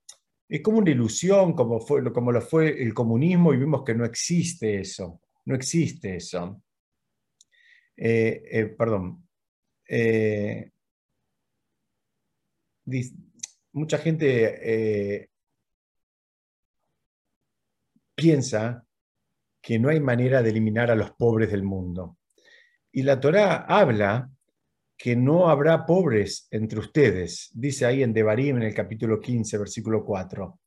es 0.49 0.61
como 0.61 0.79
una 0.79 0.91
ilusión, 0.91 1.55
como, 1.55 1.81
fue, 1.81 2.13
como 2.13 2.31
lo 2.31 2.43
fue 2.43 2.83
el 2.83 2.93
comunismo, 2.93 3.55
y 3.55 3.57
vimos 3.57 3.83
que 3.85 3.95
no 3.95 4.05
existe 4.05 4.81
eso, 4.81 5.21
no 5.47 5.55
existe 5.55 6.17
eso. 6.17 6.63
Eh, 7.97 8.75
perdón. 8.77 9.27
Mucha 13.73 13.99
gente 13.99 15.29
piensa 18.15 18.85
que 19.61 19.79
no 19.79 19.89
hay 19.89 20.01
manera 20.01 20.43
de 20.43 20.51
eliminar 20.51 20.91
a 20.91 20.97
los 20.97 21.13
pobres 21.13 21.51
del 21.51 21.63
mundo. 21.63 22.19
Y 22.91 23.03
la 23.03 23.21
Torá 23.21 23.65
habla 23.69 24.31
que 24.99 25.17
no 25.17 25.49
habrá 25.49 25.87
pobres 25.87 26.47
entre 26.51 26.79
ustedes, 26.79 27.51
dice 27.55 27.87
ahí 27.87 28.03
en 28.03 28.13
Devarim 28.13 28.59
en 28.59 28.65
el 28.65 28.75
capítulo 28.75 29.21
15, 29.21 29.59
versículo 29.59 30.05
4. 30.05 30.61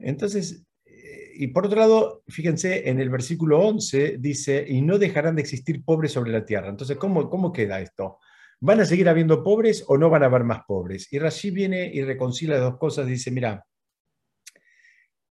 Entonces, 0.00 0.64
eh, 0.84 1.32
y 1.36 1.46
por 1.48 1.66
otro 1.66 1.78
lado, 1.78 2.22
fíjense, 2.28 2.88
en 2.88 3.00
el 3.00 3.08
versículo 3.08 3.60
11 3.60 4.16
dice, 4.18 4.64
y 4.68 4.82
no 4.82 4.98
dejarán 4.98 5.36
de 5.36 5.42
existir 5.42 5.84
pobres 5.84 6.12
sobre 6.12 6.32
la 6.32 6.44
tierra. 6.44 6.68
Entonces, 6.68 6.96
¿cómo, 6.96 7.30
cómo 7.30 7.52
queda 7.52 7.80
esto? 7.80 8.18
¿Van 8.64 8.78
a 8.78 8.84
seguir 8.84 9.08
habiendo 9.08 9.42
pobres 9.42 9.84
o 9.88 9.98
no 9.98 10.08
van 10.08 10.22
a 10.22 10.26
haber 10.26 10.44
más 10.44 10.60
pobres? 10.68 11.12
Y 11.12 11.18
Rashi 11.18 11.50
viene 11.50 11.90
y 11.92 12.00
reconcilia 12.04 12.60
dos 12.60 12.78
cosas, 12.78 13.08
dice, 13.08 13.32
mira, 13.32 13.66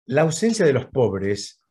la 0.07 0.23
ausencia 0.23 0.65
de 0.65 0.73
los 0.73 0.87
pobres 0.87 1.61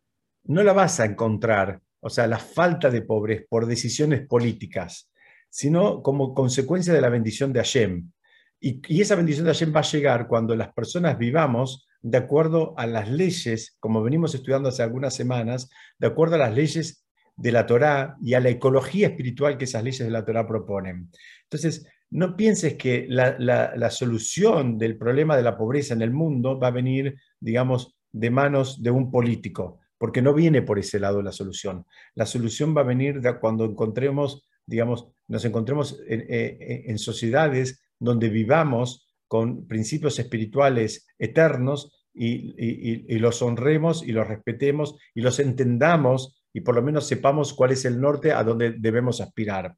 no 0.44 0.62
la 0.62 0.72
vas 0.72 1.00
a 1.00 1.04
encontrar, 1.04 1.82
o 2.00 2.08
sea, 2.08 2.26
la 2.26 2.38
falta 2.38 2.88
de 2.88 3.02
pobres 3.02 3.44
por 3.46 3.66
decisiones 3.66 4.26
políticas, 4.26 5.12
sino 5.50 6.02
como 6.02 6.32
consecuencia 6.32 6.94
de 6.94 7.02
la 7.02 7.10
bendición 7.10 7.52
de 7.52 7.60
Hashem. 7.60 8.10
Y, 8.58 8.80
y 8.88 9.02
esa 9.02 9.14
bendición 9.14 9.44
de 9.44 9.52
Hashem 9.52 9.76
va 9.76 9.80
a 9.80 9.90
llegar 9.90 10.28
cuando 10.28 10.56
las 10.56 10.72
personas 10.72 11.18
vivamos 11.18 11.86
de 12.00 12.16
acuerdo 12.16 12.72
a 12.78 12.86
las 12.86 13.10
leyes, 13.10 13.76
como 13.80 14.02
venimos 14.02 14.34
estudiando 14.34 14.70
hace 14.70 14.82
algunas 14.82 15.12
semanas, 15.12 15.68
de 15.98 16.06
acuerdo 16.06 16.36
a 16.36 16.38
las 16.38 16.54
leyes 16.54 17.04
de 17.40 17.52
la 17.52 17.66
Torá 17.66 18.16
y 18.22 18.34
a 18.34 18.40
la 18.40 18.50
ecología 18.50 19.08
espiritual 19.08 19.56
que 19.56 19.64
esas 19.64 19.82
leyes 19.82 20.04
de 20.04 20.10
la 20.10 20.24
Torá 20.24 20.46
proponen. 20.46 21.10
Entonces, 21.50 21.86
no 22.10 22.36
pienses 22.36 22.74
que 22.74 23.06
la, 23.08 23.90
solución 23.90 24.78
del 24.78 24.96
problema 24.96 25.36
de 25.36 25.42
la 25.42 25.56
pobreza 25.56 25.94
en 25.94 26.02
el 26.02 26.12
mundo 26.12 26.58
va 26.58 26.68
a 26.68 26.72
venir, 26.72 27.16
digamos, 27.40 27.96
de 28.12 28.30
manos 28.30 28.82
de 28.82 28.90
un 28.90 29.10
político, 29.10 29.80
porque 29.98 30.22
no 30.22 30.34
viene 30.34 30.62
por 30.62 30.78
ese 30.78 30.98
lado 30.98 31.22
la 31.22 31.32
solución. 31.32 31.84
La 32.14 32.26
solución 32.26 32.76
va 32.76 32.80
a 32.80 32.84
venir 32.84 33.20
de 33.20 33.38
cuando 33.38 33.64
encontremos, 33.64 34.48
digamos, 34.66 35.08
nos 35.28 35.44
encontremos 35.44 36.00
en, 36.08 36.20
eh, 36.28 36.84
en 36.86 36.98
sociedades 36.98 37.82
donde 37.98 38.28
vivamos 38.28 39.08
con 39.28 39.68
principios 39.68 40.18
espirituales 40.18 41.06
eternos 41.18 42.00
y, 42.12 43.18
los 43.18 43.42
honremos 43.42 44.02
y 44.02 44.12
los 44.12 44.26
respetemos 44.26 44.96
y 45.14 45.20
los 45.20 45.38
entendamos 45.38 46.42
y 46.52 46.62
por 46.62 46.74
lo 46.74 46.82
menos 46.82 47.06
sepamos 47.06 47.54
cuál 47.54 47.70
es 47.70 47.84
el 47.84 48.00
norte 48.00 48.32
a 48.32 48.42
donde 48.42 48.72
debemos 48.72 49.20
aspirar. 49.20 49.76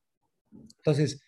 Entonces, 0.50 1.22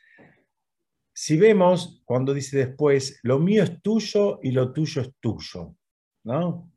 si 1.15 1.37
vemos 1.37 2.03
cuando 2.05 2.35
dice 2.35 2.59
después, 2.59 3.21
lo 3.23 3.39
mío 3.39 3.63
es 3.63 3.81
tuyo 3.81 4.41
y 4.43 4.51
lo 4.51 4.73
tuyo 4.73 5.01
es 5.01 5.13
tuyo, 5.21 5.77
¿no? 6.25 6.73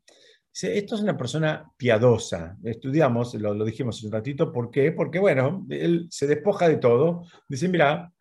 Esto 0.60 0.94
es 0.94 1.00
una 1.02 1.16
persona 1.16 1.70
piadosa. 1.76 2.56
Estudiamos, 2.64 3.34
lo, 3.34 3.64
dijimos 3.64 3.96
hace 3.96 4.06
un 4.06 4.12
ratito, 4.12 4.52
¿por 4.52 4.70
qué? 4.70 4.90
Porque, 4.90 5.18
bueno, 5.18 5.66
él 5.68 6.08
se 6.10 6.26
despoja 6.26 6.68
de 6.68 6.78
todo. 6.78 7.26
Dice, 7.48 7.68
mira, 7.68 8.12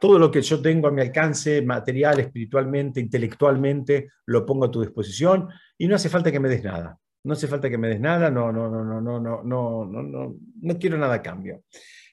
todo 0.00 0.18
lo 0.18 0.30
que 0.30 0.40
yo 0.40 0.60
tengo 0.62 0.88
a 0.88 0.90
mi 0.90 1.02
alcance, 1.02 1.60
material, 1.60 2.20
espiritualmente, 2.20 3.00
intelectualmente, 3.00 4.08
lo 4.26 4.46
pongo 4.46 4.66
a 4.66 4.70
tu 4.70 4.80
disposición 4.80 5.48
y 5.76 5.86
no 5.86 5.96
hace 5.96 6.08
falta 6.08 6.32
que 6.32 6.40
me 6.40 6.48
des 6.48 6.64
nada. 6.64 6.98
No 7.24 7.34
hace 7.34 7.46
falta 7.46 7.68
que 7.68 7.78
me 7.78 7.88
des 7.88 8.00
nada, 8.00 8.30
no, 8.30 8.50
no, 8.50 8.68
no, 8.68 8.82
no, 8.84 9.00
no, 9.00 9.20
no, 9.20 9.44
no, 9.44 9.84
no, 9.84 10.36
no, 10.60 10.78
quiero 10.78 10.98
nada 10.98 11.14
a 11.14 11.22
cambio. 11.22 11.62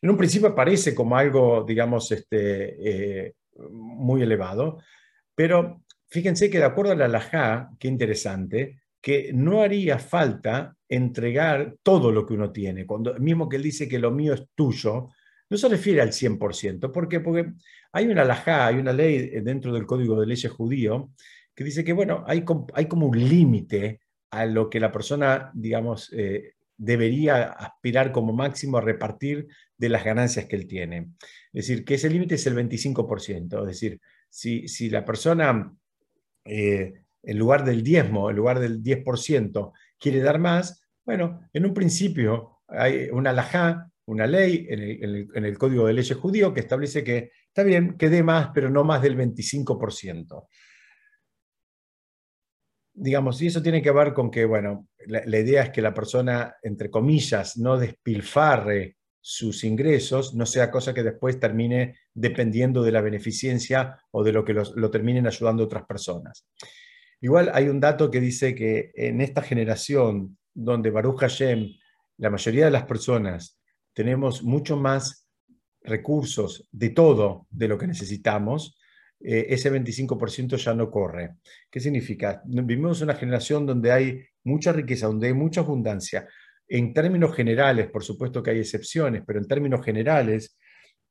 En 0.02 0.10
un 0.10 0.18
principio 0.18 0.54
parece 0.54 0.94
como 0.94 1.18
algo, 1.18 1.64
digamos, 1.68 2.12
este, 2.12 3.26
eh, 3.26 3.34
muy 3.72 4.22
elevado, 4.22 4.80
pero 5.36 5.84
fíjense 6.08 6.50
que 6.50 6.60
de 6.60 6.66
acuerdo 6.66 6.92
a 6.92 7.08
la 7.08 7.72
qué 7.80 7.88
interesante, 7.88 8.82
que 9.02 9.32
no 9.34 9.62
haría 9.62 10.00
falta 10.00 10.76
entregar 10.88 11.76
todo 11.84 12.12
lo 12.12 12.26
que 12.26 12.34
uno 12.34 12.52
tiene. 12.52 12.86
Cuando, 12.86 13.14
mismo 13.16 13.48
que 13.48 13.58
él 13.58 13.64
dice 13.64 13.88
que 13.88 14.00
lo 14.00 14.12
mío 14.12 14.34
es 14.34 14.44
tuyo, 14.56 15.10
no 15.50 15.58
se 15.58 15.70
refiere 15.70 16.02
al 16.02 16.10
100%. 16.10 16.92
¿Por 16.92 17.08
qué? 17.08 17.20
Porque 17.20 17.54
hay 17.92 18.08
una 18.08 18.24
lajá, 18.24 18.68
hay 18.68 18.76
una 18.76 18.94
ley 18.94 19.30
dentro 19.42 19.74
del 19.74 19.86
Código 19.86 20.20
de 20.20 20.28
Leyes 20.28 20.52
judío 20.52 21.12
que 21.56 21.64
dice 21.64 21.84
que, 21.84 21.94
bueno, 21.94 22.24
hay, 22.28 22.44
hay 22.74 22.86
como 22.88 23.08
un 23.08 23.18
límite 23.18 24.02
a 24.32 24.46
lo 24.46 24.70
que 24.70 24.80
la 24.80 24.92
persona, 24.92 25.52
digamos, 25.54 26.12
eh, 26.14 26.54
debería 26.80 27.44
aspirar 27.44 28.12
como 28.12 28.34
máximo 28.34 28.78
a 28.78 28.82
repartir 28.82 29.48
de 29.78 29.90
las 29.90 30.04
ganancias 30.04 30.46
que 30.46 30.56
él 30.56 30.66
tiene. 30.66 31.12
Es 31.54 31.68
decir, 31.68 31.86
que 31.86 31.96
ese 31.96 32.10
límite 32.10 32.36
es 32.36 32.48
el 32.48 32.56
25%. 32.56 33.62
Es 33.62 33.68
decir, 33.68 34.00
si, 34.30 34.68
si 34.68 34.90
la 34.90 35.06
persona, 35.06 35.72
eh, 36.46 36.94
en 37.22 37.38
lugar 37.38 37.66
del 37.66 37.84
diezmo, 37.84 38.30
en 38.30 38.38
lugar 38.38 38.60
del 38.60 38.82
10%, 38.82 39.74
quiere 40.00 40.22
dar 40.22 40.40
más, 40.40 40.82
bueno, 41.06 41.42
en 41.54 41.66
un 41.66 41.74
principio 41.74 42.62
hay 42.68 43.10
una 43.12 43.34
lajá 43.34 43.90
una 44.10 44.26
ley 44.26 44.66
en 44.68 45.46
el, 45.46 45.58
Código 45.58 45.86
de 45.86 45.94
Leyes 45.94 46.18
judío 46.18 46.52
que 46.52 46.62
establece 46.62 47.04
que 47.04 47.32
está 47.46 47.62
bien 47.62 47.96
que 47.96 48.10
dé 48.10 48.24
más, 48.24 48.50
pero 48.54 48.70
no 48.70 48.84
más 48.84 49.04
del 49.04 49.16
25%. 49.16 50.48
Digamos, 53.02 53.42
y 53.42 53.48
eso 53.48 53.62
tiene 53.62 53.82
que 53.82 53.92
ver 53.92 54.14
con 54.14 54.30
que, 54.30 54.44
bueno, 54.44 54.90
la, 55.08 55.40
idea 55.40 55.64
es 55.64 55.70
que 55.70 55.82
la 55.82 55.94
persona, 55.94 56.56
entre 56.62 56.90
comillas, 56.90 57.58
no 57.58 57.78
despilfarre 57.78 58.98
sus 59.22 59.64
ingresos, 59.64 60.36
no 60.36 60.46
sea 60.46 60.70
cosa 60.70 60.94
que 60.94 61.04
después 61.04 61.40
termine 61.40 61.96
dependiendo 62.14 62.84
de 62.84 62.92
la 62.92 63.02
beneficencia 63.02 63.98
o 64.12 64.24
de 64.24 64.34
lo 64.34 64.44
que 64.44 64.54
lo 64.54 64.92
terminen 64.92 65.28
ayudando 65.28 65.64
otras 65.64 65.86
personas. 65.86 66.46
Igual 67.22 67.52
hay 67.54 67.70
un 67.70 67.80
dato 67.80 68.10
que 68.10 68.20
dice 68.20 68.56
que 68.56 68.92
en 68.96 69.22
esta 69.22 69.42
generación 69.42 70.38
donde 70.54 70.90
Baruch 70.90 71.20
Hashem, 71.20 71.70
la 72.18 72.30
mayoría 72.30 72.66
de 72.66 72.72
las 72.72 72.84
personas 72.84 73.60
tenemos 73.94 74.44
mucho 74.44 74.78
más 74.78 75.28
recursos 75.82 76.68
de 76.72 76.90
todo 76.90 77.48
de 77.50 77.68
lo 77.68 77.78
que 77.78 77.88
necesitamos, 77.88 78.79
eh, 79.20 79.48
ese 79.50 79.72
25% 79.72 80.58
ya 80.58 80.74
no 80.74 80.90
corre. 80.90 81.36
¿Qué 81.70 81.80
significa? 81.80 82.42
Vivimos 82.46 83.02
una 83.02 83.16
generación 83.16 83.66
donde 83.66 83.92
hay 83.92 84.26
mucha 84.44 84.72
riqueza, 84.72 85.08
donde 85.08 85.28
hay 85.28 85.34
mucha 85.34 85.62
abundancia. 85.62 86.28
En 86.68 86.94
términos 86.94 87.36
generales, 87.36 87.90
por 87.90 88.04
supuesto 88.04 88.42
que 88.42 88.52
hay 88.52 88.60
excepciones, 88.60 89.24
pero 89.26 89.40
en 89.40 89.48
términos 89.48 89.84
generales, 89.84 90.58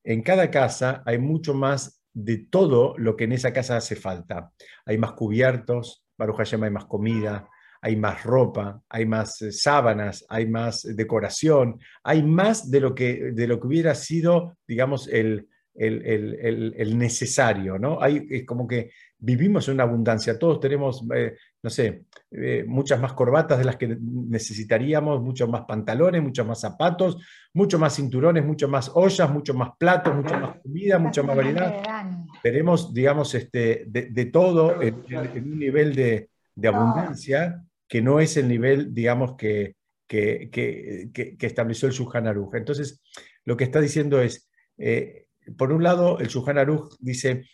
en 0.05 0.23
cada 0.23 0.51
casa 0.51 1.03
hay 1.05 1.19
mucho 1.19 1.53
más 1.53 2.03
de 2.15 2.47
todo 2.51 2.95
lo 2.97 3.17
que 3.17 3.25
en 3.25 3.33
esa 3.33 3.53
casa 3.53 3.77
hace 3.77 3.95
falta. 3.95 4.53
Hay 4.87 4.99
más 4.99 5.13
cubiertos, 5.13 6.05
Baruch 6.17 6.37
Hashem 6.39 6.63
hay 6.63 6.71
más 6.71 6.87
comida, 6.87 7.49
hay 7.81 7.97
más 7.97 8.25
ropa, 8.25 8.83
hay 8.89 9.07
más 9.07 9.41
eh, 9.43 9.53
sábanas, 9.53 10.25
hay 10.29 10.47
más 10.47 10.83
decoración, 10.97 11.79
hay 12.03 12.23
más 12.23 12.71
de 12.71 12.81
lo 12.81 12.95
que, 12.95 13.33
de 13.33 13.47
lo 13.47 13.61
que 13.61 13.67
hubiera 13.67 13.95
sido, 13.95 14.57
digamos, 14.67 15.09
el, 15.09 15.49
el, 15.79 16.99
necesario, 16.99 17.79
¿no? 17.79 18.01
Hay, 18.01 18.27
es 18.31 18.45
como 18.45 18.67
que 18.67 18.91
vivimos 19.19 19.69
en 19.69 19.75
una 19.75 19.85
abundancia, 19.85 20.39
todos 20.39 20.61
tenemos, 20.61 21.05
eh, 21.15 21.37
no 21.63 21.71
sé, 21.71 22.05
eh, 22.31 22.65
muchas 22.67 23.01
más 23.01 23.13
corbatas 23.13 23.59
de 23.59 23.65
las 23.65 23.77
que 23.77 23.97
necesitaríamos, 24.01 25.23
muchos 25.23 25.49
más 25.49 25.63
pantalones, 25.63 26.23
muchos 26.23 26.47
más 26.47 26.61
zapatos, 26.61 27.19
muchos 27.55 27.81
más 27.81 27.97
cinturones, 27.97 28.45
muchos 28.45 28.69
más 28.69 28.91
ollas, 28.95 29.31
muchos 29.31 29.57
más 29.57 29.71
platos, 29.79 30.15
mucha 30.15 30.39
más 30.39 30.61
comida, 30.61 30.99
mucha 30.99 31.23
más 31.23 31.37
variedad. 31.37 31.83
Tenemos, 32.43 32.93
digamos, 32.93 33.35
este, 33.35 33.85
de, 33.89 34.25
todo 34.27 34.83
en, 34.83 34.95
un 35.05 35.59
nivel 35.59 35.95
de, 35.95 36.31
de 36.55 36.69
abundancia 36.69 37.65
que 37.89 38.03
no 38.03 38.21
es 38.21 38.37
el 38.37 38.49
nivel, 38.49 38.93
digamos, 38.93 39.37
que, 39.37 39.75
que, 40.07 40.51
que, 41.13 41.47
estableció 41.47 41.89
el 41.89 42.27
Aruch. 42.27 42.55
Entonces, 42.55 43.03
lo 43.45 43.57
que 43.57 43.65
está 43.65 43.81
diciendo 43.81 44.21
es, 44.21 44.49
eh, 44.77 45.27
por 45.57 45.73
un 45.73 45.83
lado, 45.83 46.19
el 46.19 46.29
Shulchan 46.29 46.59
Aruch 46.59 46.97
dice, 47.01 47.45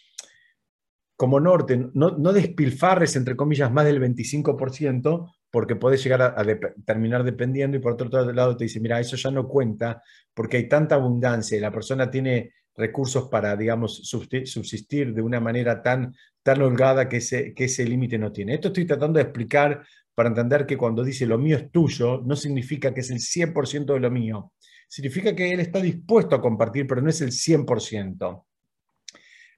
como 1.17 1.39
norte, 1.41 1.91
no, 1.95 2.11
no, 2.11 2.33
despilfarres, 2.33 3.15
entre 3.17 3.37
comillas, 3.37 3.73
más 3.73 3.85
del 3.85 4.01
25%, 4.01 5.33
porque 5.51 5.77
puedes 5.77 6.03
llegar 6.03 6.23
a, 6.23 6.45
terminar 6.85 7.23
dependiendo, 7.23 7.77
y 7.77 7.81
por 7.81 7.93
otro 7.93 8.33
lado 8.33 8.57
te 8.57 8.65
dice, 8.65 8.81
mira, 8.81 8.99
eso 8.99 9.17
ya 9.17 9.31
no 9.31 9.47
cuenta, 9.47 10.03
porque 10.35 10.57
hay 10.57 10.69
tanta 10.69 10.97
abundancia 10.97 11.57
y 11.57 11.61
la 11.61 11.71
persona 11.71 12.11
tiene 12.11 12.53
recursos 12.77 13.29
para, 13.29 13.55
digamos, 13.57 14.01
subsistir 14.05 15.15
de 15.15 15.23
una 15.23 15.39
manera 15.39 15.81
tan, 15.81 16.13
tan 16.43 16.61
holgada 16.61 17.09
que 17.09 17.19
ese, 17.19 17.55
que 17.55 17.65
ese 17.65 17.85
límite 17.85 18.19
no 18.19 18.33
tiene. 18.33 18.55
Esto 18.55 18.69
estoy 18.69 18.85
tratando 18.85 19.19
de 19.19 19.25
explicar 19.25 19.87
para 20.15 20.29
entender 20.29 20.67
que 20.67 20.77
cuando 20.77 21.05
dice 21.05 21.27
lo 21.27 21.39
mío 21.39 21.57
es 21.57 21.71
tuyo, 21.71 22.23
no 22.25 22.35
significa 22.35 22.93
que 22.93 23.01
es 23.01 23.11
el 23.11 23.21
100% 23.21 23.95
de 23.95 24.01
lo 24.01 24.11
mío. 24.11 24.53
Significa 24.89 25.35
que 25.35 25.51
él 25.53 25.61
está 25.61 25.81
dispuesto 25.81 26.37
a 26.37 26.41
compartir, 26.41 26.87
pero 26.87 27.01
no 27.01 27.11
es 27.11 27.21
el 27.21 27.31
100%. 27.31 28.45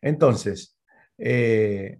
Entonces, 0.00 0.78
eh, 1.18 1.98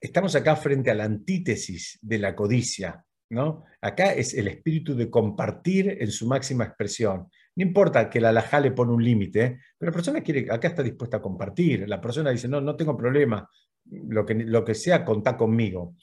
estamos 0.00 0.34
acá 0.34 0.56
frente 0.56 0.90
a 0.90 0.94
la 0.94 1.04
antítesis 1.04 1.98
de 2.02 2.18
la 2.18 2.34
codicia. 2.34 3.04
¿no? 3.30 3.64
Acá 3.80 4.12
es 4.12 4.34
el 4.34 4.48
espíritu 4.48 4.94
de 4.94 5.10
compartir 5.10 5.98
en 6.00 6.10
su 6.10 6.26
máxima 6.26 6.64
expresión. 6.64 7.28
No 7.56 7.62
importa 7.62 8.08
que 8.08 8.20
la 8.20 8.30
alajá 8.30 8.60
le 8.60 8.72
pone 8.72 8.92
un 8.92 9.04
límite, 9.04 9.60
pero 9.76 9.90
la 9.90 9.94
persona 9.94 10.20
quiere, 10.22 10.46
acá 10.50 10.68
está 10.68 10.82
dispuesta 10.82 11.18
a 11.18 11.22
compartir. 11.22 11.88
La 11.88 12.00
persona 12.00 12.30
dice, 12.30 12.48
no, 12.48 12.60
no 12.60 12.76
tengo 12.76 12.96
problema, 12.96 13.48
lo 13.90 14.24
que, 14.24 14.34
lo 14.34 14.64
que 14.64 14.74
sea, 14.74 15.04
contá 15.04 15.36
conmigo. 15.36 15.94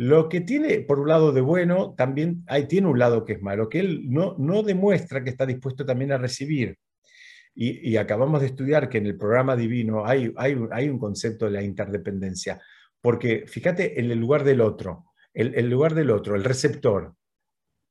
Lo 0.00 0.28
que 0.28 0.40
tiene, 0.40 0.82
por 0.82 1.00
un 1.00 1.08
lado, 1.08 1.32
de 1.32 1.40
bueno, 1.40 1.92
también 1.96 2.44
hay, 2.46 2.68
tiene 2.68 2.86
un 2.86 3.00
lado 3.00 3.24
que 3.24 3.32
es 3.32 3.42
malo, 3.42 3.68
que 3.68 3.80
él 3.80 4.02
no, 4.08 4.36
no 4.38 4.62
demuestra 4.62 5.24
que 5.24 5.30
está 5.30 5.44
dispuesto 5.44 5.84
también 5.84 6.12
a 6.12 6.18
recibir. 6.18 6.78
Y, 7.52 7.96
acabamos 7.96 8.40
de 8.40 8.46
estudiar 8.46 8.88
que 8.88 8.98
en 8.98 9.06
el 9.06 9.16
programa 9.16 9.56
divino 9.56 10.06
hay, 10.06 10.32
hay, 10.36 10.56
hay, 10.70 10.88
un 10.88 11.00
concepto 11.00 11.46
de 11.46 11.50
la 11.50 11.64
interdependencia, 11.64 12.62
porque 13.00 13.44
fíjate 13.48 13.98
en 13.98 14.08
el 14.12 14.20
lugar 14.20 14.44
del 14.44 14.60
otro, 14.60 15.06
el, 15.34 15.56
el, 15.56 15.68
lugar 15.68 15.96
del 15.96 16.12
otro, 16.12 16.36
el 16.36 16.44
receptor. 16.44 17.16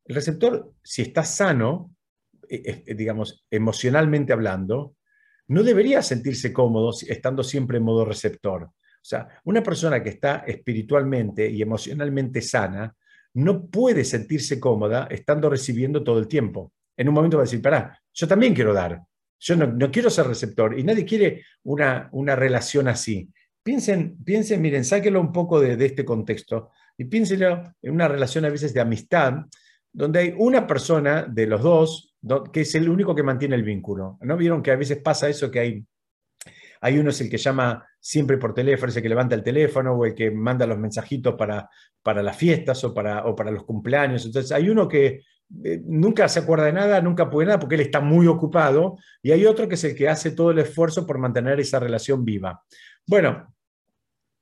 El 0.05 0.15
receptor, 0.15 0.71
si 0.81 1.01
está 1.01 1.25
sano, 1.25 1.93
eh, 2.49 2.83
eh, 2.87 2.95
digamos, 2.95 3.45
emocionalmente 3.51 4.31
hablando, 4.31 4.95
no 5.47 5.61
debería 5.61 6.01
sentirse 6.01 6.53
cómodo 6.53 6.93
estando 7.05 7.43
siempre 7.43 7.79
en 7.79 7.83
modo 7.83 8.05
receptor. 8.05 8.69
Sea, 9.07 9.25
una 9.45 9.63
persona 9.63 10.03
que 10.03 10.09
está 10.09 10.43
espiritualmente 10.45 11.49
y 11.49 11.61
emocionalmente 11.61 12.41
sana 12.41 12.93
no 13.35 13.65
puede 13.67 14.03
sentirse 14.03 14.59
cómoda 14.59 15.07
estando 15.09 15.49
recibiendo 15.49 16.03
todo 16.03 16.19
el 16.19 16.27
tiempo. 16.27 16.73
En 16.97 17.07
un 17.07 17.13
momento 17.13 17.37
va 17.37 17.43
a 17.43 17.45
decir, 17.45 17.61
pará, 17.61 17.97
yo 18.13 18.27
también 18.27 18.53
quiero 18.53 18.73
dar, 18.73 19.01
yo 19.39 19.55
no, 19.55 19.89
quiero 19.91 20.09
ser 20.09 20.27
receptor 20.27 20.77
y 20.77 20.83
nadie 20.83 21.05
quiere 21.05 21.45
una, 21.63 22.09
una 22.11 22.35
relación 22.35 22.89
así. 22.89 23.29
Piensen, 23.63 24.17
piensen, 24.25 24.61
miren, 24.61 24.83
sáquenlo 24.83 25.21
un 25.21 25.31
poco 25.31 25.61
de, 25.61 25.85
este 25.85 26.03
contexto 26.03 26.71
y 26.97 27.05
piénsenlo 27.05 27.63
en 27.81 27.93
una 27.93 28.09
relación 28.09 28.43
a 28.43 28.49
veces 28.49 28.73
de 28.73 28.81
amistad, 28.81 29.35
donde 29.93 30.19
hay 30.19 30.33
una 30.37 30.67
persona 30.67 31.23
de 31.23 31.47
los 31.47 31.61
dos 31.61 32.13
que 32.51 32.59
es 32.59 32.75
el 32.75 32.89
único 32.89 33.15
que 33.15 33.23
mantiene 33.23 33.55
el 33.55 33.63
vínculo. 33.63 34.17
¿No 34.19 34.35
vieron 34.35 34.61
que 34.61 34.71
a 34.71 34.75
veces 34.75 34.97
pasa 34.97 35.29
eso 35.29 35.49
que 35.49 35.59
hay 35.61 35.85
hay 36.81 36.97
uno 36.97 37.09
es 37.09 37.21
el 37.21 37.29
que 37.29 37.37
llama 37.37 37.87
siempre 37.99 38.37
por 38.37 38.53
teléfono, 38.53 38.89
es 38.89 38.97
el 38.97 39.03
que 39.03 39.09
levanta 39.09 39.35
el 39.35 39.43
teléfono 39.43 39.93
o 39.93 40.05
el 40.05 40.13
que 40.13 40.31
manda 40.31 40.65
los 40.67 40.77
mensajitos 40.77 41.35
para, 41.35 41.69
para 42.01 42.23
las 42.23 42.37
fiestas 42.37 42.83
o 42.83 42.93
para, 42.93 43.25
o 43.25 43.35
para 43.35 43.51
los 43.51 43.63
cumpleaños. 43.63 44.25
Entonces 44.25 44.51
hay 44.51 44.69
uno 44.69 44.87
que 44.87 45.23
eh, 45.63 45.81
nunca 45.85 46.27
se 46.27 46.39
acuerda 46.39 46.65
de 46.65 46.73
nada, 46.73 47.01
nunca 47.01 47.29
puede 47.29 47.47
nada 47.47 47.59
porque 47.59 47.75
él 47.75 47.81
está 47.81 47.99
muy 47.99 48.27
ocupado 48.27 48.97
y 49.21 49.31
hay 49.31 49.45
otro 49.45 49.67
que 49.67 49.75
es 49.75 49.83
el 49.83 49.95
que 49.95 50.09
hace 50.09 50.31
todo 50.31 50.51
el 50.51 50.59
esfuerzo 50.59 51.05
por 51.05 51.17
mantener 51.17 51.59
esa 51.59 51.79
relación 51.79 52.23
viva. 52.23 52.63
Bueno, 53.05 53.53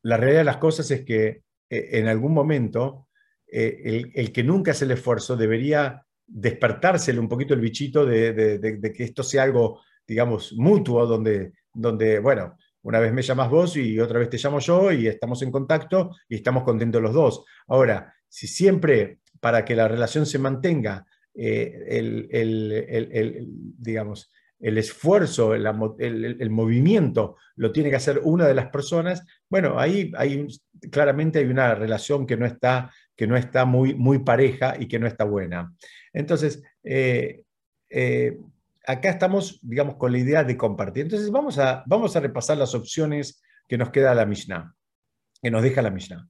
la 0.03 0.17
realidad 0.17 0.41
de 0.41 0.45
las 0.45 0.57
cosas 0.57 0.89
es 0.91 1.03
que 1.03 1.43
eh, 1.69 1.89
en 1.93 2.07
algún 2.07 2.33
momento 2.33 3.07
eh, 3.47 4.11
el, 4.13 4.31
que 4.31 4.43
nunca 4.43 4.71
hace 4.71 4.85
el 4.85 4.91
esfuerzo 4.91 5.35
debería 5.35 6.03
despertársele 6.27 7.19
un 7.19 7.29
poquito 7.29 7.53
el 7.53 7.59
bichito 7.61 8.03
de, 8.03 8.33
de 8.33 8.93
que 8.93 9.03
esto 9.03 9.21
sea 9.21 9.43
algo, 9.43 9.81
digamos, 10.07 10.53
mutuo, 10.53 11.05
donde 11.05 11.53
donde, 11.75 12.19
bueno, 12.19 12.57
una 12.85 12.99
vez 12.99 13.11
me 13.11 13.23
llamas 13.23 13.49
vos 13.49 13.77
y 13.77 13.99
otra 13.99 14.19
vez 14.19 14.29
te 14.29 14.37
llamo 14.37 14.59
yo 14.59 14.91
y 14.91 15.07
estamos 15.07 15.41
en 15.41 15.51
contacto 15.51 16.11
y 16.29 16.35
estamos 16.35 16.63
contentos 16.63 17.01
los 17.01 17.13
dos. 17.13 17.43
Ahora, 17.67 18.13
si 18.29 18.45
siempre 18.45 19.21
para 19.39 19.65
que 19.65 19.75
la 19.75 19.87
relación 19.87 20.27
se 20.27 20.37
mantenga, 20.37 21.03
eh, 21.33 21.83
el, 21.87 23.47
digamos, 23.79 24.31
el 24.59 24.77
esfuerzo, 24.77 25.55
el, 25.55 26.49
movimiento 26.51 27.37
lo 27.55 27.71
tiene 27.71 27.89
que 27.89 27.95
hacer 27.95 28.21
una 28.23 28.47
de 28.47 28.53
las 28.53 28.67
personas, 28.67 29.25
bueno, 29.49 29.79
ahí 29.79 30.11
hay, 30.15 30.45
claramente 30.91 31.39
hay 31.39 31.45
una 31.45 31.73
relación 31.73 32.27
que 32.27 32.37
no 32.37 32.45
está, 32.45 32.91
que 33.15 33.25
no 33.25 33.35
está 33.35 33.65
muy, 33.65 33.95
muy 33.95 34.19
pareja 34.19 34.75
y 34.79 34.87
que 34.87 34.99
no 34.99 35.07
está 35.07 35.23
buena. 35.23 35.73
Entonces, 36.13 36.61
eh, 36.83 37.41
eh, 37.89 38.37
acá 38.87 39.09
estamos, 39.09 39.59
digamos, 39.61 39.95
con 39.95 40.11
la 40.11 40.19
idea 40.19 40.43
de 40.43 40.57
compartir. 40.57 41.03
Entonces 41.03 41.31
vamos 41.31 41.57
a, 41.57 41.83
vamos 41.85 42.15
a 42.15 42.19
repasar 42.19 42.57
las 42.57 42.73
opciones 42.75 43.41
que 43.67 43.77
nos 43.77 43.89
queda 43.89 44.15
la 44.15 44.25
Mishnah, 44.25 44.75
que 45.41 45.51
nos 45.51 45.63
deja 45.63 45.81
la 45.81 45.91
Mishnah. 45.91 46.27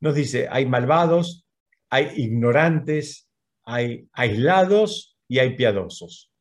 Nos 0.00 0.14
dice, 0.14 0.48
hay 0.50 0.66
malvados, 0.66 1.46
hay 1.90 2.10
ignorantes, 2.16 3.28
hay 3.64 4.08
aislados 4.12 5.18
y 5.28 5.38
hay 5.38 5.56
piadosos. 5.56 6.32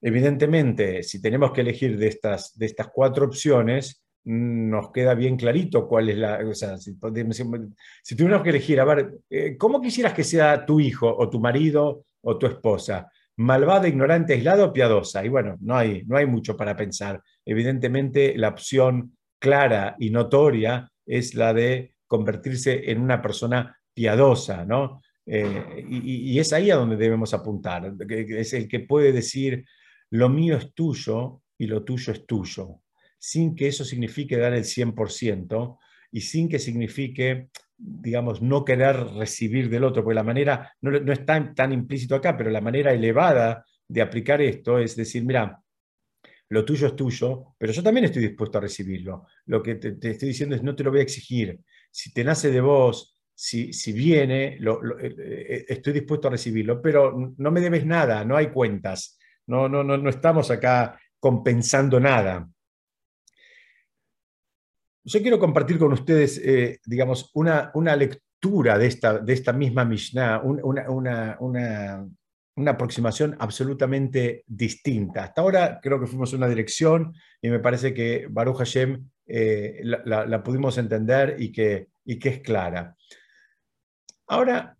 Evidentemente, 0.00 1.02
si 1.02 1.20
tenemos 1.20 1.52
que 1.52 1.62
elegir 1.62 1.98
de 1.98 2.08
estas, 2.08 2.56
de 2.56 2.66
estas 2.66 2.88
cuatro 2.88 3.26
opciones, 3.26 4.02
nos 4.24 4.92
queda 4.92 5.14
bien 5.14 5.36
clarito 5.36 5.88
cuál 5.88 6.10
es 6.10 6.18
la... 6.18 6.38
O 6.46 6.54
sea, 6.54 6.76
si, 6.76 6.96
si 8.02 8.16
tuviéramos 8.16 8.44
que 8.44 8.50
elegir, 8.50 8.80
a 8.80 8.84
ver, 8.84 9.18
eh, 9.30 9.56
¿cómo 9.56 9.80
quisieras 9.80 10.12
que 10.12 10.24
sea 10.24 10.66
tu 10.66 10.80
hijo 10.80 11.08
o 11.08 11.28
tu 11.30 11.40
marido 11.40 12.04
o 12.20 12.38
tu 12.38 12.46
esposa? 12.46 13.10
Malvada, 13.38 13.88
ignorante, 13.88 14.34
aislado, 14.34 14.72
piadosa. 14.72 15.24
Y 15.24 15.28
bueno, 15.28 15.56
no 15.60 15.76
hay, 15.76 16.02
no 16.06 16.16
hay 16.16 16.26
mucho 16.26 16.56
para 16.56 16.76
pensar. 16.76 17.22
Evidentemente, 17.44 18.36
la 18.36 18.48
opción 18.48 19.16
clara 19.38 19.96
y 19.98 20.10
notoria 20.10 20.90
es 21.06 21.34
la 21.34 21.54
de 21.54 21.94
convertirse 22.06 22.90
en 22.90 23.00
una 23.00 23.22
persona 23.22 23.78
piadosa, 23.94 24.64
¿no? 24.64 25.00
Eh, 25.24 25.84
y, 25.88 26.38
es 26.38 26.52
ahí 26.52 26.70
a 26.70 26.76
donde 26.76 26.96
debemos 26.96 27.32
apuntar. 27.32 27.94
Es 28.08 28.54
el 28.54 28.66
que 28.66 28.80
puede 28.80 29.12
decir, 29.12 29.64
lo 30.10 30.28
mío 30.28 30.56
es 30.56 30.72
tuyo 30.74 31.42
y 31.56 31.66
lo 31.66 31.84
tuyo 31.84 32.12
es 32.12 32.26
tuyo, 32.26 32.80
sin 33.18 33.54
que 33.54 33.68
eso 33.68 33.84
signifique 33.84 34.36
dar 34.36 34.54
el 34.54 34.64
100% 34.64 35.78
y 36.10 36.20
sin 36.22 36.48
que 36.48 36.58
signifique 36.58 37.50
digamos, 37.78 38.42
no 38.42 38.64
querer 38.64 38.96
recibir 39.14 39.70
del 39.70 39.84
otro, 39.84 40.02
porque 40.02 40.16
la 40.16 40.24
manera, 40.24 40.72
no, 40.80 40.90
no 40.90 41.12
está 41.12 41.54
tan 41.54 41.72
implícito 41.72 42.16
acá, 42.16 42.36
pero 42.36 42.50
la 42.50 42.60
manera 42.60 42.92
elevada 42.92 43.64
de 43.86 44.02
aplicar 44.02 44.42
esto 44.42 44.78
es 44.78 44.96
decir, 44.96 45.24
mira, 45.24 45.62
lo 46.50 46.64
tuyo 46.64 46.88
es 46.88 46.96
tuyo, 46.96 47.54
pero 47.58 47.72
yo 47.72 47.82
también 47.82 48.06
estoy 48.06 48.22
dispuesto 48.22 48.58
a 48.58 48.62
recibirlo. 48.62 49.26
Lo 49.46 49.62
que 49.62 49.76
te, 49.76 50.10
estoy 50.10 50.28
diciendo 50.28 50.56
es 50.56 50.62
no 50.62 50.74
te 50.74 50.82
lo 50.82 50.90
voy 50.90 51.00
a 51.00 51.02
exigir. 51.02 51.60
Si 51.90 52.12
te 52.12 52.24
nace 52.24 52.50
de 52.50 52.60
vos, 52.60 53.18
si, 53.34 53.72
si 53.72 53.92
viene, 53.92 54.56
eh, 54.56 54.58
eh, 55.00 55.64
estoy 55.68 55.92
dispuesto 55.92 56.28
a 56.28 56.32
recibirlo, 56.32 56.80
pero 56.82 57.34
no 57.36 57.50
me 57.50 57.60
debes 57.60 57.84
nada, 57.86 58.24
no 58.24 58.36
hay 58.36 58.48
cuentas, 58.48 59.18
no, 59.46 59.68
no, 59.68 59.84
no, 59.84 59.96
no 59.96 60.10
estamos 60.10 60.50
acá 60.50 60.98
compensando 61.20 62.00
nada. 62.00 62.48
Yo 65.04 65.22
quiero 65.22 65.38
compartir 65.38 65.78
con 65.78 65.92
ustedes, 65.92 66.38
eh, 66.44 66.80
digamos, 66.84 67.30
una, 67.34 67.70
una, 67.74 67.96
lectura 67.96 68.78
de 68.78 68.86
esta, 68.86 69.18
de 69.18 69.32
esta 69.32 69.52
misma 69.52 69.84
Mishnah, 69.84 70.40
una, 70.42 70.90
una, 70.90 71.36
una, 71.40 72.70
aproximación 72.70 73.36
absolutamente 73.38 74.44
distinta. 74.46 75.24
Hasta 75.24 75.40
ahora 75.40 75.80
creo 75.80 76.00
que 76.00 76.06
fuimos 76.06 76.32
en 76.32 76.38
una 76.38 76.48
dirección 76.48 77.14
y 77.40 77.48
me 77.48 77.60
parece 77.60 77.94
que 77.94 78.26
Baruch 78.28 78.58
Hashem 78.58 79.08
eh, 79.26 79.80
la, 79.82 80.42
pudimos 80.42 80.76
entender 80.78 81.36
y 81.38 81.52
que, 81.52 81.88
y 82.04 82.18
que 82.18 82.28
es 82.30 82.40
clara. 82.40 82.96
Ahora, 84.26 84.76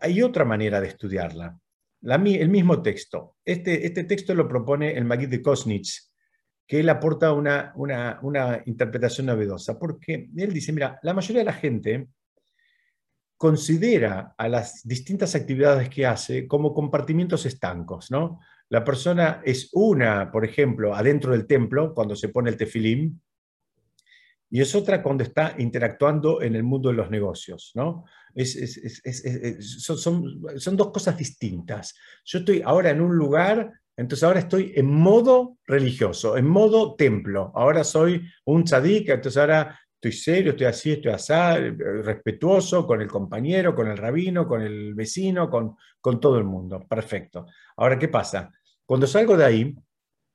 hay 0.00 0.22
otra 0.22 0.44
manera 0.44 0.80
de 0.80 0.88
estudiarla. 0.88 1.58
La, 2.02 2.16
el 2.16 2.48
mismo 2.48 2.82
texto. 2.82 3.36
Este, 3.44 3.86
este 3.86 4.04
texto 4.04 4.34
lo 4.34 4.48
propone 4.48 4.96
el 4.96 5.04
Magid 5.04 5.28
de 5.28 5.42
Kosnitz 5.42 6.11
que 6.72 6.80
él 6.80 6.88
aporta 6.88 7.34
una, 7.34 7.74
una, 7.74 8.62
interpretación 8.64 9.26
novedosa, 9.26 9.78
porque 9.78 10.30
él 10.34 10.54
dice, 10.54 10.72
mira, 10.72 10.98
la 11.02 11.12
mayoría 11.12 11.40
de 11.40 11.44
la 11.44 11.52
gente 11.52 12.08
considera 13.36 14.34
a 14.38 14.48
las 14.48 14.80
distintas 14.82 15.34
actividades 15.34 15.90
que 15.90 16.06
hace 16.06 16.46
como 16.46 16.72
compartimientos 16.72 17.44
estancos, 17.44 18.10
¿no? 18.10 18.40
La 18.70 18.82
persona 18.84 19.42
es 19.44 19.68
una, 19.74 20.32
por 20.32 20.46
ejemplo, 20.46 20.94
adentro 20.94 21.32
del 21.32 21.46
templo, 21.46 21.92
cuando 21.92 22.16
se 22.16 22.30
pone 22.30 22.48
el 22.48 22.56
tefilín, 22.56 23.20
y 24.48 24.62
es 24.62 24.74
otra 24.74 25.02
cuando 25.02 25.24
está 25.24 25.54
interactuando 25.58 26.40
en 26.40 26.56
el 26.56 26.62
mundo 26.62 26.88
de 26.88 26.94
los 26.94 27.10
negocios, 27.10 27.72
¿no? 27.74 28.06
son, 29.60 29.98
son, 30.56 30.76
dos 30.78 30.90
cosas 30.90 31.18
distintas. 31.18 31.94
Yo 32.24 32.38
estoy 32.38 32.62
ahora 32.64 32.88
en 32.88 33.02
un 33.02 33.14
lugar 33.14 33.70
entonces 34.02 34.24
ahora 34.24 34.40
estoy 34.40 34.72
en 34.74 34.92
modo 34.92 35.58
religioso, 35.64 36.36
en 36.36 36.46
modo 36.48 36.96
templo. 36.96 37.52
Ahora 37.54 37.84
soy 37.84 38.20
un 38.46 38.64
tzadik, 38.64 39.08
entonces 39.10 39.36
ahora 39.36 39.78
estoy 39.94 40.10
serio, 40.10 40.50
estoy 40.50 40.66
así, 40.66 40.92
estoy 40.92 41.12
así, 41.12 41.32
respetuoso 42.02 42.84
con 42.84 43.00
el 43.00 43.06
compañero, 43.06 43.76
con 43.76 43.86
el 43.86 43.96
rabino, 43.96 44.48
con 44.48 44.60
el 44.60 44.94
vecino, 44.94 45.48
con, 45.48 45.76
con 46.00 46.18
todo 46.18 46.36
el 46.36 46.42
mundo. 46.42 46.84
Perfecto. 46.88 47.46
Ahora, 47.76 47.96
¿qué 47.96 48.08
pasa? 48.08 48.50
Cuando 48.84 49.06
salgo 49.06 49.36
de 49.36 49.44
ahí, 49.44 49.74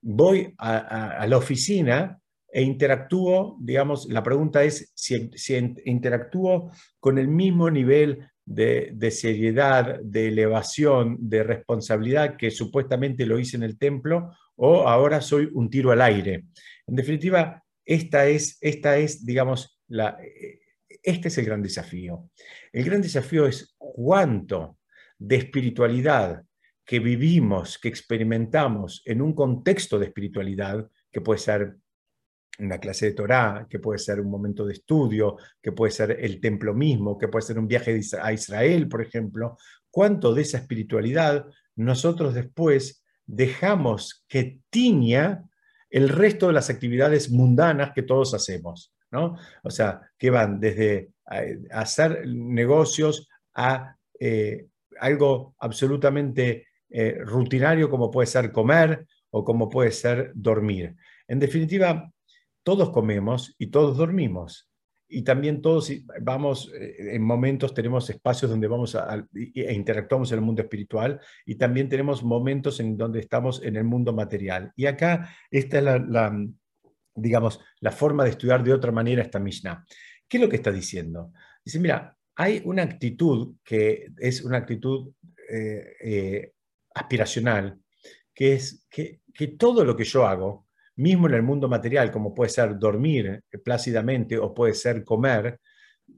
voy 0.02 0.54
a, 0.58 1.26
la 1.28 1.38
oficina 1.38 2.18
e 2.48 2.62
interactúo, 2.62 3.58
digamos, 3.60 4.08
la 4.08 4.24
pregunta 4.24 4.64
es 4.64 4.94
si, 4.96 5.30
si 5.36 5.76
interactúo 5.84 6.72
con 7.02 7.18
el 7.18 7.28
mismo 7.28 7.70
nivel 7.70 8.30
de, 8.48 9.12
seriedad, 9.12 10.00
de 10.02 10.30
elevación, 10.30 11.18
de 11.20 11.44
responsabilidad 11.44 12.38
que 12.38 12.50
supuestamente 12.50 13.26
lo 13.26 13.38
hice 13.38 13.58
en 13.58 13.64
el 13.64 13.78
templo, 13.78 14.32
o 14.56 14.88
ahora 14.88 15.22
soy 15.22 15.50
un 15.54 15.70
tiro 15.70 15.92
al 15.92 16.02
aire. 16.02 16.46
En 16.88 16.96
definitiva, 16.96 17.62
esta 17.86 18.26
es, 18.26 18.58
esta 18.62 18.98
es 18.98 19.26
digamos, 19.26 19.80
la, 19.90 20.18
este 21.04 21.28
es 21.28 21.38
el 21.38 21.46
gran 21.46 21.62
desafío. 21.62 22.30
El 22.72 22.86
gran 22.86 23.02
desafío 23.02 23.46
es 23.46 23.76
cuánto 23.78 24.78
de 25.20 25.36
espiritualidad 25.36 26.44
que 26.86 27.00
vivimos, 27.00 27.78
que 27.78 27.90
experimentamos 27.90 29.02
en 29.06 29.22
un 29.22 29.34
contexto 29.34 30.00
de 30.00 30.06
espiritualidad, 30.06 30.90
que 31.12 31.20
puede 31.20 31.40
ser 31.40 31.76
una 32.60 32.80
clase 32.80 33.08
de 33.08 33.14
Torah, 33.14 33.68
que 33.70 33.80
puede 33.80 34.00
ser 34.00 34.20
un 34.20 34.30
momento 34.30 34.66
de 34.66 34.74
estudio, 34.74 35.38
que 35.62 35.72
puede 35.72 35.92
ser 35.92 36.18
el 36.20 36.40
templo 36.40 36.74
mismo, 36.74 37.18
que 37.18 37.28
puede 37.28 37.46
ser 37.46 37.60
un 37.60 37.68
viaje 37.68 38.00
a 38.22 38.34
Israel, 38.34 38.88
por 38.88 39.02
ejemplo, 39.02 39.58
cuánto 39.90 40.34
de 40.34 40.42
esa 40.42 40.58
espiritualidad 40.58 41.46
nosotros 41.76 42.34
después 42.34 43.04
dejamos 43.26 44.26
que 44.28 44.60
tiña 44.70 45.44
el 45.90 46.10
resto 46.10 46.48
de 46.48 46.54
las 46.54 46.70
actividades 46.70 47.32
mundanas 47.32 47.92
que 47.94 48.04
todos 48.04 48.34
hacemos, 48.34 48.94
¿no? 49.12 49.38
O 49.64 49.70
sea, 49.70 50.02
que 50.18 50.30
van 50.30 50.60
desde 50.60 51.12
hacer 51.72 52.28
negocios 52.28 53.30
a 53.54 53.96
eh, 54.20 54.68
algo 55.00 55.56
absolutamente 55.60 56.68
eh, 56.90 57.20
rutinario 57.24 57.90
como 57.90 58.10
puede 58.10 58.28
ser 58.28 58.52
comer 58.52 59.06
o 59.30 59.44
como 59.44 59.70
puede 59.70 59.92
ser 59.92 60.32
dormir. 60.34 60.96
En 61.28 61.40
definitiva, 61.40 62.12
todos 62.68 62.90
comemos 62.90 63.56
y 63.58 63.68
todos 63.68 63.96
dormimos. 63.96 64.70
y 65.10 65.22
también 65.22 65.62
todos 65.62 65.90
vamos, 66.22 66.70
eh, 66.74 67.16
en 67.16 67.24
momentos 67.24 67.74
tenemos 67.74 68.10
espacios 68.10 68.52
donde 68.52 68.68
vamos 68.68 68.94
a, 68.94 69.26
e 69.34 69.74
interactuamos 69.74 70.30
en 70.34 70.40
el 70.40 70.44
mundo 70.44 70.64
espiritual 70.64 71.18
y 71.46 71.56
también 71.56 71.88
tenemos 71.88 72.26
momentos 72.26 72.82
en 72.82 72.98
donde 72.98 73.22
estamos 73.22 73.64
en 73.64 73.78
el 73.78 73.86
mundo 73.86 74.12
material. 74.12 74.74
Y 74.76 74.86
acá 74.86 75.30
esta 75.50 75.78
es 75.78 75.84
la, 75.86 76.46
digamos, 77.16 77.62
la 77.80 77.94
forma 77.94 78.26
de 78.26 78.32
estudiar 78.32 78.62
de 78.66 78.74
otra 78.74 78.92
manera 78.92 79.22
esta 79.22 79.40
Mishnah. 79.40 79.86
¿Qué 80.28 80.36
es 80.36 80.44
lo 80.44 80.50
que 80.50 80.58
está 80.58 80.74
diciendo? 80.74 81.32
Dice, 81.64 81.80
mira, 81.80 82.18
hay 82.36 82.62
una 82.66 82.84
actitud 82.84 83.56
que 83.64 84.08
es 84.18 84.44
una 84.44 84.58
actitud 84.58 85.14
eh, 85.50 85.94
eh, 86.04 86.52
aspiracional, 86.94 87.80
que 88.34 88.56
es 88.56 88.86
que, 88.90 89.22
que 89.34 89.48
todo 89.48 89.86
lo 89.86 89.96
que 89.96 90.04
yo 90.04 90.28
hago, 90.28 90.67
mismo 90.98 91.28
en 91.28 91.36
el 91.36 91.44
mundo 91.44 91.68
material, 91.70 92.12
como 92.12 92.34
puede 92.34 92.50
ser 92.50 92.78
dormir 92.78 93.42
plácidamente 93.64 94.38
o 94.38 94.54
puede 94.54 94.74
ser 94.74 95.04
comer, 95.04 95.60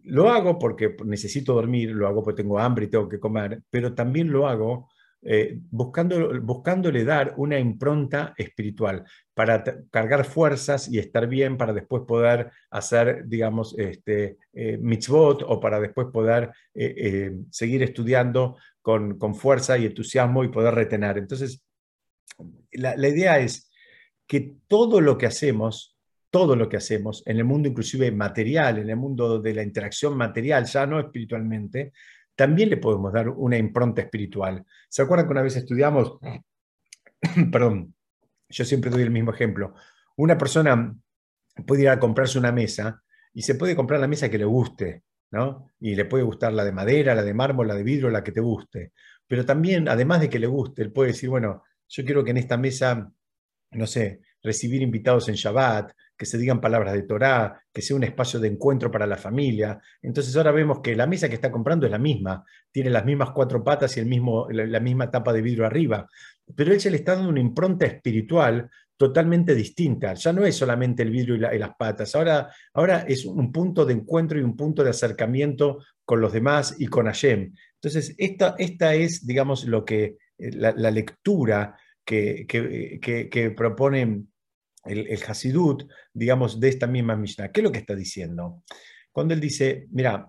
lo 0.03 0.29
hago 0.29 0.57
porque 0.57 0.95
necesito 1.05 1.53
dormir, 1.53 1.91
lo 1.91 2.07
hago 2.07 2.23
porque 2.23 2.41
tengo 2.43 2.59
hambre 2.59 2.85
y 2.85 2.89
tengo 2.89 3.09
que 3.09 3.19
comer, 3.19 3.61
pero 3.69 3.93
también 3.93 4.31
lo 4.31 4.47
hago 4.47 4.89
eh, 5.21 5.59
buscando, 5.69 6.39
buscándole 6.41 7.03
dar 7.03 7.33
una 7.35 7.59
impronta 7.59 8.33
espiritual 8.37 9.03
para 9.33 9.61
cargar 9.91 10.23
fuerzas 10.23 10.87
y 10.87 10.97
estar 10.97 11.27
bien 11.27 11.57
para 11.57 11.73
después 11.73 12.03
poder 12.07 12.51
hacer, 12.69 13.27
digamos, 13.27 13.77
este, 13.77 14.37
eh, 14.53 14.77
mitzvot 14.77 15.43
o 15.45 15.59
para 15.59 15.81
después 15.81 16.07
poder 16.13 16.51
eh, 16.73 17.31
seguir 17.49 17.83
estudiando 17.83 18.55
con, 18.81 19.19
con, 19.19 19.35
fuerza 19.35 19.77
y 19.77 19.87
entusiasmo 19.87 20.45
y 20.45 20.49
poder 20.49 20.73
retener. 20.73 21.17
Entonces, 21.17 21.61
la, 22.71 22.95
la 22.95 23.07
idea 23.09 23.39
es 23.39 23.68
que 24.29 24.57
todo 24.67 25.01
lo 25.01 25.17
que 25.17 25.25
hacemos, 25.25 25.97
todo 26.29 26.55
lo 26.55 26.69
que 26.69 26.77
hacemos 26.77 27.23
en 27.25 27.37
el 27.37 27.45
mundo 27.45 27.67
inclusive 27.67 28.11
material, 28.11 28.77
en 28.77 28.87
el 28.91 28.95
mundo 28.95 29.41
de 29.41 29.55
la 29.55 29.63
interacción 29.63 30.15
material, 30.15 30.65
ya 30.65 30.85
no 30.85 30.99
espiritualmente, 30.99 31.93
también 32.35 32.69
le 32.69 32.77
podemos 32.77 33.11
dar 33.11 33.27
una 33.27 33.57
impronta 33.57 34.03
espiritual. 34.03 34.63
¿Se 34.87 35.01
acuerdan 35.01 35.25
que 35.25 35.31
una 35.31 35.41
vez 35.41 35.55
estudiamos, 35.55 36.19
perdón, 37.51 37.95
yo 38.47 38.65
siempre 38.65 38.91
doy 38.91 39.01
el 39.01 39.09
mismo 39.09 39.33
ejemplo, 39.33 39.73
una 40.17 40.37
persona 40.37 40.95
puede 41.65 41.81
ir 41.81 41.89
a 41.89 41.99
comprarse 41.99 42.37
una 42.37 42.51
mesa 42.51 43.01
y 43.33 43.41
se 43.41 43.55
puede 43.55 43.75
comprar 43.75 43.99
la 43.99 44.07
mesa 44.07 44.29
que 44.29 44.37
le 44.37 44.45
guste, 44.45 45.01
¿no? 45.31 45.71
Y 45.79 45.95
le 45.95 46.05
puede 46.05 46.23
gustar 46.23 46.53
la 46.53 46.63
de 46.63 46.71
madera, 46.71 47.15
la 47.15 47.23
de 47.23 47.33
mármol, 47.33 47.67
la 47.67 47.73
de 47.73 47.83
vidrio, 47.83 48.11
la 48.11 48.23
que 48.23 48.31
te 48.31 48.41
guste. 48.41 48.93
Pero 49.25 49.43
también, 49.43 49.89
además 49.89 50.21
de 50.21 50.29
que 50.29 50.37
le 50.37 50.45
guste, 50.45 50.83
él 50.83 50.91
puede 50.91 51.13
decir, 51.13 51.29
bueno, 51.29 51.63
yo 51.87 52.05
quiero 52.05 52.23
que 52.23 52.29
en 52.29 52.37
esta 52.37 52.57
mesa 52.57 53.11
no 53.71 53.87
sé, 53.87 54.21
recibir 54.41 54.81
invitados 54.81 55.29
en 55.29 55.35
Shabbat, 55.35 55.91
que 56.17 56.25
se 56.25 56.37
digan 56.37 56.59
palabras 56.59 56.93
de 56.93 57.03
Torah, 57.03 57.61
que 57.71 57.81
sea 57.81 57.95
un 57.95 58.03
espacio 58.03 58.39
de 58.39 58.49
encuentro 58.49 58.91
para 58.91 59.07
la 59.07 59.15
familia. 59.15 59.79
Entonces 60.01 60.35
ahora 60.35 60.51
vemos 60.51 60.81
que 60.81 60.95
la 60.95 61.07
mesa 61.07 61.29
que 61.29 61.35
está 61.35 61.51
comprando 61.51 61.85
es 61.85 61.91
la 61.91 61.97
misma, 61.97 62.43
tiene 62.71 62.89
las 62.89 63.05
mismas 63.05 63.31
cuatro 63.31 63.63
patas 63.63 63.95
y 63.95 64.01
el 64.01 64.05
mismo, 64.05 64.47
la, 64.49 64.79
misma 64.79 65.09
tapa 65.09 65.31
de 65.31 65.41
vidrio 65.41 65.65
arriba, 65.65 66.07
pero 66.55 66.73
él 66.73 66.81
se 66.81 66.91
le 66.91 66.97
está 66.97 67.15
dando 67.15 67.29
una 67.29 67.39
impronta 67.39 67.85
espiritual 67.85 68.69
totalmente 68.97 69.55
distinta. 69.55 70.13
Ya 70.13 70.33
no 70.33 70.45
es 70.45 70.55
solamente 70.55 71.03
el 71.03 71.11
vidrio 71.11 71.35
y, 71.35 71.57
las 71.57 71.75
patas, 71.77 72.13
ahora, 72.15 72.49
ahora 72.73 73.05
es 73.07 73.25
un 73.25 73.51
punto 73.51 73.85
de 73.85 73.93
encuentro 73.93 74.37
y 74.37 74.43
un 74.43 74.57
punto 74.57 74.83
de 74.83 74.89
acercamiento 74.89 75.79
con 76.03 76.19
los 76.19 76.33
demás 76.33 76.75
y 76.79 76.87
con 76.87 77.05
Hashem. 77.05 77.53
Entonces, 77.75 78.13
esta, 78.17 78.55
esta 78.57 78.93
es, 78.93 79.25
digamos, 79.25 79.63
lo 79.63 79.85
que 79.85 80.17
eh, 80.37 80.51
la 80.51 80.91
lectura 80.91 81.77
que, 82.09 83.29
que, 83.31 83.51
propone 83.51 84.23
el, 84.85 85.07
el, 85.07 85.19
Hasidut, 85.27 85.83
digamos, 86.11 86.59
de 86.59 86.69
esta 86.69 86.87
misma 86.87 87.15
Mishnah. 87.15 87.51
¿Qué 87.51 87.59
es 87.59 87.63
lo 87.63 87.71
que 87.71 87.79
está 87.79 87.95
diciendo? 87.95 88.63
Cuando 89.11 89.35
él 89.35 89.39
dice, 89.39 89.87
mira, 89.91 90.27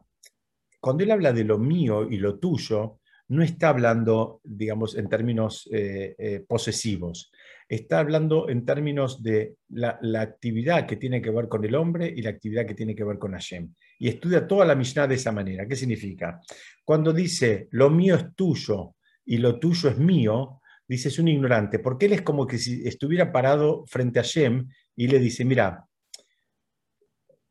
cuando 0.79 1.05
él 1.05 1.11
habla 1.11 1.33
de 1.33 1.45
lo 1.45 1.59
mío 1.59 2.07
y 2.11 2.19
lo 2.19 2.39
tuyo, 2.39 3.01
no 3.29 3.43
está 3.43 3.71
hablando, 3.71 4.41
digamos, 4.45 4.95
en 4.97 5.09
términos 5.09 5.69
eh, 5.73 6.15
eh, 6.19 6.45
posesivos, 6.47 7.31
está 7.69 8.01
hablando 8.01 8.49
en 8.49 8.67
términos 8.67 9.23
de 9.23 9.55
la, 9.69 9.99
la, 10.03 10.21
actividad 10.23 10.87
que 10.87 10.97
tiene 10.97 11.23
que 11.23 11.31
ver 11.31 11.49
con 11.49 11.65
el 11.65 11.77
hombre 11.77 12.13
y 12.15 12.23
la 12.23 12.31
actividad 12.31 12.67
que 12.67 12.75
tiene 12.75 12.95
que 12.95 13.05
ver 13.05 13.19
con 13.19 13.33
Hashem. 13.33 13.73
Y 14.01 14.09
estudia 14.09 14.47
toda 14.47 14.67
la 14.67 14.75
Mishnah 14.75 15.07
de 15.07 15.15
esa 15.15 15.31
manera. 15.31 15.67
¿Qué 15.67 15.77
significa? 15.77 16.41
Cuando 16.85 17.13
dice, 17.13 17.69
lo 17.71 17.89
mío 17.89 18.17
es 18.17 18.35
tuyo 18.35 18.97
y 19.25 19.39
lo 19.39 19.61
tuyo 19.61 19.91
es 19.91 19.99
mío, 19.99 20.60
dice, 20.91 21.09
es 21.09 21.21
un 21.21 21.29
ignorante, 21.29 21.79
porque 21.79 22.07
él 22.07 22.15
es 22.15 22.23
como 22.23 22.49
que 22.49 22.59
si 22.59 22.87
estuviera 22.87 23.31
parado 23.31 23.85
frente 23.87 24.19
a 24.19 24.23
Shem 24.23 24.69
y 24.97 25.07
le 25.07 25.21
dice, 25.21 25.45
mira, 25.45 25.87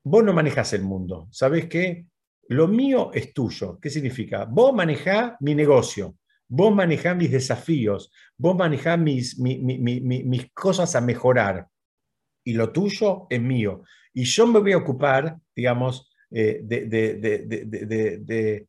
vos 0.04 0.24
no 0.26 0.34
manejas 0.34 0.74
el 0.74 0.82
mundo, 0.82 1.30
¿sabes 1.32 1.68
qué? 1.68 2.06
Lo 2.50 2.68
mío 2.68 3.12
es 3.14 3.34
tuyo. 3.34 3.80
¿Qué 3.80 3.90
significa? 3.90 4.44
Vos 4.44 4.74
manejás 4.74 5.36
mi 5.40 5.56
negocio, 5.56 6.18
vos 6.50 6.76
manejás 6.76 7.16
mis 7.16 7.32
desafíos, 7.32 8.12
vos 8.38 8.58
manejás 8.58 9.00
mis, 9.00 9.40
mis 9.40 10.52
cosas 10.54 10.94
a 10.96 11.02
mejorar, 11.02 11.66
y 12.44 12.54
lo 12.54 12.74
tuyo 12.74 13.26
es 13.30 13.42
mío. 13.42 13.84
Y 14.14 14.26
yo 14.26 14.48
me 14.48 14.60
voy 14.60 14.74
a 14.74 14.78
ocupar, 14.78 15.38
digamos, 15.56 16.12
eh, 16.30 16.60
de 16.62 18.68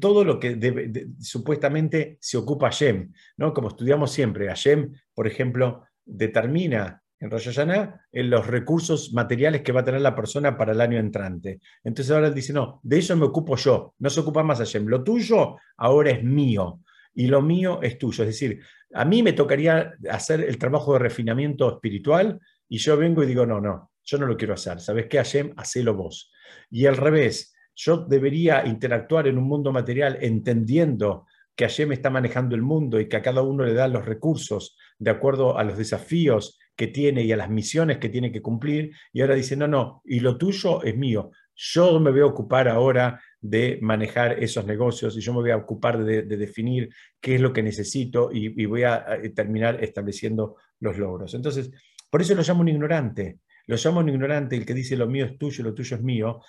todo 0.00 0.24
lo 0.24 0.40
que 0.40 1.08
supuestamente 1.20 2.16
se 2.20 2.38
ocupa 2.38 2.70
Hashem, 2.70 3.12
¿no? 3.36 3.52
Como 3.52 3.68
estudiamos 3.68 4.12
siempre, 4.12 4.48
Hashem, 4.48 4.94
por 5.14 5.26
ejemplo, 5.26 5.84
determina 6.04 7.02
en 7.20 7.30
Rosh 7.30 7.46
Hashanah 7.46 8.06
en 8.12 8.30
los 8.30 8.46
recursos 8.46 9.12
materiales 9.12 9.62
que 9.62 9.72
va 9.72 9.80
a 9.80 9.84
tener 9.84 10.00
la 10.00 10.14
persona 10.14 10.56
para 10.56 10.72
el 10.72 10.80
año 10.80 10.98
entrante. 10.98 11.60
Entonces 11.82 12.14
ahora 12.14 12.28
él 12.28 12.34
dice, 12.34 12.52
no, 12.52 12.80
de 12.82 12.98
eso 12.98 13.16
me 13.16 13.26
ocupo 13.26 13.56
yo, 13.56 13.94
no 13.98 14.10
se 14.10 14.20
ocupa 14.20 14.42
más 14.42 14.58
Hashem. 14.58 14.86
Lo 14.86 15.02
tuyo 15.02 15.56
ahora 15.76 16.10
es 16.10 16.22
mío 16.22 16.80
y 17.14 17.26
lo 17.26 17.42
mío 17.42 17.80
es 17.82 17.98
tuyo. 17.98 18.24
Es 18.24 18.30
decir, 18.30 18.60
a 18.94 19.04
mí 19.04 19.22
me 19.22 19.32
tocaría 19.32 19.94
hacer 20.10 20.42
el 20.42 20.58
trabajo 20.58 20.92
de 20.92 21.00
refinamiento 21.00 21.74
espiritual 21.74 22.38
y 22.68 22.78
yo 22.78 22.96
vengo 22.96 23.22
y 23.22 23.26
digo, 23.26 23.44
no, 23.44 23.60
no, 23.60 23.90
yo 24.04 24.18
no 24.18 24.26
lo 24.26 24.36
quiero 24.36 24.54
hacer. 24.54 24.80
¿Sabes 24.80 25.06
qué, 25.06 25.18
Hashem? 25.18 25.52
Hacelo 25.56 25.94
vos. 25.94 26.30
Y 26.70 26.86
al 26.86 26.96
revés, 26.96 27.54
yo 27.78 27.98
debería 27.98 28.66
interactuar 28.66 29.28
en 29.28 29.38
un 29.38 29.44
mundo 29.44 29.70
material 29.70 30.18
entendiendo 30.20 31.26
que 31.54 31.64
Hashem 31.64 31.92
está 31.92 32.10
manejando 32.10 32.56
el 32.56 32.62
mundo 32.62 32.98
y 32.98 33.08
que 33.08 33.16
a 33.16 33.22
cada 33.22 33.42
uno 33.42 33.64
le 33.64 33.72
da 33.72 33.86
los 33.86 34.04
recursos 34.04 34.76
de 34.98 35.10
acuerdo 35.10 35.56
a 35.56 35.62
los 35.62 35.78
desafíos 35.78 36.58
que 36.74 36.88
tiene 36.88 37.22
y 37.22 37.30
a 37.30 37.36
las 37.36 37.48
misiones 37.48 37.98
que 37.98 38.08
tiene 38.08 38.32
que 38.32 38.42
cumplir, 38.42 38.92
y 39.12 39.20
ahora 39.20 39.36
dice, 39.36 39.56
no, 39.56 39.68
no, 39.68 40.02
y 40.04 40.18
lo 40.20 40.36
tuyo 40.36 40.82
es 40.82 40.96
mío. 40.96 41.30
Yo 41.54 42.00
me 42.00 42.10
voy 42.10 42.20
a 42.20 42.26
ocupar 42.26 42.68
ahora 42.68 43.20
de 43.40 43.78
manejar 43.80 44.42
esos 44.42 44.64
negocios 44.66 45.16
y 45.16 45.20
yo 45.20 45.32
me 45.32 45.40
voy 45.40 45.50
a 45.50 45.56
ocupar 45.56 46.04
de, 46.04 46.22
definir 46.22 46.90
qué 47.20 47.36
es 47.36 47.40
lo 47.40 47.52
que 47.52 47.62
necesito 47.62 48.30
y, 48.32 48.60
y, 48.60 48.66
voy 48.66 48.82
a 48.82 49.04
terminar 49.34 49.82
estableciendo 49.82 50.56
los 50.80 50.98
logros. 50.98 51.34
Entonces, 51.34 51.70
por 52.10 52.22
eso 52.22 52.34
lo 52.34 52.42
llamo 52.42 52.60
un 52.60 52.68
ignorante. 52.68 53.38
Lo 53.66 53.76
llamo 53.76 54.00
un 54.00 54.08
ignorante 54.08 54.56
el 54.56 54.64
que 54.64 54.72
dice 54.72 54.96
lo 54.96 55.08
mío 55.08 55.26
es 55.26 55.36
tuyo, 55.36 55.62
lo 55.62 55.74
tuyo 55.74 55.96
es 55.96 56.02
mío, 56.02 56.40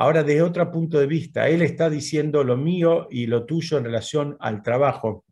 Ahora, 0.00 0.22
desde 0.22 0.42
otro 0.42 0.70
punto 0.70 1.00
de 1.00 1.08
vista, 1.08 1.48
él 1.48 1.60
está 1.60 1.90
diciendo 1.90 2.44
lo 2.44 2.56
mío 2.56 3.08
y 3.10 3.26
lo 3.26 3.44
tuyo 3.46 3.78
en 3.78 3.84
relación 3.84 4.36
al 4.38 4.62
trabajo 4.62 5.24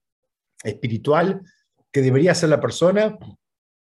espiritual 0.65 1.41
que 1.93 2.03
debería 2.03 2.33
hacer 2.33 2.49
la 2.49 2.61
persona 2.61 3.17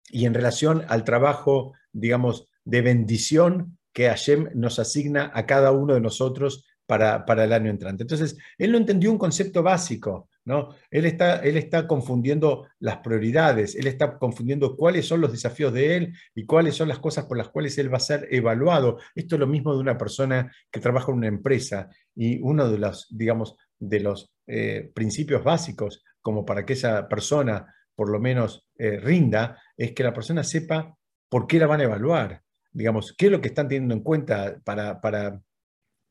y 0.09 0.25
en 0.25 0.33
relación 0.33 0.85
al 0.87 1.03
trabajo, 1.03 1.73
digamos, 1.91 2.47
de 2.63 2.81
bendición 2.81 3.79
que 3.91 4.07
Hashem 4.07 4.47
nos 4.53 4.79
asigna 4.79 5.29
a 5.33 5.45
cada 5.45 5.73
uno 5.73 5.93
de 5.93 5.99
nosotros 5.99 6.63
para, 6.85 7.25
para 7.25 7.43
el 7.43 7.51
año 7.51 7.69
entrante. 7.69 8.03
Entonces, 8.03 8.37
él 8.57 8.71
no 8.71 8.77
entendió 8.77 9.11
un 9.11 9.17
concepto 9.17 9.61
básico 9.61 10.29
¿no? 10.45 10.69
Él 10.89 11.05
está, 11.05 11.37
él 11.37 11.57
está 11.57 11.87
confundiendo 11.87 12.67
las 12.79 12.97
prioridades, 12.97 13.75
él 13.75 13.87
está 13.87 14.17
confundiendo 14.17 14.75
cuáles 14.75 15.07
son 15.07 15.21
los 15.21 15.31
desafíos 15.31 15.73
de 15.73 15.95
él 15.97 16.13
y 16.35 16.45
cuáles 16.45 16.75
son 16.75 16.87
las 16.87 16.99
cosas 16.99 17.25
por 17.25 17.37
las 17.37 17.49
cuales 17.49 17.77
él 17.77 17.93
va 17.93 17.97
a 17.97 18.01
ser 18.01 18.27
evaluado. 18.31 18.97
Esto 19.15 19.35
es 19.35 19.39
lo 19.39 19.47
mismo 19.47 19.73
de 19.73 19.81
una 19.81 19.97
persona 19.97 20.51
que 20.71 20.79
trabaja 20.79 21.11
en 21.11 21.17
una 21.17 21.27
empresa 21.27 21.89
y 22.15 22.39
uno 22.41 22.69
de 22.69 22.77
los, 22.77 23.07
digamos, 23.09 23.55
de 23.79 23.99
los 23.99 24.33
eh, 24.47 24.91
principios 24.93 25.43
básicos 25.43 26.03
como 26.21 26.45
para 26.45 26.65
que 26.65 26.73
esa 26.73 27.07
persona 27.07 27.65
por 27.95 28.09
lo 28.09 28.19
menos 28.19 28.67
eh, 28.77 28.99
rinda, 28.99 29.61
es 29.77 29.91
que 29.91 30.03
la 30.03 30.13
persona 30.13 30.43
sepa 30.43 30.97
por 31.29 31.47
qué 31.47 31.59
la 31.59 31.67
van 31.67 31.81
a 31.81 31.83
evaluar, 31.83 32.41
digamos, 32.71 33.13
qué 33.17 33.27
es 33.27 33.31
lo 33.31 33.41
que 33.41 33.49
están 33.49 33.67
teniendo 33.67 33.93
en 33.93 34.01
cuenta 34.01 34.59
para, 34.63 34.99
para 34.99 35.39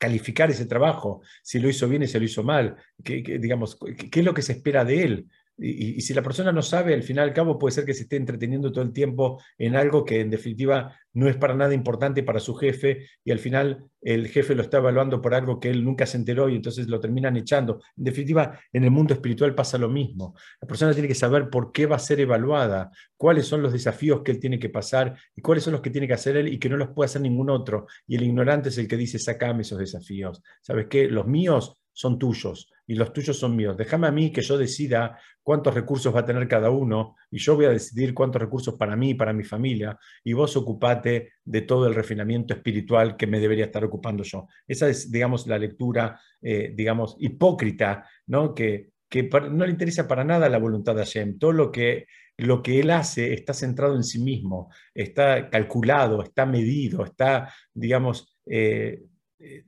calificar 0.01 0.51
ese 0.51 0.65
trabajo, 0.65 1.21
si 1.43 1.61
lo 1.61 1.69
hizo 1.69 1.87
bien 1.87 2.03
y 2.03 2.09
si 2.09 2.19
lo 2.19 2.25
hizo 2.25 2.43
mal, 2.43 2.75
digamos, 2.97 3.79
qué 4.11 4.21
es 4.21 4.25
lo 4.25 4.33
que 4.33 4.41
se 4.41 4.53
espera 4.53 4.83
de 4.83 5.03
él. 5.05 5.29
Y, 5.63 6.01
si 6.01 6.15
la 6.15 6.23
persona 6.23 6.53
no 6.53 6.63
sabe, 6.63 6.95
al 6.95 7.03
final 7.03 7.29
al 7.29 7.35
cabo 7.35 7.59
puede 7.59 7.73
ser 7.73 7.85
que 7.85 7.93
se 7.93 8.05
esté 8.05 8.17
entreteniendo 8.17 8.73
todo 8.73 8.83
el 8.83 8.93
tiempo 8.93 9.43
en 9.59 9.77
algo 9.77 10.05
que 10.05 10.21
en 10.21 10.31
definitiva 10.31 10.97
no 11.13 11.29
es 11.29 11.37
para 11.37 11.55
nada 11.55 11.75
importante 11.75 12.23
para 12.23 12.41
su 12.41 12.55
jefe 12.55 13.07
y 13.25 13.31
al 13.31 13.39
final 13.39 13.85
el 14.01 14.29
jefe 14.29 14.55
lo 14.55 14.63
está 14.63 14.79
evaluando 14.79 15.21
por 15.21 15.35
algo 15.35 15.61
que 15.61 15.69
él 15.69 15.85
nunca 15.85 16.07
se 16.07 16.17
enteró 16.17 16.49
y 16.49 16.57
entonces 16.57 16.89
lo 16.89 16.99
terminan 16.99 17.37
echando. 17.37 17.83
En 17.97 18.05
definitiva, 18.05 18.59
en 18.73 18.85
el 18.85 18.91
mundo 18.91 19.13
espiritual 19.13 19.55
pasa 19.55 19.77
lo 19.77 19.91
mismo. 19.91 20.35
La 20.63 20.69
persona 20.69 20.95
tiene 20.95 21.09
que 21.09 21.15
saber 21.15 21.51
por 21.51 21.73
qué 21.73 21.85
va 21.85 21.97
a 21.97 21.99
ser 21.99 22.21
evaluada, 22.21 22.91
cuáles 23.19 23.47
son 23.47 23.61
los 23.61 23.73
desafíos 23.73 24.23
que 24.23 24.33
él 24.33 24.41
tiene 24.41 24.59
que 24.59 24.71
pasar 24.71 25.15
y 25.37 25.43
cuáles 25.43 25.65
son 25.65 25.75
los 25.75 25.83
que 25.83 25.91
tiene 25.91 26.07
que 26.07 26.15
hacer 26.15 26.37
él 26.37 26.49
y 26.49 26.59
que 26.59 26.71
no 26.71 26.79
los 26.79 26.89
puede 26.89 27.07
hacer 27.07 27.21
ningún 27.21 27.51
otro. 27.51 27.87
Y 28.07 28.17
el 28.17 28.23
ignorante 28.23 28.71
es 28.71 28.79
el 28.79 28.89
que 28.89 28.97
dice, 28.97 29.19
sacame 29.19 29.63
esos 29.63 29.79
desafíos. 29.79 30.43
¿Sabes 30.63 30.87
qué? 30.89 31.09
Los 31.09 31.27
míos 31.27 31.80
son 32.01 32.19
tuyos 32.19 32.73
y 32.87 32.95
los 32.95 33.13
tuyos 33.13 33.39
son 33.39 33.55
míos. 33.55 33.77
Déjame 33.77 34.07
a 34.07 34.11
mí 34.11 34.33
que 34.33 34.41
yo 34.41 34.57
decida 34.57 35.19
cuántos 35.43 35.75
recursos 35.75 36.15
va 36.15 36.21
a 36.21 36.25
tener 36.25 36.49
cada 36.49 36.71
uno 36.71 37.15
y 37.31 37.39
yo 37.39 37.55
voy 37.55 37.67
a 37.67 37.71
decidir 37.71 38.15
cuántos 38.15 38.41
recursos 38.41 38.75
para 38.77 38.97
mí 38.97 39.13
para 39.13 39.35
mi 39.35 39.45
familia 39.45 39.99
y 40.25 40.33
vos 40.33 40.57
ocupate 40.57 41.33
de 41.45 41.61
todo 41.61 41.87
el 41.87 41.95
refinamiento 41.95 42.55
espiritual 42.55 43.19
que 43.19 43.27
me 43.27 43.39
debería 43.39 43.67
estar 43.67 43.85
ocupando 43.85 44.23
yo. 44.25 44.49
Esa 44.67 44.89
es, 44.89 45.13
digamos, 45.13 45.47
la 45.47 45.59
lectura, 45.59 46.19
eh, 46.41 46.73
digamos, 46.75 47.17
hipócrita, 47.19 48.09
¿no? 48.29 48.55
Que, 48.55 48.93
que 49.07 49.29
no 49.29 49.67
le 49.67 49.73
interesa 49.73 50.09
para 50.09 50.25
nada 50.25 50.49
la 50.49 50.59
voluntad 50.59 50.95
de 50.95 51.03
Hashem. 51.03 51.39
Todo 51.39 51.53
lo 51.53 51.71
que, 51.71 52.07
lo 52.39 52.63
que 52.63 52.81
él 52.81 52.91
hace 52.91 53.35
está 53.35 53.53
centrado 53.53 53.95
en 53.95 54.05
sí 54.05 54.21
mismo, 54.21 54.73
está 54.95 55.51
calculado, 55.51 56.23
está 56.23 56.47
medido, 56.47 57.05
está, 57.05 57.53
digamos, 57.75 58.39
eh, 58.47 59.03
eh, 59.41 59.65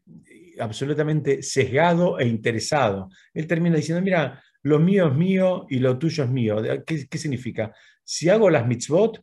absolutamente 0.58 1.42
sesgado 1.42 2.18
e 2.18 2.26
interesado. 2.26 3.08
Él 3.32 3.46
termina 3.46 3.76
diciendo, 3.76 4.02
mira, 4.02 4.42
lo 4.62 4.78
mío 4.78 5.08
es 5.08 5.14
mío 5.14 5.66
y 5.68 5.78
lo 5.78 5.98
tuyo 5.98 6.24
es 6.24 6.30
mío. 6.30 6.62
¿Qué, 6.86 7.18
significa? 7.18 7.74
Si 8.04 8.28
hago 8.28 8.48
las 8.50 8.66
mitzvot, 8.66 9.20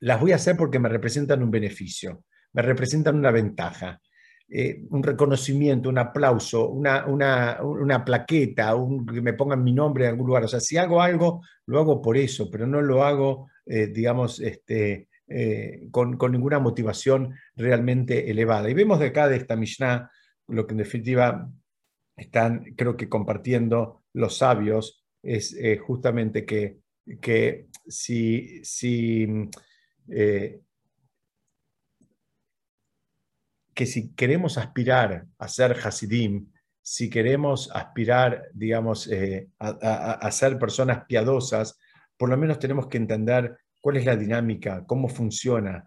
las 0.00 0.20
voy 0.20 0.32
a 0.32 0.36
hacer 0.36 0.56
porque 0.56 0.78
me 0.78 0.88
representan 0.88 1.42
un 1.42 1.50
beneficio, 1.50 2.24
me 2.52 2.62
representan 2.62 3.16
una 3.16 3.30
ventaja. 3.30 4.00
Eh, 4.50 4.86
un 4.88 5.02
reconocimiento, 5.02 5.90
un 5.90 5.98
aplauso, 5.98 6.70
una, 6.70 7.04
una, 7.06 8.02
plaqueta, 8.02 8.74
que 9.12 9.20
me 9.20 9.34
pongan 9.34 9.62
mi 9.62 9.74
nombre 9.74 10.04
en 10.04 10.12
algún 10.12 10.26
lugar. 10.26 10.44
O 10.44 10.48
sea, 10.48 10.58
si 10.58 10.78
hago 10.78 11.02
algo, 11.02 11.42
lo 11.66 11.78
hago 11.78 12.00
por 12.00 12.16
eso, 12.16 12.50
pero 12.50 12.66
no 12.66 12.80
lo 12.80 13.04
hago, 13.04 13.50
eh, 13.66 13.88
digamos, 13.88 14.40
este, 14.40 15.08
eh, 15.26 15.88
con, 15.90 16.16
con, 16.16 16.32
ninguna 16.32 16.60
motivación 16.60 17.34
realmente 17.56 18.30
elevada. 18.30 18.70
Y 18.70 18.74
vemos 18.74 18.98
de 19.00 19.08
acá 19.08 19.28
de 19.28 19.36
esta 19.36 19.54
Mishnah 19.54 20.10
lo 20.48 20.66
que 20.66 20.72
en 20.72 20.78
definitiva 20.78 21.50
están, 22.16 22.74
creo 22.76 22.96
que 22.96 23.08
compartiendo 23.08 24.02
los 24.12 24.38
sabios, 24.38 25.04
es 25.22 25.54
eh, 25.54 25.78
justamente 25.78 26.44
que, 26.44 26.78
que 27.20 27.68
si, 27.86 28.64
si 28.64 29.26
eh, 30.08 30.60
que 33.74 33.86
si 33.86 34.12
queremos 34.14 34.58
aspirar 34.58 35.26
a 35.38 35.48
ser 35.48 35.76
Hasidim, 35.84 36.50
si 36.82 37.08
queremos 37.08 37.70
aspirar, 37.72 38.48
digamos, 38.52 39.06
eh, 39.06 39.50
a, 39.58 40.30
ser 40.32 40.58
personas 40.58 41.04
piadosas, 41.06 41.78
por 42.16 42.28
lo 42.28 42.36
menos 42.36 42.58
tenemos 42.58 42.88
que 42.88 42.96
entender 42.96 43.56
cuál 43.80 43.98
es 43.98 44.04
la 44.04 44.16
dinámica, 44.16 44.84
cómo 44.84 45.08
funciona, 45.08 45.84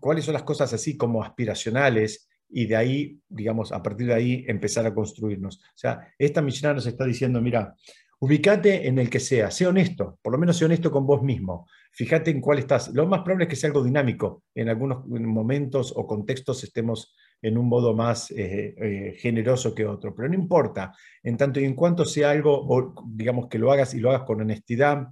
cuáles 0.00 0.24
son 0.24 0.34
las 0.34 0.44
cosas 0.44 0.72
así 0.72 0.96
como 0.96 1.24
aspiracionales 1.24 2.28
y 2.52 2.66
de 2.66 2.76
ahí, 2.76 3.18
digamos, 3.28 3.72
a 3.72 3.82
partir 3.82 4.08
de 4.08 4.14
ahí 4.14 4.44
empezar 4.46 4.86
a 4.86 4.94
construirnos. 4.94 5.56
O 5.56 5.76
sea, 5.76 6.08
esta 6.18 6.42
Mishnah 6.42 6.74
nos 6.74 6.86
está 6.86 7.04
diciendo, 7.04 7.40
mira, 7.40 7.74
ubícate 8.20 8.86
en 8.86 8.98
el 8.98 9.10
que 9.10 9.18
sea, 9.18 9.50
sé 9.50 9.66
honesto, 9.66 10.18
por 10.22 10.32
lo 10.32 10.38
menos 10.38 10.56
sé 10.56 10.64
honesto 10.64 10.92
con 10.92 11.06
vos 11.06 11.22
mismo, 11.22 11.66
fíjate 11.92 12.30
en 12.30 12.40
cuál 12.40 12.60
estás. 12.60 12.92
Lo 12.94 13.06
más 13.06 13.22
probable 13.22 13.44
es 13.44 13.50
que 13.50 13.56
sea 13.56 13.68
algo 13.68 13.82
dinámico, 13.82 14.44
en 14.54 14.68
algunos 14.68 15.04
momentos 15.06 15.92
o 15.96 16.06
contextos 16.06 16.62
estemos 16.62 17.16
en 17.40 17.58
un 17.58 17.68
modo 17.68 17.94
más 17.94 18.30
eh, 18.30 18.74
eh, 18.76 19.16
generoso 19.18 19.74
que 19.74 19.84
otro, 19.84 20.14
pero 20.14 20.28
no 20.28 20.34
importa, 20.34 20.94
en 21.22 21.36
tanto 21.36 21.58
y 21.58 21.64
en 21.64 21.74
cuanto 21.74 22.04
sea 22.04 22.30
algo, 22.30 22.94
digamos, 23.08 23.48
que 23.48 23.58
lo 23.58 23.72
hagas 23.72 23.94
y 23.94 23.98
lo 23.98 24.10
hagas 24.10 24.22
con 24.22 24.40
honestidad, 24.40 25.08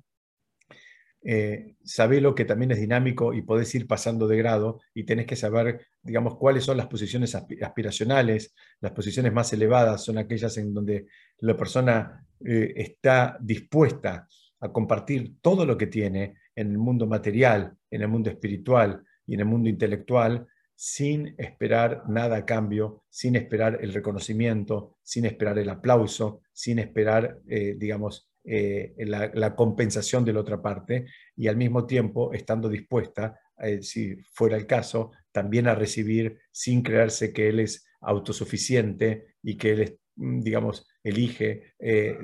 eh, 1.22 1.74
sabelo 1.84 2.34
que 2.34 2.46
también 2.46 2.70
es 2.70 2.80
dinámico 2.80 3.34
y 3.34 3.42
podés 3.42 3.74
ir 3.74 3.86
pasando 3.86 4.26
de 4.26 4.38
grado 4.38 4.80
y 4.94 5.04
tenés 5.04 5.26
que 5.26 5.36
saber, 5.36 5.86
digamos, 6.02 6.36
cuáles 6.36 6.64
son 6.64 6.78
las 6.78 6.86
posiciones 6.86 7.34
aspiracionales, 7.34 8.54
las 8.80 8.92
posiciones 8.92 9.32
más 9.32 9.52
elevadas 9.52 10.02
son 10.02 10.16
aquellas 10.16 10.56
en 10.56 10.72
donde 10.72 11.06
la 11.38 11.56
persona 11.56 12.26
eh, 12.44 12.72
está 12.76 13.36
dispuesta 13.40 14.26
a 14.60 14.72
compartir 14.72 15.36
todo 15.42 15.66
lo 15.66 15.76
que 15.76 15.86
tiene 15.86 16.36
en 16.54 16.70
el 16.70 16.78
mundo 16.78 17.06
material, 17.06 17.76
en 17.90 18.02
el 18.02 18.08
mundo 18.08 18.30
espiritual 18.30 19.02
y 19.26 19.34
en 19.34 19.40
el 19.40 19.46
mundo 19.46 19.68
intelectual, 19.68 20.46
sin 20.74 21.34
esperar 21.36 22.04
nada 22.08 22.38
a 22.38 22.46
cambio, 22.46 23.04
sin 23.10 23.36
esperar 23.36 23.78
el 23.82 23.92
reconocimiento, 23.92 24.96
sin 25.02 25.26
esperar 25.26 25.58
el 25.58 25.68
aplauso, 25.68 26.40
sin 26.52 26.78
esperar, 26.78 27.38
eh, 27.46 27.74
digamos, 27.76 28.29
eh, 28.42 28.94
la, 28.98 29.54
compensación 29.54 30.24
de 30.24 30.32
la 30.32 30.40
otra 30.40 30.62
parte 30.62 31.06
y 31.36 31.46
al 31.46 31.56
mismo 31.56 31.86
tiempo 31.86 32.32
estando 32.32 32.68
dispuesta, 32.68 33.38
eh, 33.58 33.82
si 33.82 34.16
fuera 34.32 34.56
el 34.56 34.66
caso, 34.66 35.12
también 35.30 35.68
a 35.68 35.74
recibir 35.74 36.38
sin 36.50 36.82
creerse 36.82 37.32
que 37.32 37.48
él 37.48 37.60
es 37.60 37.86
autosuficiente 38.00 39.34
y 39.42 39.56
que 39.58 39.72
él, 39.72 39.98
mm, 40.16 40.40
digamos, 40.40 40.86
elige 41.02 41.74
eh, 41.78 42.16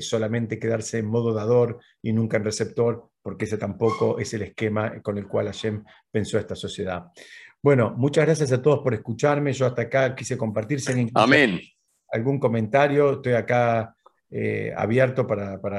solamente 0.00 0.58
quedarse 0.58 0.98
en 0.98 1.06
modo 1.06 1.34
dador 1.34 1.80
y 2.00 2.12
nunca 2.12 2.36
en 2.36 2.44
receptor, 2.44 3.10
porque 3.20 3.46
ese 3.46 3.58
tampoco 3.58 4.18
es 4.18 4.32
el 4.34 4.42
esquema 4.42 5.02
con 5.02 5.18
el 5.18 5.26
cual 5.26 5.46
Hashem 5.46 5.84
pensó 6.10 6.38
esta 6.38 6.54
sociedad. 6.54 7.06
Bueno, 7.62 7.92
muchas 7.96 8.24
gracias 8.24 8.52
a 8.52 8.62
todos 8.62 8.78
por 8.78 8.94
escucharme. 8.94 9.52
Yo 9.52 9.66
hasta 9.66 9.82
acá 9.82 10.14
quise 10.14 10.38
compartir. 10.38 10.80
Amén. 11.14 11.60
Algún 12.12 12.38
comentario, 12.38 13.12
estoy 13.12 13.34
acá 13.34 13.94
eh, 14.30 14.72
abierto 14.76 15.26
para, 15.26 15.60
para 15.60 15.78